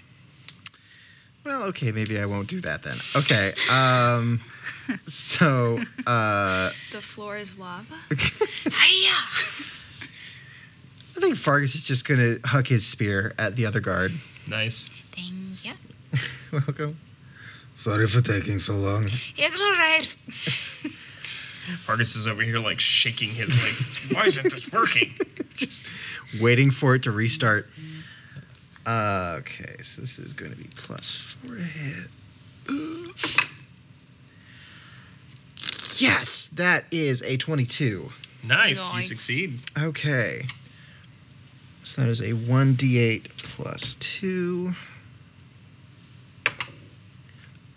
Well, 1.44 1.62
okay, 1.64 1.92
maybe 1.92 2.18
I 2.20 2.26
won't 2.26 2.48
do 2.48 2.60
that 2.60 2.82
then. 2.82 2.96
Okay. 3.16 3.54
Um, 3.70 4.40
so, 5.06 5.80
uh, 6.06 6.70
the 6.92 7.00
floor 7.00 7.36
is 7.36 7.58
lava? 7.58 7.94
Hiya! 8.10 9.14
I 11.16 11.20
think 11.20 11.36
Fargus 11.36 11.74
is 11.74 11.82
just 11.82 12.06
going 12.06 12.20
to 12.20 12.40
huck 12.48 12.68
his 12.68 12.86
spear 12.86 13.34
at 13.38 13.56
the 13.56 13.66
other 13.66 13.80
guard. 13.80 14.12
Nice. 14.48 14.88
Thank 15.12 15.64
you. 15.64 15.72
Welcome. 16.52 16.98
Sorry 17.74 18.06
for 18.06 18.20
taking 18.20 18.58
so 18.58 18.74
long. 18.74 19.06
It's 19.36 19.60
all 19.60 19.72
right. 19.72 20.14
Fargus 21.76 22.16
is 22.16 22.26
over 22.26 22.42
here 22.42 22.58
like 22.58 22.80
shaking 22.80 23.30
his 23.30 24.10
like, 24.10 24.16
why 24.16 24.24
isn't 24.26 24.50
this 24.50 24.72
working? 24.72 25.14
just 25.54 25.86
waiting 26.40 26.70
for 26.70 26.94
it 26.94 27.02
to 27.04 27.10
restart. 27.10 27.68
Uh, 28.86 29.36
okay, 29.40 29.76
so 29.82 30.00
this 30.00 30.18
is 30.18 30.32
going 30.32 30.50
to 30.50 30.56
be 30.56 30.68
plus 30.74 31.10
four 31.42 31.56
to 31.56 31.62
hit. 31.62 32.08
Yes, 36.00 36.48
that 36.48 36.84
is 36.90 37.22
a 37.22 37.36
22. 37.36 38.10
Nice, 38.44 38.88
you 38.88 38.94
Nice. 38.94 39.08
succeed. 39.08 39.58
Okay. 39.76 40.46
So 41.82 42.02
that 42.02 42.08
is 42.08 42.20
a 42.20 42.32
1d8 42.32 43.36
plus 43.42 43.94
2. 43.96 44.74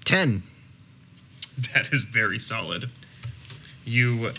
10. 0.05 0.43
That 1.73 1.91
is 1.91 2.03
very 2.03 2.37
solid. 2.39 2.89
You 3.85 4.31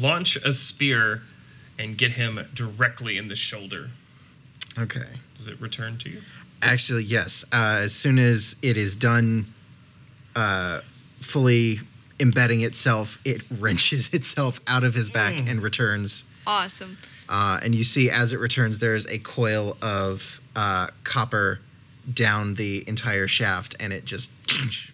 launch 0.00 0.36
a 0.36 0.52
spear 0.52 1.22
and 1.78 1.96
get 1.96 2.12
him 2.12 2.40
directly 2.54 3.16
in 3.16 3.28
the 3.28 3.36
shoulder. 3.36 3.90
Okay. 4.78 5.00
Does 5.36 5.48
it 5.48 5.60
return 5.60 5.98
to 5.98 6.10
you? 6.10 6.22
Actually, 6.62 7.04
yes. 7.04 7.44
Uh, 7.52 7.80
as 7.82 7.94
soon 7.94 8.18
as 8.18 8.56
it 8.62 8.76
is 8.76 8.96
done 8.96 9.46
uh, 10.34 10.80
fully 11.20 11.80
embedding 12.18 12.62
itself, 12.62 13.18
it 13.24 13.42
wrenches 13.50 14.12
itself 14.12 14.60
out 14.66 14.84
of 14.84 14.94
his 14.94 15.08
back 15.10 15.48
and 15.48 15.62
returns. 15.62 16.24
Awesome. 16.46 16.96
Uh, 17.28 17.58
and 17.62 17.74
you 17.74 17.84
see, 17.84 18.10
as 18.10 18.32
it 18.32 18.38
returns, 18.38 18.78
there's 18.78 19.06
a 19.06 19.18
coil 19.18 19.76
of 19.82 20.40
uh, 20.54 20.88
copper 21.04 21.60
down 22.10 22.54
the 22.54 22.84
entire 22.86 23.26
shaft, 23.26 23.74
and 23.80 23.92
it 23.92 24.04
just 24.04 24.30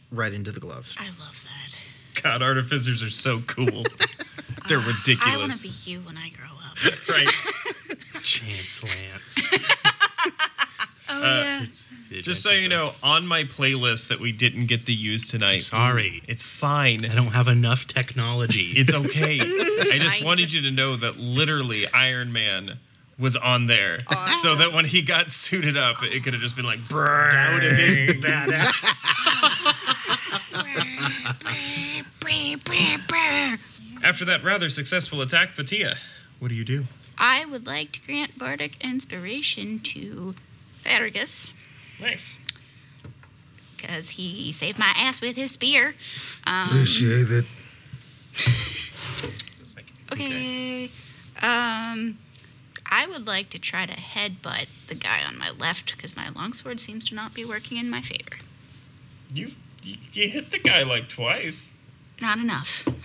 right 0.11 0.33
into 0.33 0.51
the 0.51 0.61
glove. 0.61 0.95
I 0.99 1.09
love 1.09 1.45
that. 1.45 1.79
God, 2.23 2.43
artificers 2.43 3.03
are 3.03 3.11
so 3.11 3.41
cool. 3.47 3.85
They're 4.69 4.79
ridiculous. 4.79 5.21
I 5.27 5.37
want 5.37 5.53
ridiculous. 5.53 5.63
to 5.63 5.69
be 5.87 5.91
you 5.91 6.01
when 6.01 6.17
I 6.17 6.29
grow 6.31 6.47
up. 6.47 6.77
right. 7.09 7.29
Chance 8.23 8.85
Lance. 8.85 9.45
Oh 11.09 11.23
Uh, 11.23 11.67
yeah. 12.11 12.21
Just 12.23 12.43
so 12.43 12.53
you 12.53 12.69
know, 12.69 12.93
on 13.03 13.27
my 13.27 13.45
playlist 13.45 14.09
that 14.09 14.21
we 14.21 14.33
didn't 14.33 14.67
get 14.67 14.87
to 14.87 14.93
use 14.93 15.29
tonight. 15.29 15.63
sorry. 15.63 16.23
It's 16.29 16.43
fine. 16.43 17.05
I 17.05 17.15
don't 17.15 17.29
have 17.33 17.49
enough 17.49 17.87
technology. 17.87 18.73
It's 18.77 18.95
okay. 18.95 19.41
I 19.41 19.99
just 19.99 20.23
I 20.23 20.25
wanted 20.25 20.53
you 20.53 20.63
to 20.63 20.71
know 20.71 20.95
that 20.97 21.19
literally 21.19 21.87
Iron 21.93 22.33
Man 22.33 22.79
was 23.19 23.37
on 23.37 23.67
there. 23.67 24.01
So 24.37 24.57
that 24.57 24.73
when 24.73 24.85
he 24.85 25.03
got 25.03 25.31
suited 25.31 25.77
up, 25.77 26.03
it 26.03 26.23
could 26.23 26.33
have 26.35 26.43
just 26.43 26.55
been 26.57 26.65
like, 26.65 26.81
that 26.89 27.51
would 27.55 27.63
have 27.63 27.77
been 27.77 28.21
badass. 28.23 29.05
After 34.05 34.25
that 34.25 34.43
rather 34.43 34.69
successful 34.69 35.21
attack, 35.21 35.51
Fatia, 35.51 35.97
what 36.39 36.49
do 36.49 36.55
you 36.55 36.65
do? 36.65 36.87
I 37.19 37.45
would 37.45 37.67
like 37.67 37.93
to 37.93 38.01
grant 38.03 38.39
bardic 38.39 38.77
inspiration 38.83 39.79
to 39.81 40.35
Fargus 40.79 41.53
Nice. 42.01 42.39
because 43.77 44.11
he 44.11 44.51
saved 44.53 44.79
my 44.79 44.93
ass 44.97 45.21
with 45.21 45.37
his 45.37 45.53
spear. 45.53 45.95
Um, 46.47 46.67
Appreciate 46.69 47.31
it. 47.31 47.45
It's 48.35 49.77
okay. 50.13 50.85
Um, 51.43 52.19
I 52.91 53.07
would 53.09 53.27
like 53.27 53.51
to 53.51 53.59
try 53.59 53.87
to 53.87 53.93
headbutt 53.95 54.67
the 54.89 54.95
guy 54.95 55.21
on 55.27 55.39
my 55.39 55.51
left 55.51 55.95
because 55.97 56.17
my 56.17 56.31
longsword 56.31 56.81
seems 56.81 57.05
to 57.11 57.15
not 57.15 57.35
be 57.35 57.45
working 57.45 57.77
in 57.77 57.89
my 57.91 58.01
favor. 58.01 58.39
You, 59.35 59.51
you 59.83 59.97
you 60.13 60.29
hit 60.29 60.51
the 60.51 60.59
guy 60.59 60.83
like 60.83 61.09
twice. 61.09 61.72
Not 62.23 62.39
enough. 62.39 62.89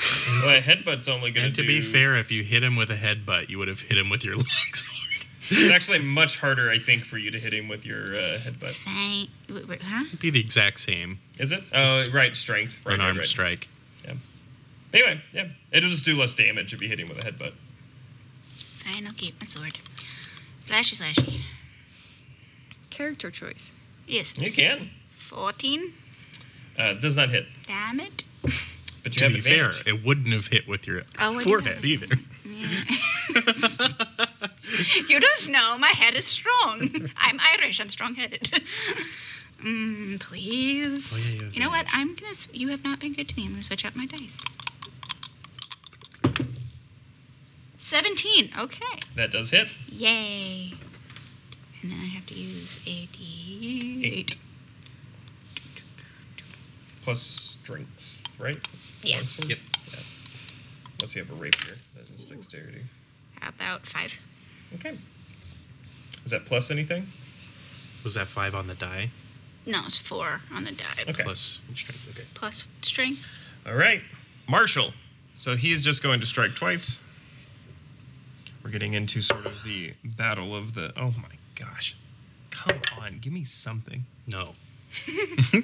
Well, 0.44 0.56
a 0.56 0.62
headbutt's 0.62 1.08
only 1.08 1.32
gonna 1.32 1.48
And 1.48 1.56
to 1.56 1.62
do. 1.62 1.68
be 1.68 1.82
fair, 1.82 2.16
if 2.18 2.32
you 2.34 2.44
hit 2.44 2.62
him 2.62 2.76
with 2.76 2.92
a 2.92 2.96
headbutt, 2.98 3.48
you 3.50 3.58
would 3.60 3.70
have 3.70 3.80
hit 3.82 3.98
him 3.98 4.10
with 4.10 4.24
your 4.26 4.36
legs. 4.38 5.06
it's 5.50 5.72
actually 5.72 6.00
much 6.00 6.40
harder, 6.40 6.70
I 6.70 6.78
think, 6.80 7.04
for 7.06 7.18
you 7.18 7.32
to 7.32 7.40
hit 7.40 7.54
him 7.54 7.68
with 7.70 7.86
your 7.86 8.04
uh, 8.14 8.38
headbutt. 8.38 8.74
Thank. 8.84 9.30
Wait, 9.50 9.68
wait, 9.68 9.82
huh? 9.82 10.04
It'd 10.08 10.20
be 10.20 10.30
the 10.30 10.42
exact 10.42 10.80
same 10.82 11.20
Is 11.40 11.54
it? 11.54 11.64
Oh, 11.74 11.90
It's 11.90 12.10
right, 12.10 12.36
strength. 12.36 12.82
Right, 12.86 13.00
right, 13.00 13.16
right. 13.18 13.26
strike. 13.26 13.68
Yeah. 14.06 14.14
Anyway, 14.94 15.22
yeah, 15.34 15.48
it'll 15.72 15.90
just 15.90 16.04
do 16.06 16.16
less 16.16 16.36
damage 16.36 16.74
if 16.74 16.82
you 16.82 16.90
hit 16.90 17.00
him 17.00 17.08
with 17.08 17.18
a 17.18 17.32
headbutt. 17.32 17.54
Fine, 18.84 19.08
I'll 19.08 19.14
keep 19.14 19.40
my 19.40 19.46
sword. 19.46 19.78
Slashy, 20.62 21.02
slashy. 21.02 21.40
Character 22.90 23.32
choice. 23.32 23.72
Yes. 24.06 24.38
You 24.40 24.52
can. 24.52 24.90
14. 25.14 25.94
Uh, 26.78 26.94
does 26.94 27.16
not 27.16 27.30
hit, 27.32 27.48
Damn 27.66 28.02
it. 28.02 28.26
but 29.08 29.16
you 29.16 29.20
To 29.20 29.26
have 29.34 29.36
be 29.36 29.42
fair, 29.50 29.72
it 29.86 30.04
wouldn't 30.04 30.34
have 30.34 30.48
hit 30.48 30.68
with 30.68 30.86
your 30.86 31.04
Oh, 31.20 31.40
I 31.40 31.44
forehead 31.44 31.76
have- 31.76 31.86
either. 31.86 32.08
You 35.08 35.20
don't 35.22 35.50
know. 35.50 35.78
My 35.80 35.94
head 35.96 36.14
is 36.16 36.26
strong. 36.26 37.10
I'm 37.18 37.40
Irish. 37.58 37.80
I'm 37.80 37.90
strong 37.90 38.16
headed. 38.16 38.42
mm, 39.64 40.20
please. 40.20 41.26
Oh, 41.26 41.32
yeah, 41.32 41.40
you 41.40 41.50
you 41.54 41.64
know 41.64 41.70
what? 41.70 41.86
I'm 41.94 42.16
going 42.16 42.34
to. 42.34 42.58
You 42.58 42.68
have 42.68 42.84
not 42.84 43.00
been 43.00 43.14
good 43.14 43.30
to 43.30 43.36
me. 43.38 43.44
I'm 43.44 43.50
going 43.52 43.62
to 43.62 43.66
switch 43.66 43.86
up 43.86 43.96
my 43.96 44.06
dice. 44.06 44.38
17. 47.78 48.50
Okay. 48.60 48.86
that 49.16 49.32
does 49.32 49.52
hit. 49.52 49.70
Yay. 49.90 50.74
And 51.82 51.92
then 51.92 52.00
I 52.02 52.06
have 52.08 52.26
to 52.28 52.34
use 52.34 52.80
a 52.86 53.08
D8. 53.08 54.04
Eight. 54.06 54.36
Plus 57.04 57.22
strength, 57.22 58.36
right? 58.38 58.58
Yeah. 59.04 59.18
Longsword? 59.18 59.50
Yep. 59.50 59.60
Yeah. 59.92 60.00
Unless 61.00 61.16
you 61.16 61.24
have 61.24 61.32
a 61.32 61.36
rapier. 61.36 61.76
That 61.96 62.10
is 62.16 62.26
dexterity. 62.26 62.82
About 63.42 63.86
five? 63.86 64.20
Okay. 64.76 64.98
Is 66.26 66.32
that 66.32 66.46
plus 66.46 66.72
anything? 66.72 67.08
Was 68.04 68.16
that 68.16 68.28
five 68.28 68.56
on 68.56 68.68
the 68.68 68.74
die? 68.76 69.10
No, 69.66 69.80
it's 69.86 69.98
four 69.98 70.42
on 70.54 70.64
the 70.64 70.72
die. 70.72 71.04
Okay. 71.08 71.24
Plus 71.24 71.60
strength. 71.76 72.08
Okay. 72.10 72.28
Plus 72.34 72.64
strength. 72.82 73.26
All 73.66 73.76
right. 73.76 74.02
Marshall. 74.48 74.94
So 75.38 75.56
he's 75.56 75.84
just 75.84 76.02
going 76.02 76.20
to 76.22 76.26
strike 76.26 76.56
twice. 76.56 77.04
We're 78.64 78.72
getting 78.72 78.94
into 78.94 79.22
sort 79.22 79.46
of 79.46 79.64
the 79.64 79.94
battle 80.04 80.56
of 80.56 80.74
the. 80.74 80.94
Oh 80.98 81.14
my 81.22 81.36
gosh. 81.56 81.96
Come 82.50 82.82
on. 83.00 83.20
Give 83.20 83.34
me 83.34 83.44
something. 83.44 84.06
No. 84.26 84.56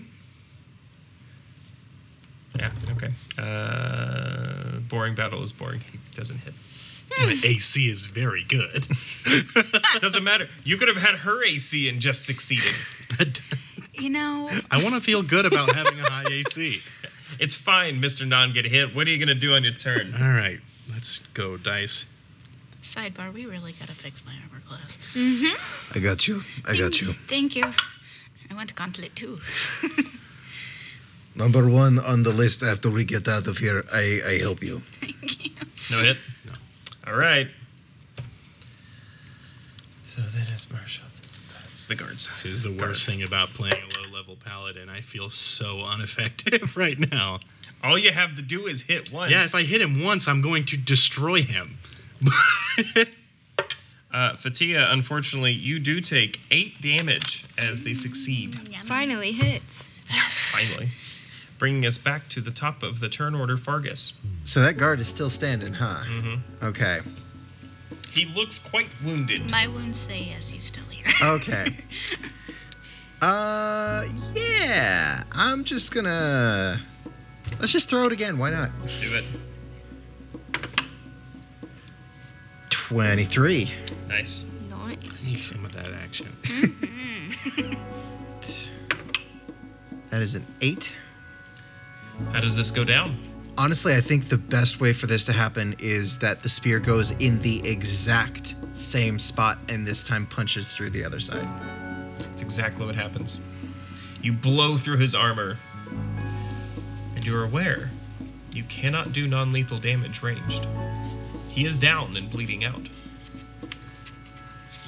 Yeah. 2.58 2.72
Okay. 2.91 3.12
Uh, 3.38 4.80
boring 4.89 5.16
battle 5.16 5.41
is 5.43 5.51
boring. 5.51 5.80
He 5.91 5.99
doesn't 6.16 6.39
hit. 6.39 6.54
My 7.20 7.36
AC 7.43 7.89
is 7.89 8.08
very 8.08 8.43
good. 8.43 8.88
Doesn't 10.01 10.24
matter. 10.24 10.47
You 10.64 10.78
could 10.78 10.88
have 10.88 10.97
had 10.97 11.16
her 11.20 11.43
AC 11.43 11.88
and 11.88 11.99
just 11.99 12.26
succeeded. 12.26 12.74
You 13.93 14.10
know, 14.10 14.49
I 14.72 14.82
want 14.82 14.95
to 14.95 15.01
feel 15.01 15.22
good 15.22 15.45
about 15.45 15.74
having 15.76 15.99
a 15.99 16.10
high 16.10 16.26
AC. 16.32 16.80
It's 17.39 17.56
fine, 17.56 17.99
Mr. 17.99 18.28
Non 18.28 18.54
Get 18.54 18.66
Hit. 18.66 18.95
What 18.95 19.08
are 19.08 19.10
you 19.10 19.18
going 19.18 19.28
to 19.28 19.34
do 19.39 19.54
on 19.56 19.64
your 19.64 19.74
turn? 19.74 20.14
All 20.20 20.34
right, 20.34 20.60
let's 20.91 21.18
go 21.34 21.58
dice. 21.58 22.06
sidebar, 22.82 23.34
we 23.34 23.45
really 23.47 23.72
got 23.74 23.88
to 23.88 23.95
fix 23.95 24.24
my 24.24 24.34
armor 24.34 24.64
class. 24.64 24.99
Mm-hmm. 25.16 25.97
I 25.97 25.99
got 26.01 26.28
you. 26.28 26.41
I 26.68 26.78
got 26.78 27.01
you. 27.01 27.14
Thank 27.28 27.56
you. 27.56 27.66
I 28.49 28.54
want 28.54 28.70
to 28.70 28.76
gauntlet 28.76 29.16
too. 29.16 29.39
Number 31.36 31.67
one 31.67 31.99
on 31.99 32.23
the 32.23 32.31
list 32.31 32.61
after 32.61 32.89
we 32.89 33.05
get 33.05 33.27
out 33.27 33.47
of 33.47 33.57
here, 33.57 33.86
I, 33.91 34.21
I 34.25 34.38
help 34.39 34.61
you. 34.63 34.84
No 35.91 36.01
hit? 36.03 36.17
No. 36.45 36.53
All 37.07 37.17
right. 37.17 37.47
So 40.05 40.21
then 40.21 40.45
it's 40.53 40.71
Marshall. 40.71 41.05
It's 41.73 41.88
the 41.88 41.95
guards. 41.95 42.27
This 42.27 42.45
is 42.45 42.61
the 42.61 42.71
worst 42.71 43.05
thing 43.07 43.23
about 43.23 43.55
playing 43.55 43.73
a 43.73 43.99
low 43.99 44.07
level 44.15 44.36
paladin. 44.36 44.89
I 44.89 45.01
feel 45.01 45.31
so 45.31 45.89
ineffective 45.91 46.77
right 46.77 46.99
now. 47.11 47.39
All 47.84 47.97
you 47.97 48.11
have 48.11 48.36
to 48.36 48.43
do 48.43 48.67
is 48.67 48.84
hit 48.84 49.11
once. 49.11 49.31
Yeah, 49.31 49.43
if 49.43 49.55
I 49.55 49.63
hit 49.63 49.81
him 49.81 50.03
once, 50.03 50.27
I'm 50.27 50.39
going 50.41 50.65
to 50.65 50.77
destroy 50.77 51.41
him. 51.41 51.77
Uh, 54.13 54.36
Fatia, 54.36 54.91
unfortunately, 54.91 55.51
you 55.51 55.79
do 55.79 55.99
take 55.99 56.39
eight 56.51 56.79
damage 56.79 57.45
as 57.57 57.81
they 57.81 57.95
succeed. 57.95 58.55
Finally 58.84 59.31
hits. 59.31 59.89
Finally, 60.51 60.91
bringing 61.64 61.86
us 61.86 61.97
back 61.97 62.28
to 62.28 62.41
the 62.41 62.51
top 62.51 62.84
of 62.84 62.99
the 62.99 63.07
turn 63.07 63.34
order, 63.34 63.55
Fargus. 63.55 64.20
So 64.43 64.59
that 64.59 64.76
guard 64.76 64.99
is 64.99 65.07
still 65.07 65.30
standing, 65.30 65.76
huh? 65.76 66.03
Mm-hmm. 66.05 66.66
Okay. 66.66 66.99
He 68.11 68.26
looks 68.26 68.59
quite 68.59 68.89
wounded. 69.01 69.49
My 69.49 69.68
wounds 69.68 69.97
say 69.97 70.24
yes, 70.24 70.49
he's 70.49 70.66
still 70.66 70.84
here. 70.89 71.05
Okay. 71.24 71.78
uh, 73.22 74.03
yeah. 74.34 75.24
I'm 75.32 75.64
just 75.64 75.95
gonna. 75.95 76.82
Let's 77.61 77.72
just 77.72 77.89
throw 77.89 78.03
it 78.07 78.11
again. 78.11 78.38
Why 78.38 78.49
not? 78.49 78.72
Do 78.99 79.16
it. 79.16 79.24
23. 82.72 83.72
Nice. 84.09 84.51
nice. 84.70 85.32
Make 85.32 85.41
some 85.41 85.64
of 85.64 85.72
that 85.72 85.93
action. 85.93 86.28
That 90.14 90.22
is 90.22 90.36
an 90.36 90.45
8. 90.61 90.95
How 92.32 92.39
does 92.39 92.55
this 92.55 92.71
go 92.71 92.84
down? 92.84 93.17
Honestly, 93.57 93.93
I 93.93 94.01
think 94.01 94.30
the 94.30 94.38
best 94.38 94.82
way 94.82 94.93
for 94.93 95.05
this 95.05 95.26
to 95.26 95.34
happen 95.34 95.76
is 95.80 96.19
that 96.19 96.41
the 96.41 96.49
spear 96.49 96.80
goes 96.80 97.11
in 97.11 97.41
the 97.41 97.67
exact 97.67 98.55
same 98.74 99.19
spot 99.19 99.59
and 99.69 99.86
this 99.86 100.07
time 100.07 100.26
punches 100.26 100.74
through 100.74 100.89
the 100.89 101.05
other 101.05 101.19
side. 101.19 101.47
That's 102.17 102.41
exactly 102.41 102.86
what 102.86 102.95
happens. 102.95 103.39
You 104.21 104.34
blow 104.34 104.78
through 104.78 104.97
his 104.97 105.13
armor, 105.13 105.57
and 107.15 107.26
you're 107.26 107.43
aware 107.43 107.91
You 108.51 108.63
cannot 108.63 109.13
do 109.13 109.28
non 109.28 109.51
lethal 109.51 109.80
damage 109.80 110.21
ranged. 110.21 110.67
He 111.49 111.65
is 111.65 111.78
down 111.78 112.15
and 112.15 112.30
bleeding 112.30 112.63
out. 112.63 112.88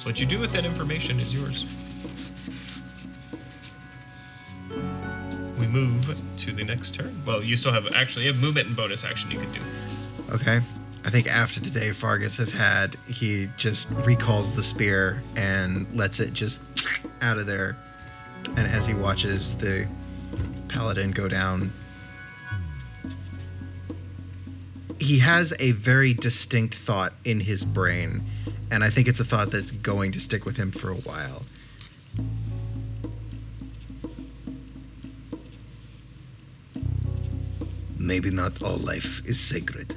What 0.04 0.20
you 0.20 0.26
do 0.26 0.38
with 0.38 0.52
that 0.52 0.64
information 0.64 1.18
is 1.18 1.34
yours. 1.34 1.85
We 5.58 5.66
move 5.66 6.20
to 6.38 6.52
the 6.52 6.64
next 6.64 6.94
turn. 6.94 7.22
Well, 7.26 7.42
you 7.42 7.56
still 7.56 7.72
have 7.72 7.86
actually 7.94 8.26
have 8.26 8.40
movement 8.40 8.68
and 8.68 8.76
bonus 8.76 9.04
action 9.04 9.30
you 9.30 9.38
can 9.38 9.52
do. 9.52 9.60
Okay. 10.32 10.60
I 11.04 11.10
think 11.10 11.28
after 11.28 11.60
the 11.60 11.70
day 11.70 11.92
Fargus 11.92 12.38
has 12.38 12.52
had, 12.52 12.96
he 13.06 13.48
just 13.56 13.90
recalls 13.92 14.56
the 14.56 14.62
spear 14.62 15.22
and 15.36 15.86
lets 15.96 16.18
it 16.18 16.32
just 16.34 16.62
out 17.22 17.38
of 17.38 17.46
there. 17.46 17.76
And 18.56 18.66
as 18.66 18.86
he 18.86 18.94
watches 18.94 19.56
the 19.56 19.86
paladin 20.68 21.12
go 21.12 21.28
down, 21.28 21.70
he 24.98 25.20
has 25.20 25.54
a 25.60 25.72
very 25.72 26.12
distinct 26.12 26.74
thought 26.74 27.12
in 27.24 27.40
his 27.40 27.64
brain. 27.64 28.24
And 28.70 28.82
I 28.82 28.90
think 28.90 29.06
it's 29.06 29.20
a 29.20 29.24
thought 29.24 29.52
that's 29.52 29.70
going 29.70 30.10
to 30.12 30.20
stick 30.20 30.44
with 30.44 30.56
him 30.56 30.72
for 30.72 30.90
a 30.90 30.96
while. 30.96 31.44
Maybe 38.06 38.30
not 38.30 38.62
all 38.62 38.76
life 38.76 39.20
is 39.26 39.40
sacred. 39.40 39.96